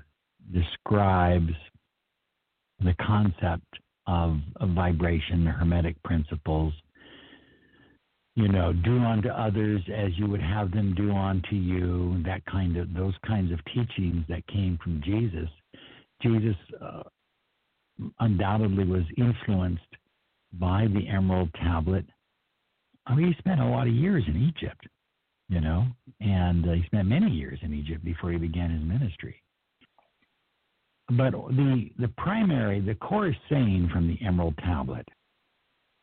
describes 0.53 1.53
the 2.81 2.95
concept 3.01 3.67
of, 4.07 4.39
of 4.57 4.71
vibration, 4.71 5.47
Hermetic 5.47 6.03
principles. 6.03 6.75
You 8.37 8.49
know, 8.49 8.73
do 8.73 8.99
unto 8.99 9.29
others 9.29 9.81
as 9.95 10.11
you 10.17 10.27
would 10.27 10.43
have 10.43 10.71
them 10.73 10.95
do 10.95 11.13
unto 11.13 11.55
you. 11.55 12.23
That 12.25 12.45
kind 12.47 12.77
of 12.77 12.93
those 12.95 13.15
kinds 13.27 13.53
of 13.53 13.59
teachings 13.67 14.25
that 14.29 14.47
came 14.47 14.79
from 14.83 15.03
Jesus. 15.05 15.49
Jesus 16.23 16.57
uh, 16.81 17.03
undoubtedly 18.21 18.85
was 18.85 19.05
influenced 19.17 19.83
by 20.53 20.87
the 20.93 21.09
Emerald 21.09 21.51
Tablet. 21.55 22.05
I 23.07 23.15
mean, 23.15 23.29
he 23.29 23.39
spent 23.39 23.61
a 23.61 23.67
lot 23.69 23.87
of 23.87 23.95
years 23.95 24.25
in 24.27 24.37
Egypt, 24.37 24.87
you 25.49 25.61
know, 25.61 25.87
and 26.21 26.69
uh, 26.69 26.73
he 26.73 26.83
spent 26.87 27.09
many 27.09 27.31
years 27.31 27.59
in 27.63 27.73
Egypt 27.73 28.05
before 28.05 28.33
he 28.33 28.39
began 28.39 28.71
his 28.71 28.83
ministry. 28.83 29.43
But 31.09 31.33
the 31.33 31.91
the 31.99 32.09
primary, 32.19 32.81
the 32.81 32.95
core 32.95 33.35
saying 33.49 33.91
from 33.93 34.07
the 34.07 34.25
Emerald 34.25 34.57
Tablet 34.59 35.07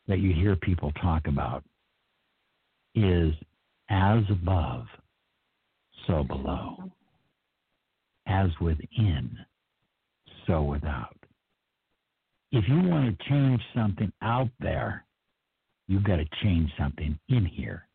that 0.08 0.20
you 0.20 0.34
hear 0.34 0.56
people 0.58 0.92
talk 1.02 1.28
about 1.28 1.64
is 2.94 3.34
as 3.90 4.24
above, 4.30 4.86
so 6.08 6.24
below. 6.24 6.78
As 8.28 8.50
within, 8.60 9.38
so 10.46 10.62
without. 10.62 11.16
If 12.52 12.64
you 12.68 12.82
want 12.82 13.18
to 13.18 13.30
change 13.30 13.62
something 13.76 14.12
out 14.22 14.50
there, 14.60 15.06
you've 15.88 16.06
got 16.06 16.18
to 16.18 16.26
change 16.44 16.72
something 16.80 17.20
in 17.28 17.46
here. 17.46 17.88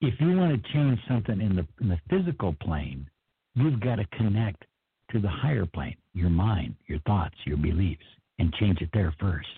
If 0.00 0.14
you 0.20 0.36
want 0.36 0.62
to 0.62 0.72
change 0.72 0.98
something 1.08 1.40
in 1.40 1.56
the 1.56 1.66
in 1.80 1.88
the 1.88 1.98
physical 2.10 2.54
plane, 2.60 3.08
you've 3.54 3.80
got 3.80 3.96
to 3.96 4.04
connect 4.16 4.64
to 5.12 5.20
the 5.20 5.28
higher 5.28 5.66
plane, 5.66 5.96
your 6.12 6.30
mind, 6.30 6.74
your 6.86 6.98
thoughts, 7.00 7.34
your 7.44 7.56
beliefs, 7.56 8.04
and 8.38 8.52
change 8.54 8.80
it 8.80 8.90
there 8.92 9.14
first. 9.20 9.48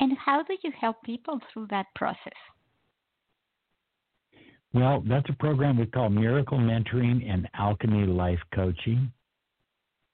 And 0.00 0.16
how 0.18 0.42
do 0.42 0.56
you 0.62 0.72
help 0.78 1.02
people 1.02 1.40
through 1.52 1.68
that 1.70 1.86
process? 1.94 2.32
Well, 4.76 5.02
that's 5.08 5.28
a 5.30 5.32
program 5.32 5.78
we 5.78 5.86
call 5.86 6.10
Miracle 6.10 6.58
Mentoring 6.58 7.26
and 7.26 7.48
Alchemy 7.54 8.04
Life 8.08 8.40
Coaching, 8.54 9.10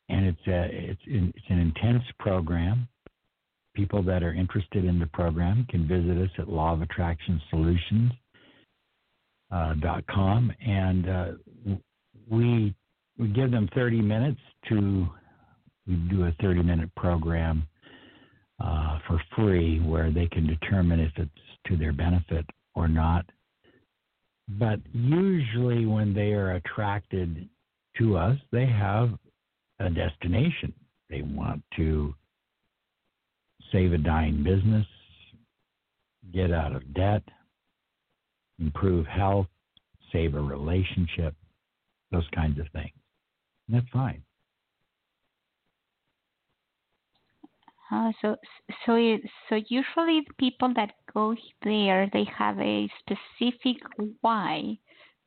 and 0.08 0.24
it's 0.24 0.46
a 0.46 0.68
it's 0.70 1.00
it's 1.04 1.46
an 1.48 1.58
intense 1.58 2.04
program. 2.20 2.86
People 3.74 4.04
that 4.04 4.22
are 4.22 4.32
interested 4.32 4.84
in 4.84 5.00
the 5.00 5.08
program 5.08 5.66
can 5.68 5.88
visit 5.88 6.16
us 6.16 6.30
at 6.38 6.46
lawofattractionsolutions.com, 6.46 8.12
uh, 9.50 10.52
and 10.64 11.08
uh, 11.08 11.32
we 12.30 12.72
we 13.18 13.28
give 13.34 13.50
them 13.50 13.68
30 13.74 14.00
minutes 14.00 14.40
to 14.68 15.08
we 15.88 15.96
do 16.08 16.26
a 16.26 16.32
30 16.40 16.62
minute 16.62 16.94
program 16.94 17.66
uh, 18.62 19.00
for 19.08 19.20
free 19.34 19.80
where 19.80 20.12
they 20.12 20.28
can 20.28 20.46
determine 20.46 21.00
if 21.00 21.10
it's 21.16 21.32
to 21.66 21.76
their 21.76 21.92
benefit 21.92 22.46
or 22.76 22.86
not. 22.86 23.26
But 24.58 24.80
usually, 24.92 25.86
when 25.86 26.14
they 26.14 26.32
are 26.32 26.52
attracted 26.52 27.48
to 27.98 28.16
us, 28.16 28.36
they 28.50 28.66
have 28.66 29.10
a 29.78 29.90
destination. 29.90 30.72
They 31.08 31.22
want 31.22 31.62
to 31.76 32.14
save 33.70 33.92
a 33.92 33.98
dying 33.98 34.42
business, 34.42 34.86
get 36.32 36.52
out 36.52 36.74
of 36.74 36.94
debt, 36.94 37.22
improve 38.58 39.06
health, 39.06 39.46
save 40.12 40.34
a 40.34 40.40
relationship, 40.40 41.34
those 42.10 42.26
kinds 42.34 42.58
of 42.58 42.66
things. 42.72 42.92
And 43.68 43.76
that's 43.76 43.88
fine. 43.92 44.22
Uh, 47.92 48.10
so, 48.22 48.36
so, 48.86 49.18
so 49.48 49.56
usually 49.68 50.22
the 50.26 50.34
people 50.38 50.72
that 50.74 50.92
go 51.12 51.34
there, 51.62 52.08
they 52.12 52.24
have 52.38 52.58
a 52.58 52.88
specific 53.00 53.76
why 54.22 54.78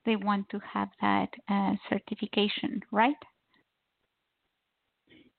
they 0.06 0.16
want 0.16 0.50
to 0.50 0.60
have 0.74 0.90
that 1.02 1.30
uh, 1.48 1.74
certification, 1.90 2.82
right? 2.92 3.16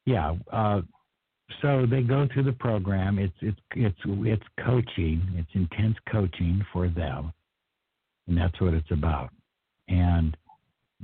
Yeah, 0.05 0.35
uh, 0.53 0.83
so 1.63 1.85
they 1.91 2.03
go 2.03 2.29
through 2.33 2.45
the 2.45 2.53
program. 2.53 3.19
It's 3.19 3.35
it's 3.41 3.59
it's 3.75 3.99
it's 4.05 4.43
coaching. 4.65 5.21
It's 5.35 5.51
intense 5.55 5.97
coaching 6.11 6.65
for 6.73 6.89
them, 6.89 7.33
and 8.29 8.37
that's 8.39 8.61
what 8.61 8.75
it's 8.75 8.91
about. 8.93 9.31
And 9.89 10.37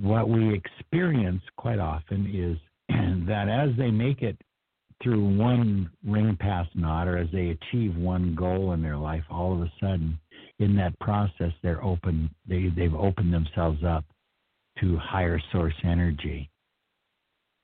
what 0.01 0.29
we 0.29 0.55
experience 0.55 1.43
quite 1.57 1.81
often 1.81 2.27
is 2.33 2.59
that 3.27 3.49
as 3.49 3.77
they 3.77 3.91
make 3.91 4.23
it 4.23 4.37
through 5.03 5.37
one 5.37 5.91
ring 6.07 6.37
pass 6.39 6.67
not, 6.75 7.09
or 7.09 7.19
as 7.19 7.29
they 7.33 7.49
achieve 7.51 7.97
one 7.97 8.35
goal 8.35 8.73
in 8.73 8.83
their 8.83 8.97
life, 8.97 9.25
all 9.31 9.53
of 9.53 9.61
a 9.61 9.73
sudden, 9.81 10.19
in 10.59 10.77
that 10.77 10.99
process, 11.01 11.53
they're 11.63 11.83
open. 11.83 12.31
They 12.49 12.69
they've 12.77 12.95
opened 12.95 13.33
themselves 13.33 13.83
up 13.85 14.05
to 14.81 14.97
higher 14.97 15.41
source 15.51 15.75
energy, 15.85 16.51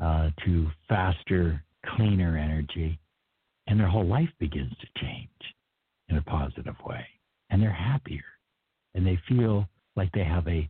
uh, 0.01 0.31
to 0.45 0.67
faster 0.89 1.63
cleaner 1.97 2.37
energy, 2.37 2.99
and 3.67 3.79
their 3.79 3.89
whole 3.89 4.07
life 4.07 4.31
begins 4.39 4.73
to 4.81 5.01
change 5.01 5.29
in 6.09 6.17
a 6.17 6.23
positive 6.23 6.77
way. 6.85 7.07
And 7.51 7.63
they're 7.63 7.71
happier. 7.71 8.25
And 8.95 9.07
they 9.07 9.19
feel 9.29 9.69
like 9.97 10.11
they 10.13 10.25
have 10.25 10.47
a, 10.49 10.69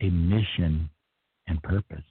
a 0.00 0.10
mission 0.10 0.90
and 1.46 1.62
purpose. 1.62 2.02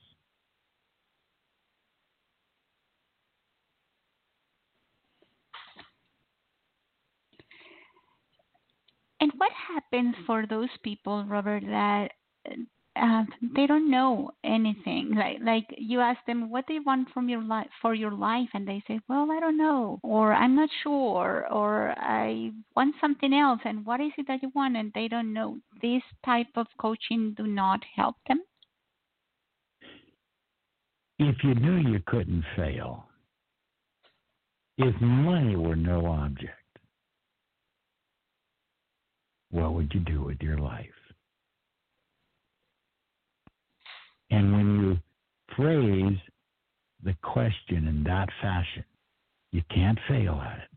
And 9.25 9.33
what 9.37 9.51
happens 9.53 10.13
for 10.27 10.45
those 10.45 10.69
people, 10.83 11.25
Robert, 11.25 11.63
that 11.65 12.11
uh, 12.95 13.23
they 13.55 13.65
don't 13.65 13.89
know 13.89 14.29
anything. 14.43 15.15
Like 15.15 15.39
like 15.41 15.65
you 15.79 15.99
ask 15.99 16.23
them 16.27 16.51
what 16.51 16.65
they 16.67 16.77
want 16.77 17.09
from 17.11 17.27
your 17.27 17.41
life 17.41 17.71
for 17.81 17.95
your 17.95 18.11
life, 18.11 18.49
and 18.53 18.67
they 18.67 18.83
say, 18.87 18.99
"Well, 19.09 19.31
I 19.31 19.39
don't 19.39 19.57
know," 19.57 19.99
or 20.03 20.31
"I'm 20.31 20.55
not 20.55 20.69
sure," 20.83 21.51
or 21.51 21.95
"I 21.97 22.51
want 22.75 22.93
something 23.01 23.33
else." 23.33 23.61
And 23.65 23.83
what 23.83 23.99
is 23.99 24.11
it 24.19 24.27
that 24.27 24.43
you 24.43 24.51
want? 24.53 24.77
And 24.77 24.91
they 24.93 25.07
don't 25.07 25.33
know. 25.33 25.57
This 25.81 26.03
type 26.23 26.53
of 26.55 26.67
coaching 26.77 27.33
do 27.35 27.47
not 27.47 27.79
help 27.95 28.17
them. 28.27 28.43
If 31.17 31.43
you 31.43 31.55
knew 31.55 31.77
you 31.77 31.99
couldn't 32.05 32.45
fail, 32.55 33.09
if 34.77 34.93
money 35.01 35.55
were 35.55 35.75
no 35.75 36.05
object, 36.05 36.59
what 39.55 39.73
would 39.73 39.89
you 39.93 40.01
do 40.01 40.21
with 40.21 40.41
your 40.41 40.57
life? 40.57 40.85
And 44.29 44.51
when 44.51 44.81
you 44.81 44.97
phrase 45.55 46.17
the 47.03 47.15
question 47.23 47.87
in 47.87 48.03
that 48.03 48.27
fashion, 48.41 48.83
you 49.53 49.61
can't 49.73 49.97
fail 50.09 50.41
at 50.45 50.57
it. 50.57 50.69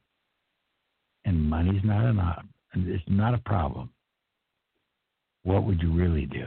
And 1.25 1.51
money's 1.51 1.83
not 1.83 2.05
an 2.05 2.21
it's 2.75 3.03
not 3.09 3.35
a 3.35 3.39
problem. 3.39 3.91
What 5.43 5.65
would 5.65 5.83
you 5.83 5.93
really 5.93 6.27
do? 6.27 6.47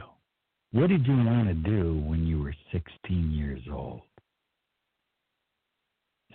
What 0.72 0.88
did 0.88 1.06
you 1.06 1.16
want 1.16 1.48
to 1.48 1.54
do 1.54 2.02
when 2.06 2.26
you 2.26 2.42
were 2.42 2.54
16 2.72 3.30
years 3.30 3.60
old? 3.70 4.00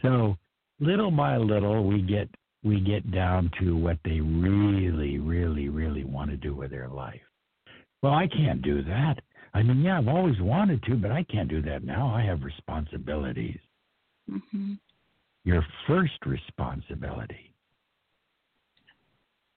So 0.03 0.37
little 0.79 1.09
by 1.09 1.37
little 1.37 1.87
we 1.87 2.03
get 2.03 2.29
we 2.67 2.81
get 2.81 3.11
down 3.11 3.49
to 3.59 3.77
what 3.77 3.97
they 4.03 4.19
really, 4.19 5.19
really, 5.19 5.69
really 5.69 6.03
want 6.03 6.29
to 6.29 6.37
do 6.37 6.53
with 6.53 6.71
their 6.71 6.89
life. 6.89 7.21
Well, 8.03 8.13
I 8.13 8.27
can't 8.27 8.61
do 8.61 8.83
that. 8.83 9.15
I 9.53 9.63
mean, 9.63 9.81
yeah, 9.81 9.97
I've 9.97 10.07
always 10.07 10.39
wanted 10.39 10.83
to, 10.83 10.95
but 10.95 11.11
I 11.11 11.23
can't 11.23 11.49
do 11.49 11.61
that 11.63 11.83
now. 11.83 12.13
I 12.13 12.21
have 12.23 12.43
responsibilities. 12.43 13.59
Mm-hmm. 14.29 14.73
Your 15.45 15.65
first 15.87 16.25
responsibility 16.25 17.53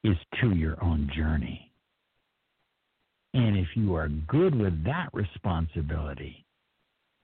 is 0.05 0.17
to 0.41 0.55
your 0.55 0.83
own 0.83 1.11
journey. 1.15 1.71
And 3.35 3.57
if 3.57 3.69
you 3.75 3.95
are 3.95 4.09
good 4.09 4.55
with 4.55 4.85
that 4.85 5.09
responsibility, 5.13 6.45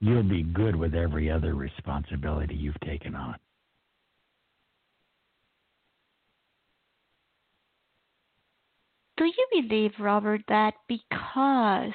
you'll 0.01 0.23
be 0.23 0.43
good 0.43 0.75
with 0.75 0.93
every 0.93 1.31
other 1.31 1.55
responsibility 1.55 2.55
you've 2.55 2.79
taken 2.81 3.15
on. 3.15 3.35
Do 9.17 9.25
you 9.25 9.47
believe, 9.61 9.91
Robert, 9.99 10.41
that 10.47 10.75
because 10.87 11.93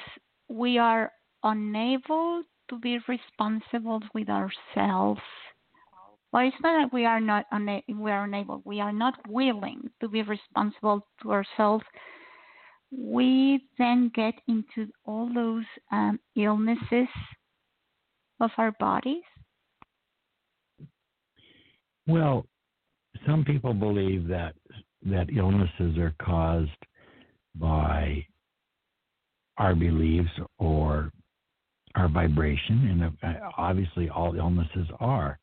we 0.49 0.77
are 0.77 1.11
unable 1.43 2.43
to 2.69 2.79
be 2.79 2.99
responsible 3.07 4.01
with 4.13 4.29
ourselves. 4.29 5.21
Well, 6.31 6.47
it's 6.47 6.55
not 6.61 6.81
that 6.81 6.93
we 6.93 7.05
are 7.05 7.19
not 7.19 7.45
una- 7.53 7.81
we 7.87 8.11
are 8.11 8.23
unable. 8.23 8.61
We 8.65 8.81
are 8.81 8.93
not 8.93 9.15
willing 9.27 9.89
to 10.01 10.09
be 10.09 10.21
responsible 10.23 11.07
to 11.21 11.31
ourselves 11.31 11.83
we 12.97 13.65
then 13.77 14.11
get 14.13 14.35
into 14.47 14.91
all 15.05 15.29
those 15.33 15.65
um, 15.91 16.19
illnesses 16.35 17.07
of 18.39 18.51
our 18.57 18.71
bodies? 18.79 19.23
Well, 22.07 22.45
some 23.25 23.45
people 23.45 23.73
believe 23.73 24.27
that 24.27 24.55
that 25.05 25.27
illnesses 25.35 25.97
are 25.97 26.13
caused 26.21 26.69
by 27.55 28.25
our 29.57 29.75
beliefs 29.75 30.31
or 30.57 31.11
our 31.95 32.09
vibration, 32.09 32.87
and 32.89 33.35
uh, 33.35 33.39
obviously 33.57 34.09
all 34.09 34.35
illnesses 34.35 34.87
are. 34.99 35.39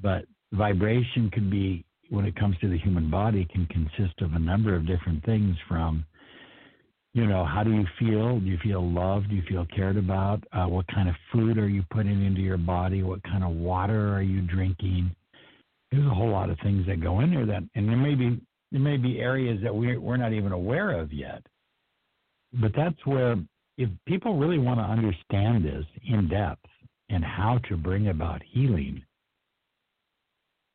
But 0.00 0.24
vibration 0.52 1.30
could 1.30 1.50
be, 1.50 1.84
when 2.08 2.24
it 2.24 2.36
comes 2.36 2.56
to 2.60 2.68
the 2.68 2.78
human 2.78 3.10
body, 3.10 3.46
can 3.52 3.66
consist 3.66 4.20
of 4.22 4.32
a 4.34 4.38
number 4.38 4.74
of 4.74 4.86
different 4.86 5.24
things 5.24 5.56
from 5.68 6.04
you 7.16 7.26
know, 7.26 7.46
how 7.46 7.64
do 7.64 7.72
you 7.72 7.86
feel? 7.98 8.40
Do 8.40 8.44
you 8.44 8.58
feel 8.62 8.86
loved? 8.86 9.30
Do 9.30 9.36
you 9.36 9.42
feel 9.48 9.66
cared 9.74 9.96
about? 9.96 10.44
Uh, 10.52 10.66
what 10.66 10.86
kind 10.88 11.08
of 11.08 11.14
food 11.32 11.56
are 11.56 11.66
you 11.66 11.82
putting 11.90 12.26
into 12.26 12.42
your 12.42 12.58
body? 12.58 13.02
What 13.02 13.22
kind 13.22 13.42
of 13.42 13.52
water 13.52 14.14
are 14.14 14.20
you 14.20 14.42
drinking? 14.42 15.10
There's 15.90 16.04
a 16.04 16.14
whole 16.14 16.28
lot 16.28 16.50
of 16.50 16.58
things 16.62 16.86
that 16.86 17.00
go 17.00 17.20
in 17.20 17.30
there 17.30 17.46
that, 17.46 17.62
and 17.74 17.88
there 17.88 17.96
may 17.96 18.14
be 18.14 18.38
there 18.72 18.80
may 18.80 18.96
be 18.96 19.20
areas 19.20 19.60
that 19.62 19.74
we're 19.74 20.00
we're 20.00 20.16
not 20.16 20.32
even 20.32 20.52
aware 20.52 20.98
of 20.98 21.12
yet. 21.12 21.42
But 22.52 22.72
that's 22.76 23.04
where, 23.04 23.36
if 23.76 23.88
people 24.06 24.38
really 24.38 24.58
want 24.58 24.80
to 24.80 24.84
understand 24.84 25.64
this 25.64 25.84
in 26.06 26.28
depth 26.28 26.66
and 27.08 27.24
how 27.24 27.58
to 27.68 27.76
bring 27.76 28.08
about 28.08 28.42
healing, 28.42 29.02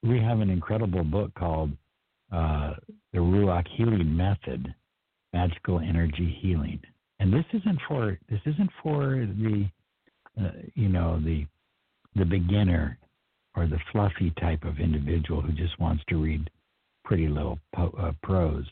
we 0.04 0.20
have 0.20 0.40
an 0.40 0.50
incredible 0.50 1.04
book 1.04 1.34
called 1.36 1.72
uh, 2.32 2.74
the 3.14 3.20
Ruach 3.20 3.68
Healing 3.76 4.16
Method 4.16 4.74
magical 5.34 5.80
energy 5.80 6.38
healing. 6.42 6.80
And 7.20 7.32
this 7.32 7.46
isn't 7.54 7.80
for 7.88 8.18
this 8.30 8.42
isn't 8.46 8.70
for 8.82 9.28
the 9.28 9.70
uh, 10.40 10.52
you 10.76 10.90
know 10.90 11.20
the 11.24 11.46
the 12.16 12.26
beginner 12.26 12.98
or 13.56 13.68
the 13.68 13.80
fluffy 13.92 14.34
type 14.40 14.64
of 14.64 14.80
individual 14.80 15.42
who 15.42 15.52
just 15.52 15.80
wants 15.80 16.04
to 16.10 16.22
read 16.22 16.50
pretty 17.12 17.28
little 17.28 17.60
po- 17.76 17.94
uh, 18.00 18.14
prose. 18.24 18.66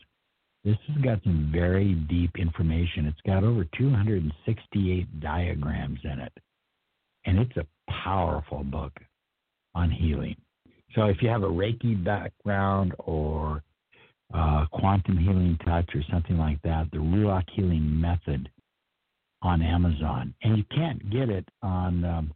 This 0.64 0.78
has 0.88 0.96
got 1.02 1.22
some 1.24 1.50
very 1.52 1.92
deep 2.08 2.30
information. 2.38 3.04
It's 3.04 3.20
got 3.26 3.44
over 3.44 3.66
268 3.76 5.20
diagrams 5.20 5.98
in 6.04 6.20
it. 6.20 6.32
And 7.26 7.38
it's 7.38 7.54
a 7.58 7.66
powerful 8.02 8.64
book 8.64 8.94
on 9.74 9.90
healing. 9.90 10.36
So 10.94 11.04
if 11.04 11.18
you 11.20 11.28
have 11.28 11.42
a 11.42 11.48
Reiki 11.48 12.02
background 12.02 12.94
or 13.00 13.62
uh, 14.32 14.64
Quantum 14.72 15.18
Healing 15.18 15.58
Touch 15.66 15.90
or 15.94 16.02
something 16.10 16.38
like 16.38 16.62
that, 16.62 16.90
the 16.92 16.98
Ruach 16.98 17.44
Healing 17.54 18.00
Method 18.00 18.48
on 19.42 19.60
Amazon, 19.60 20.32
and 20.42 20.56
you 20.56 20.64
can't 20.74 21.10
get 21.10 21.28
it 21.28 21.46
on 21.62 22.04
um, 22.06 22.32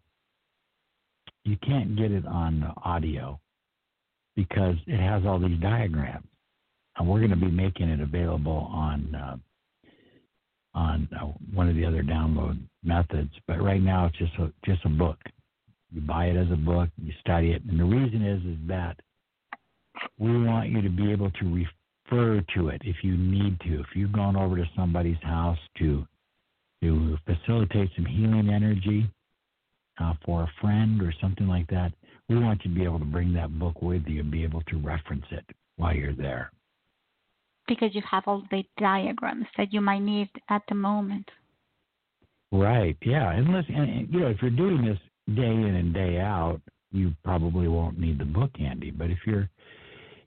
you 1.44 1.57
can't 1.66 1.96
get 1.96 2.12
it 2.12 2.26
on 2.26 2.70
audio 2.84 3.40
because 4.37 4.76
it 4.87 4.99
has 4.99 5.24
all 5.26 5.39
these 5.39 5.61
diagrams, 5.61 6.26
and 6.97 7.09
we're 7.09 7.20
going 7.20 7.30
to 7.30 7.37
be 7.37 7.51
making 7.51 7.89
it 7.89 8.01
available 8.01 8.68
on 8.72 9.14
uh, 9.14 9.37
on 10.74 11.09
uh, 11.20 11.26
one 11.53 11.68
of 11.68 11.76
the 11.76 11.85
other 11.85 12.03
download 12.03 12.59
methods. 12.82 13.30
But 13.47 13.62
right 13.62 13.80
now, 13.80 14.07
it's 14.07 14.18
just 14.18 14.32
a, 14.39 14.53
just 14.66 14.85
a 14.85 14.89
book. 14.89 15.18
You 15.93 16.01
buy 16.01 16.26
it 16.26 16.37
as 16.37 16.51
a 16.51 16.57
book, 16.57 16.89
you 17.01 17.12
study 17.20 17.53
it, 17.53 17.62
and 17.68 17.78
the 17.78 17.85
reason 17.85 18.24
is 18.24 18.43
is 18.45 18.68
that 18.68 18.97
we 20.18 20.45
want 20.45 20.70
you 20.70 20.82
to 20.82 20.91
be 20.91 21.12
able 21.12 21.30
to 21.30 21.66
refer 22.11 22.45
to 22.55 22.68
it 22.68 22.82
if 22.85 22.97
you 23.03 23.16
need 23.16 23.61
to. 23.61 23.80
If 23.80 23.87
you've 23.95 24.12
gone 24.12 24.37
over 24.37 24.57
to 24.57 24.64
somebody's 24.76 25.22
house 25.22 25.59
to 25.78 26.05
to 26.82 27.16
facilitate 27.24 27.91
some 27.97 28.05
healing 28.05 28.51
energy 28.51 29.09
uh, 29.99 30.14
for 30.24 30.43
a 30.43 30.51
friend 30.61 31.01
or 31.01 31.14
something 31.20 31.47
like 31.47 31.68
that, 31.68 31.93
we 32.29 32.39
want 32.39 32.64
you 32.64 32.70
to 32.70 32.77
be 32.77 32.85
able 32.85 32.99
to 32.99 33.05
bring 33.05 33.33
that 33.35 33.59
book 33.59 33.83
with 33.83 34.03
you 34.07 34.20
and 34.20 34.31
be 34.31 34.45
able 34.45 34.62
to 34.62 34.79
reference 34.79 35.27
it 35.31 35.45
while 35.77 35.95
you're 35.95 36.14
there. 36.14 36.51
Because 37.66 37.95
you 37.95 38.03
have 38.11 38.25
all 38.27 38.43
the 38.51 38.62
diagrams 38.79 39.47
that 39.57 39.72
you 39.72 39.81
might 39.81 40.03
need 40.03 40.29
at 40.51 40.62
the 40.68 40.75
moment. 40.75 41.29
Right. 42.53 42.97
Yeah. 43.03 43.33
And 43.33 43.49
listen, 43.49 43.75
and, 43.75 44.12
you 44.12 44.20
know, 44.20 44.29
if 44.29 44.39
you're 44.41 44.51
doing 44.51 44.85
this 44.85 44.99
day 45.35 45.43
in 45.43 45.75
and 45.75 45.93
day 45.93 46.18
out, 46.18 46.61
you 46.93 47.12
probably 47.25 47.68
won't 47.68 47.99
need 47.99 48.18
the 48.18 48.25
book 48.25 48.51
handy. 48.57 48.91
But 48.91 49.11
if 49.11 49.18
you're 49.27 49.49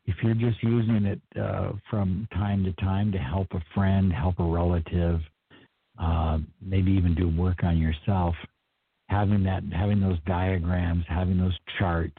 if 0.06 0.16
you're 0.24 0.34
just 0.34 0.62
using 0.64 1.06
it 1.06 1.22
uh, 1.39 1.74
from 1.89 2.28
time 2.34 2.64
to 2.64 2.72
time 2.74 3.12
to 3.12 3.18
help 3.18 3.48
a 3.52 3.62
friend, 3.74 4.12
help 4.12 4.39
a 4.39 4.43
relative, 4.43 5.20
uh, 6.00 6.39
maybe 6.62 6.91
even 6.91 7.14
do 7.14 7.30
work 7.30 7.64
on 7.64 7.78
yourself, 7.78 8.34
having 9.10 9.43
that, 9.43 9.64
having 9.74 9.99
those 10.01 10.20
diagrams, 10.26 11.05
having 11.08 11.38
those 11.38 11.58
charts, 11.80 12.18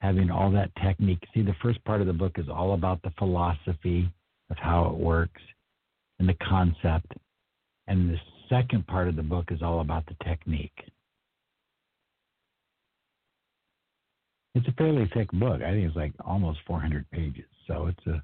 having 0.00 0.30
all 0.30 0.50
that 0.50 0.70
technique. 0.82 1.22
See, 1.34 1.42
the 1.42 1.56
first 1.62 1.82
part 1.84 2.00
of 2.00 2.06
the 2.06 2.12
book 2.12 2.38
is 2.38 2.46
all 2.48 2.74
about 2.74 3.02
the 3.02 3.12
philosophy 3.18 4.10
of 4.50 4.56
how 4.58 4.86
it 4.86 4.94
works 4.94 5.40
and 6.18 6.28
the 6.28 6.36
concept, 6.48 7.12
and 7.88 8.10
the 8.10 8.18
second 8.48 8.86
part 8.86 9.08
of 9.08 9.16
the 9.16 9.22
book 9.22 9.46
is 9.50 9.62
all 9.62 9.80
about 9.80 10.04
the 10.06 10.16
technique. 10.24 10.72
It's 14.54 14.66
a 14.68 14.72
fairly 14.72 15.10
thick 15.12 15.30
book. 15.32 15.60
I 15.60 15.72
think 15.72 15.86
it's 15.86 15.96
like 15.96 16.12
almost 16.24 16.60
400 16.66 17.10
pages. 17.10 17.44
So 17.66 17.88
it's 17.88 18.06
a 18.06 18.22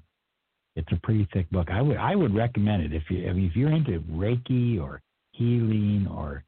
it's 0.75 0.91
a 0.91 0.99
pretty 1.03 1.27
thick 1.31 1.47
book. 1.51 1.69
I 1.69 1.81
would 1.81 1.97
I 1.97 2.15
would 2.15 2.33
recommend 2.33 2.83
it 2.83 2.93
if 2.93 3.03
you 3.09 3.29
I 3.29 3.33
mean 3.33 3.45
if 3.45 3.55
you're 3.55 3.71
into 3.71 3.99
Reiki 4.11 4.81
or 4.81 5.01
healing 5.33 6.07
or 6.09 6.43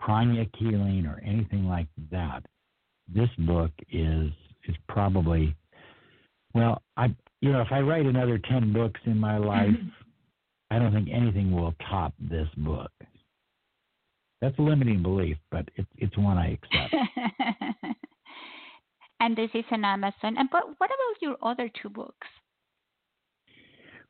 pranic 0.00 0.48
healing 0.58 1.06
or 1.06 1.22
anything 1.24 1.66
like 1.66 1.86
that. 2.10 2.42
This 3.08 3.28
book 3.38 3.70
is 3.92 4.30
is 4.68 4.76
probably 4.88 5.54
well 6.54 6.82
I 6.96 7.14
you 7.40 7.52
know 7.52 7.60
if 7.60 7.68
I 7.70 7.80
write 7.80 8.06
another 8.06 8.38
10 8.38 8.72
books 8.72 9.00
in 9.04 9.18
my 9.18 9.38
life, 9.38 9.74
I 10.70 10.78
don't 10.78 10.92
think 10.92 11.08
anything 11.12 11.52
will 11.52 11.74
top 11.88 12.14
this 12.18 12.48
book. 12.56 12.90
That's 14.40 14.58
a 14.58 14.62
limiting 14.62 15.02
belief, 15.02 15.36
but 15.50 15.68
it's 15.76 15.88
it's 15.98 16.16
one 16.16 16.38
I 16.38 16.52
accept. 16.52 16.94
and 19.20 19.36
this 19.36 19.50
is 19.54 19.64
an 19.70 19.84
Amazon. 19.84 20.36
And 20.38 20.48
but 20.50 20.62
what 20.78 20.90
about 20.90 21.20
your 21.20 21.36
other 21.42 21.70
two 21.82 21.90
books? 21.90 22.26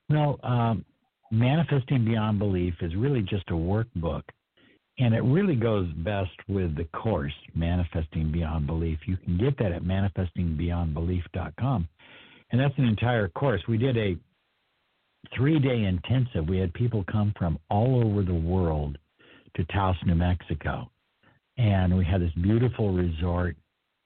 Well, 0.08 0.40
um, 0.42 0.84
Manifesting 1.30 2.04
Beyond 2.04 2.38
Belief 2.38 2.74
is 2.80 2.94
really 2.96 3.22
just 3.22 3.48
a 3.50 3.52
workbook, 3.52 4.22
and 5.00 5.14
it 5.14 5.22
really 5.22 5.56
goes 5.56 5.88
best 5.98 6.30
with 6.46 6.76
the 6.76 6.84
course 6.84 7.32
Manifesting 7.54 8.30
Beyond 8.30 8.66
Belief. 8.66 8.98
You 9.06 9.16
can 9.16 9.38
get 9.38 9.56
that 9.58 9.72
at 9.72 9.82
manifestingbeyondbelief.com, 9.82 11.88
and 12.52 12.60
that's 12.60 12.74
an 12.76 12.84
entire 12.84 13.28
course. 13.28 13.62
We 13.66 13.78
did 13.78 13.96
a 13.96 14.16
three-day 15.34 15.84
intensive. 15.84 16.48
We 16.48 16.58
had 16.58 16.74
people 16.74 17.04
come 17.10 17.32
from 17.38 17.58
all 17.70 18.04
over 18.04 18.22
the 18.22 18.34
world 18.34 18.98
to 19.56 19.64
Taos, 19.66 19.96
New 20.04 20.14
Mexico, 20.14 20.90
and 21.56 21.96
we 21.96 22.04
had 22.04 22.20
this 22.20 22.32
beautiful 22.42 22.92
resort 22.92 23.56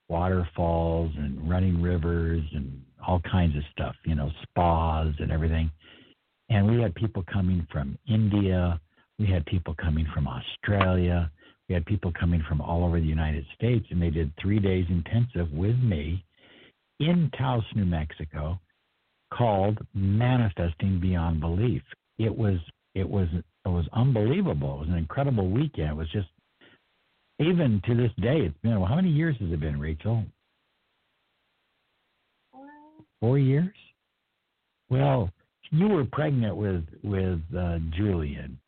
waterfalls 0.08 1.10
and 1.16 1.48
running 1.48 1.80
rivers 1.80 2.42
and 2.54 2.82
all 3.06 3.20
kinds 3.20 3.56
of 3.56 3.62
stuff, 3.72 3.94
you 4.04 4.14
know, 4.14 4.30
spas 4.42 5.14
and 5.18 5.32
everything. 5.32 5.70
And 6.50 6.70
we 6.70 6.80
had 6.80 6.94
people 6.94 7.24
coming 7.32 7.66
from 7.72 7.98
India, 8.06 8.78
we 9.18 9.26
had 9.26 9.44
people 9.46 9.74
coming 9.74 10.06
from 10.12 10.26
Australia, 10.26 11.30
we 11.68 11.74
had 11.74 11.86
people 11.86 12.12
coming 12.18 12.42
from 12.48 12.60
all 12.60 12.84
over 12.84 13.00
the 13.00 13.06
United 13.06 13.44
States, 13.54 13.86
and 13.90 14.00
they 14.00 14.10
did 14.10 14.32
three 14.40 14.58
days 14.58 14.86
intensive 14.88 15.50
with 15.52 15.78
me 15.78 16.24
in 17.00 17.30
Taos, 17.38 17.64
New 17.74 17.86
Mexico, 17.86 18.58
called 19.32 19.78
Manifesting 19.94 21.00
Beyond 21.00 21.40
Belief. 21.40 21.82
It 22.18 22.34
was 22.36 22.58
it 22.94 23.08
was 23.08 23.28
it 23.34 23.68
was 23.68 23.86
unbelievable. 23.92 24.74
It 24.76 24.80
was 24.80 24.88
an 24.88 24.98
incredible 24.98 25.48
weekend. 25.50 25.90
It 25.90 25.96
was 25.96 26.10
just 26.10 26.28
even 27.40 27.82
to 27.86 27.94
this 27.94 28.12
day, 28.20 28.42
it's 28.42 28.58
been 28.62 28.78
well, 28.78 28.88
how 28.88 28.96
many 28.96 29.10
years 29.10 29.36
has 29.40 29.50
it 29.50 29.60
been, 29.60 29.80
Rachel? 29.80 30.24
Four. 33.20 33.38
Years. 33.38 33.74
Well, 34.90 35.30
you 35.70 35.88
were 35.88 36.04
pregnant 36.04 36.56
with 36.56 36.84
with 37.02 37.40
uh, 37.56 37.78
Julian, 37.96 38.58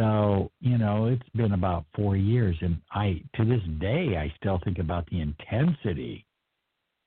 so 0.00 0.50
you 0.60 0.78
know 0.78 1.06
it's 1.06 1.28
been 1.34 1.52
about 1.52 1.84
four 1.94 2.16
years, 2.16 2.56
and 2.62 2.80
I 2.90 3.22
to 3.34 3.44
this 3.44 3.60
day 3.80 4.16
I 4.16 4.32
still 4.38 4.58
think 4.64 4.78
about 4.78 5.06
the 5.10 5.20
intensity 5.20 6.24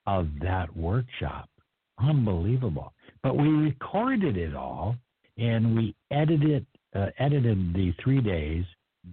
of 0.05 0.27
that 0.41 0.75
workshop. 0.77 1.49
Unbelievable. 1.97 2.93
But 3.23 3.35
we 3.35 3.47
recorded 3.47 4.37
it 4.37 4.55
all, 4.55 4.95
and 5.39 5.75
we 5.75 5.95
edited 6.11 6.67
uh, 6.95 7.07
edited 7.17 7.73
the 7.73 7.93
three 8.03 8.21
days 8.21 8.63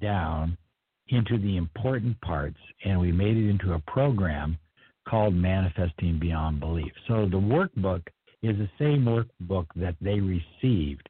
down 0.03 0.59
into 1.09 1.39
the 1.39 1.57
important 1.57 2.21
parts 2.21 2.59
and 2.85 3.01
we 3.01 3.11
made 3.11 3.37
it 3.37 3.49
into 3.49 3.73
a 3.73 3.83
program 3.91 4.59
called 5.09 5.35
Manifesting 5.35 6.19
Beyond 6.21 6.61
Belief. 6.61 6.93
So 7.09 7.27
the 7.27 7.37
workbook 7.37 8.03
is 8.43 8.57
the 8.59 8.69
same 8.79 9.05
workbook 9.05 9.67
that 9.75 9.97
they 10.01 10.21
received 10.21 11.09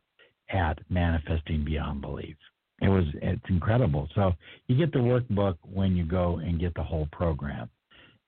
at 0.49 0.79
Manifesting 0.89 1.65
Beyond 1.65 2.01
Belief. 2.01 2.37
It 2.81 2.89
was 2.89 3.05
it's 3.15 3.43
incredible. 3.49 4.09
So 4.15 4.33
you 4.67 4.77
get 4.77 4.93
the 4.93 4.99
workbook 4.99 5.57
when 5.63 5.97
you 5.97 6.05
go 6.05 6.39
and 6.39 6.59
get 6.59 6.75
the 6.75 6.83
whole 6.83 7.09
program, 7.13 7.71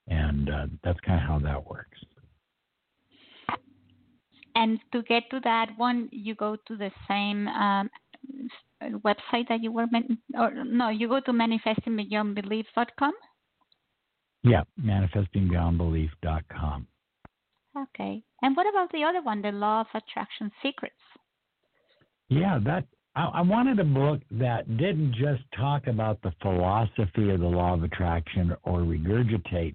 and 0.09 0.50
uh, 0.50 0.66
that's 0.84 1.00
kind 1.00 1.20
of 1.20 1.26
how 1.26 1.38
that 1.40 1.68
works. 1.68 1.98
And 4.55 4.78
to 4.92 5.03
get 5.03 5.24
to 5.30 5.40
that 5.44 5.70
one, 5.78 6.11
you 6.12 6.34
go 6.34 6.57
to 6.68 6.76
the 6.76 6.90
same 7.09 7.48
um, 7.48 7.88
website 9.05 9.48
that 9.48 9.62
you 9.62 9.72
were, 9.72 9.86
men- 9.90 10.18
or 10.38 10.53
no, 10.64 10.90
you 10.90 11.09
go 11.09 11.20
to 11.20 11.32
manifestingbeyondbelief.com. 11.32 13.12
Yeah, 14.42 14.64
manifestingbeyondbelief.com. 14.80 16.86
Okay. 17.78 18.22
And 18.42 18.57
what 18.57 18.66
about 18.68 18.90
the 18.92 19.05
other 19.05 19.22
one, 19.22 19.40
the 19.40 19.53
Law 19.53 19.82
of 19.82 19.86
Attraction 19.94 20.50
Secrets? 20.62 20.96
Yeah, 22.28 22.59
that 22.64 22.84
I, 23.15 23.25
I 23.25 23.41
wanted 23.43 23.79
a 23.79 23.85
book 23.85 24.21
that 24.33 24.77
didn't 24.77 25.15
just 25.15 25.43
talk 25.57 25.87
about 25.87 26.21
the 26.23 26.33
philosophy 26.41 27.31
of 27.31 27.41
the 27.41 27.47
law 27.47 27.75
of 27.75 27.83
attraction 27.83 28.55
or 28.65 28.81
regurgitate 28.81 29.75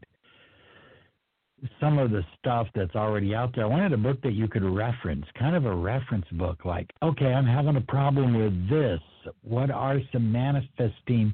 some 1.79 1.97
of 1.97 2.11
the 2.11 2.23
stuff 2.37 2.67
that's 2.75 2.95
already 2.95 3.33
out 3.33 3.55
there. 3.55 3.65
I 3.65 3.67
wanted 3.67 3.93
a 3.93 3.97
book 3.97 4.21
that 4.21 4.33
you 4.33 4.47
could 4.47 4.63
reference, 4.63 5.25
kind 5.39 5.55
of 5.55 5.65
a 5.65 5.75
reference 5.75 6.25
book, 6.33 6.65
like, 6.65 6.89
okay, 7.01 7.33
I'm 7.33 7.45
having 7.45 7.77
a 7.77 7.81
problem 7.81 8.37
with 8.37 8.69
this. 8.69 8.99
What 9.41 9.71
are 9.71 9.99
some 10.11 10.31
manifesting 10.31 11.33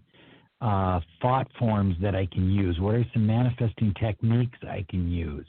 uh, 0.61 1.01
thought 1.21 1.47
forms 1.59 1.97
that 2.01 2.15
I 2.15 2.25
can 2.27 2.49
use? 2.49 2.79
What 2.79 2.95
are 2.95 3.05
some 3.13 3.27
manifesting 3.27 3.93
techniques 3.99 4.57
I 4.63 4.85
can 4.89 5.11
use? 5.11 5.47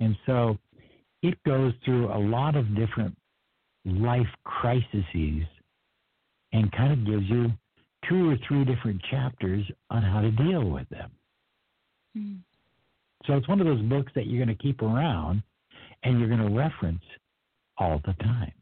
And 0.00 0.16
so 0.26 0.58
it 1.22 1.42
goes 1.44 1.72
through 1.84 2.12
a 2.12 2.18
lot 2.18 2.56
of 2.56 2.76
different 2.76 3.16
life 3.86 4.26
crises 4.44 5.04
and 6.54 6.70
kind 6.72 6.92
of 6.92 7.04
gives 7.04 7.28
you 7.28 7.52
two 8.08 8.30
or 8.30 8.36
three 8.48 8.64
different 8.64 9.02
chapters 9.10 9.64
on 9.90 10.02
how 10.02 10.20
to 10.20 10.30
deal 10.30 10.64
with 10.70 10.88
them. 10.88 11.10
Mm. 12.16 12.38
So 13.26 13.34
it's 13.34 13.48
one 13.48 13.60
of 13.60 13.66
those 13.66 13.82
books 13.82 14.12
that 14.14 14.26
you're 14.26 14.44
going 14.44 14.56
to 14.56 14.62
keep 14.62 14.80
around 14.80 15.42
and 16.04 16.18
you're 16.18 16.28
going 16.28 16.48
to 16.48 16.56
reference 16.56 17.02
all 17.76 18.00
the 18.06 18.12
time. 18.22 18.52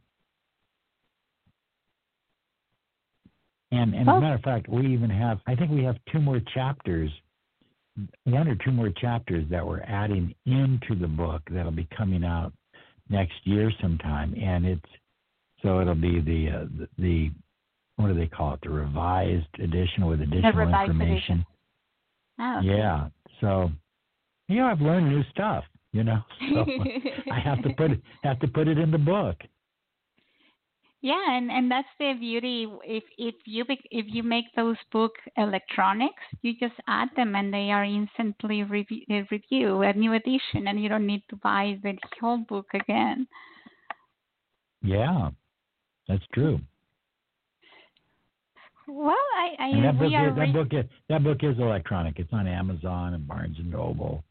And, 3.72 3.94
and 3.94 4.08
as 4.08 4.16
a 4.16 4.20
matter 4.20 4.34
of 4.34 4.42
fact, 4.42 4.68
we 4.68 4.86
even 4.92 5.10
have, 5.10 5.38
I 5.46 5.54
think 5.54 5.70
we 5.70 5.82
have 5.84 5.96
two 6.12 6.20
more 6.20 6.40
chapters, 6.54 7.10
one 8.24 8.48
or 8.48 8.54
two 8.64 8.70
more 8.70 8.90
chapters 8.90 9.44
that 9.50 9.66
we're 9.66 9.82
adding 9.82 10.34
into 10.46 10.94
the 10.98 11.08
book 11.08 11.42
that'll 11.50 11.72
be 11.72 11.88
coming 11.96 12.24
out 12.24 12.52
next 13.08 13.34
year 13.44 13.70
sometime. 13.80 14.34
And 14.40 14.64
it's, 14.66 14.90
so 15.62 15.80
it'll 15.80 15.94
be 15.94 16.20
the, 16.20 16.50
uh, 16.50 16.64
the, 16.78 16.88
the 16.98 17.30
what 17.96 18.08
do 18.08 18.14
they 18.14 18.26
call 18.26 18.54
it? 18.54 18.60
The 18.62 18.70
revised 18.70 19.46
edition 19.58 20.06
with 20.06 20.20
additional 20.20 20.60
information. 20.68 21.44
Oh, 22.40 22.58
okay. 22.58 22.68
Yeah. 22.68 23.08
So 23.40 23.70
you 24.48 24.56
know, 24.56 24.66
I've 24.66 24.80
learned 24.80 25.08
new 25.08 25.22
stuff. 25.30 25.64
You 25.92 26.04
know, 26.04 26.20
so 26.54 26.64
I 27.30 27.38
have 27.38 27.62
to 27.62 27.70
put 27.74 27.90
it 27.90 28.00
have 28.22 28.40
to 28.40 28.48
put 28.48 28.66
it 28.66 28.78
in 28.78 28.90
the 28.90 28.98
book. 28.98 29.36
Yeah, 31.02 31.36
and 31.36 31.50
and 31.50 31.70
that's 31.70 31.88
the 31.98 32.14
beauty. 32.18 32.66
If 32.84 33.02
if 33.18 33.34
you 33.44 33.64
if 33.68 34.06
you 34.08 34.22
make 34.22 34.46
those 34.54 34.76
book 34.92 35.12
electronics, 35.36 36.22
you 36.42 36.54
just 36.58 36.80
add 36.86 37.08
them 37.16 37.34
and 37.34 37.52
they 37.52 37.72
are 37.72 37.84
instantly 37.84 38.62
review, 38.62 39.02
uh, 39.10 39.22
review 39.30 39.82
a 39.82 39.92
new 39.92 40.12
edition, 40.12 40.68
and 40.68 40.80
you 40.80 40.88
don't 40.88 41.06
need 41.06 41.24
to 41.28 41.36
buy 41.36 41.76
the 41.82 41.98
whole 42.20 42.38
book 42.38 42.66
again. 42.72 43.26
Yeah, 44.80 45.30
that's 46.08 46.24
true. 46.32 46.60
Well, 48.94 49.16
I, 49.38 49.56
I 49.58 49.68
and 49.68 49.84
that 49.84 49.98
book, 49.98 50.12
is, 50.12 50.36
that 50.36 50.52
book 50.52 50.68
is 50.72 50.84
that 51.08 51.24
book 51.24 51.38
is 51.42 51.58
electronic. 51.58 52.18
It's 52.18 52.32
on 52.32 52.46
Amazon 52.46 53.14
and 53.14 53.26
Barnes 53.26 53.56
and 53.58 53.70
Noble 53.70 54.22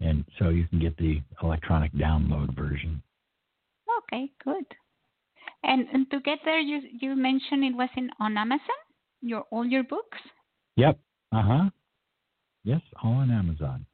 and 0.00 0.24
so 0.38 0.50
you 0.50 0.66
can 0.68 0.78
get 0.78 0.96
the 0.98 1.22
electronic 1.42 1.92
download 1.94 2.54
version. 2.56 3.02
Okay, 3.98 4.30
good. 4.44 4.64
And, 5.64 5.86
and 5.92 6.10
to 6.10 6.20
get 6.20 6.38
there, 6.44 6.60
you 6.60 6.80
you 7.00 7.16
mentioned 7.16 7.64
it 7.64 7.74
was 7.74 7.88
in 7.96 8.10
on 8.20 8.36
Amazon. 8.36 8.60
Your 9.22 9.44
all 9.50 9.64
your 9.64 9.84
books. 9.84 10.18
Yep. 10.76 10.98
Uh 11.32 11.42
huh. 11.42 11.70
Yes, 12.64 12.80
all 13.02 13.14
on 13.14 13.30
Amazon. 13.30 13.86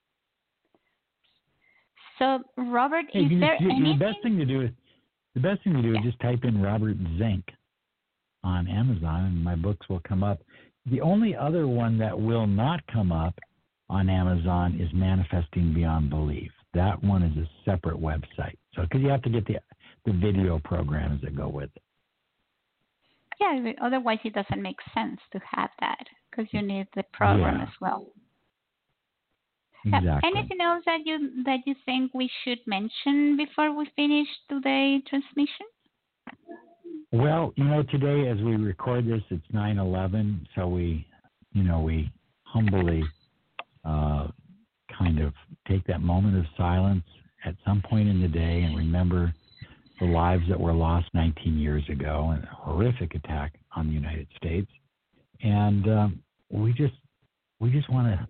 So, 2.19 2.41
Robert, 2.57 3.07
hey, 3.13 3.21
is 3.21 3.41
there 3.41 3.57
you, 3.61 3.71
anything? 3.71 3.99
The 3.99 4.05
best 4.05 4.19
thing 4.23 4.37
to 4.39 4.45
do 4.45 4.63
is 4.63 4.71
the 5.35 5.41
best 5.41 5.63
thing 5.65 5.75
to 5.75 5.83
do 5.83 5.93
yeah. 5.93 6.01
is 6.01 6.05
just 6.05 6.21
type 6.21 6.41
in 6.45 6.61
Robert 6.61 6.97
Zink 7.19 7.45
on 8.45 8.69
Amazon, 8.69 9.25
and 9.27 9.45
my 9.45 9.57
books 9.57 9.89
will 9.89 10.01
come 10.07 10.23
up. 10.23 10.41
The 10.91 11.01
only 11.01 11.37
other 11.37 11.67
one 11.67 11.99
that 11.99 12.19
will 12.19 12.47
not 12.47 12.81
come 12.93 13.13
up 13.13 13.39
on 13.89 14.09
Amazon 14.09 14.81
is 14.81 14.89
Manifesting 14.93 15.73
Beyond 15.73 16.11
Belief. 16.11 16.51
That 16.75 17.03
one 17.05 17.23
is 17.23 17.37
a 17.37 17.49
separate 17.65 18.01
website. 18.01 18.57
So, 18.75 18.83
because 18.83 19.01
you 19.01 19.09
have 19.09 19.23
to 19.23 19.31
get 19.31 19.47
the 19.47 19.59
the 20.05 20.13
video 20.13 20.61
programs 20.65 21.21
that 21.23 21.37
go 21.37 21.49
with 21.49 21.71
it. 21.77 21.83
Yeah, 23.41 23.73
otherwise 23.81 24.19
it 24.25 24.35
doesn't 24.35 24.63
make 24.63 24.79
sense 24.95 25.21
to 25.33 25.41
have 25.51 25.71
that 25.81 26.05
because 26.31 26.47
you 26.53 26.63
need 26.63 26.87
the 26.95 27.05
program 27.13 27.59
yeah. 27.59 27.63
as 27.63 27.69
well. 27.81 28.07
Exactly. 29.85 30.31
anything 30.33 30.61
else 30.61 30.85
that 30.87 31.01
you 31.05 31.43
that 31.45 31.59
you 31.67 31.75
think 31.85 32.15
we 32.15 32.31
should 32.45 32.61
mention 32.67 33.37
before 33.37 33.77
we 33.77 33.91
finish 33.97 34.29
today's 34.49 35.03
transmission? 35.09 35.67
Well, 37.13 37.53
you 37.57 37.65
know, 37.65 37.83
today 37.83 38.29
as 38.29 38.39
we 38.39 38.57
record 38.57 39.07
this, 39.07 39.21
it's 39.29 39.47
9/11, 39.53 40.47
so 40.55 40.67
we, 40.67 41.07
you 41.53 41.63
know, 41.63 41.81
we 41.81 42.11
humbly 42.45 43.05
uh, 43.85 44.29
kind 44.97 45.21
of 45.21 45.35
take 45.69 45.87
that 45.89 46.01
moment 46.01 46.39
of 46.39 46.47
silence 46.57 47.05
at 47.45 47.55
some 47.67 47.83
point 47.83 48.09
in 48.09 48.23
the 48.23 48.29
day 48.29 48.63
and 48.63 48.77
remember 48.77 49.35
the 50.01 50.07
lives 50.07 50.45
that 50.49 50.59
were 50.59 50.73
lost 50.73 51.07
19 51.13 51.59
years 51.59 51.87
ago 51.91 52.33
in 52.35 52.43
a 52.43 52.55
horrific 52.55 53.15
attack 53.15 53.55
on 53.77 53.89
the 53.89 53.93
United 53.93 54.27
States. 54.37 54.71
And 55.43 55.87
um, 55.89 56.23
we 56.51 56.73
just 56.73 56.95
we 57.61 57.71
just 57.71 57.91
want 57.91 58.09
to 58.09 58.27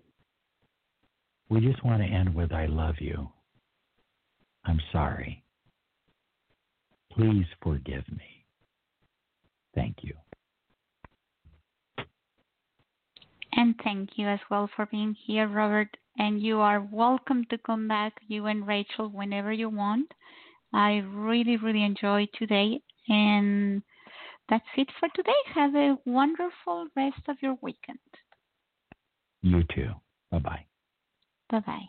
we 1.49 1.61
just 1.61 1.83
want 1.85 2.01
to 2.01 2.07
end 2.07 2.35
with 2.35 2.51
I 2.51 2.65
love 2.65 2.95
you. 2.99 3.29
I'm 4.65 4.79
sorry. 4.91 5.41
Please 7.13 7.45
forgive 7.61 8.03
me. 8.11 8.42
Thank 9.75 9.97
you. 10.03 10.13
And 13.55 13.75
thank 13.83 14.11
you 14.15 14.27
as 14.27 14.39
well 14.49 14.69
for 14.75 14.87
being 14.87 15.15
here, 15.25 15.47
Robert. 15.47 15.95
And 16.17 16.41
you 16.41 16.59
are 16.59 16.87
welcome 16.91 17.45
to 17.49 17.57
come 17.57 17.87
back, 17.87 18.13
you 18.27 18.45
and 18.47 18.67
Rachel, 18.67 19.09
whenever 19.09 19.51
you 19.51 19.69
want. 19.69 20.11
I 20.73 20.97
really, 20.97 21.57
really 21.57 21.83
enjoyed 21.83 22.29
today. 22.37 22.81
And 23.07 23.83
that's 24.49 24.65
it 24.77 24.89
for 24.99 25.09
today. 25.15 25.31
Have 25.53 25.75
a 25.75 25.97
wonderful 26.05 26.87
rest 26.95 27.21
of 27.27 27.37
your 27.41 27.57
weekend. 27.61 27.99
You 29.41 29.63
too. 29.75 29.91
Bye 30.31 30.39
bye. 30.39 30.65
Bye 31.49 31.59
bye. 31.59 31.87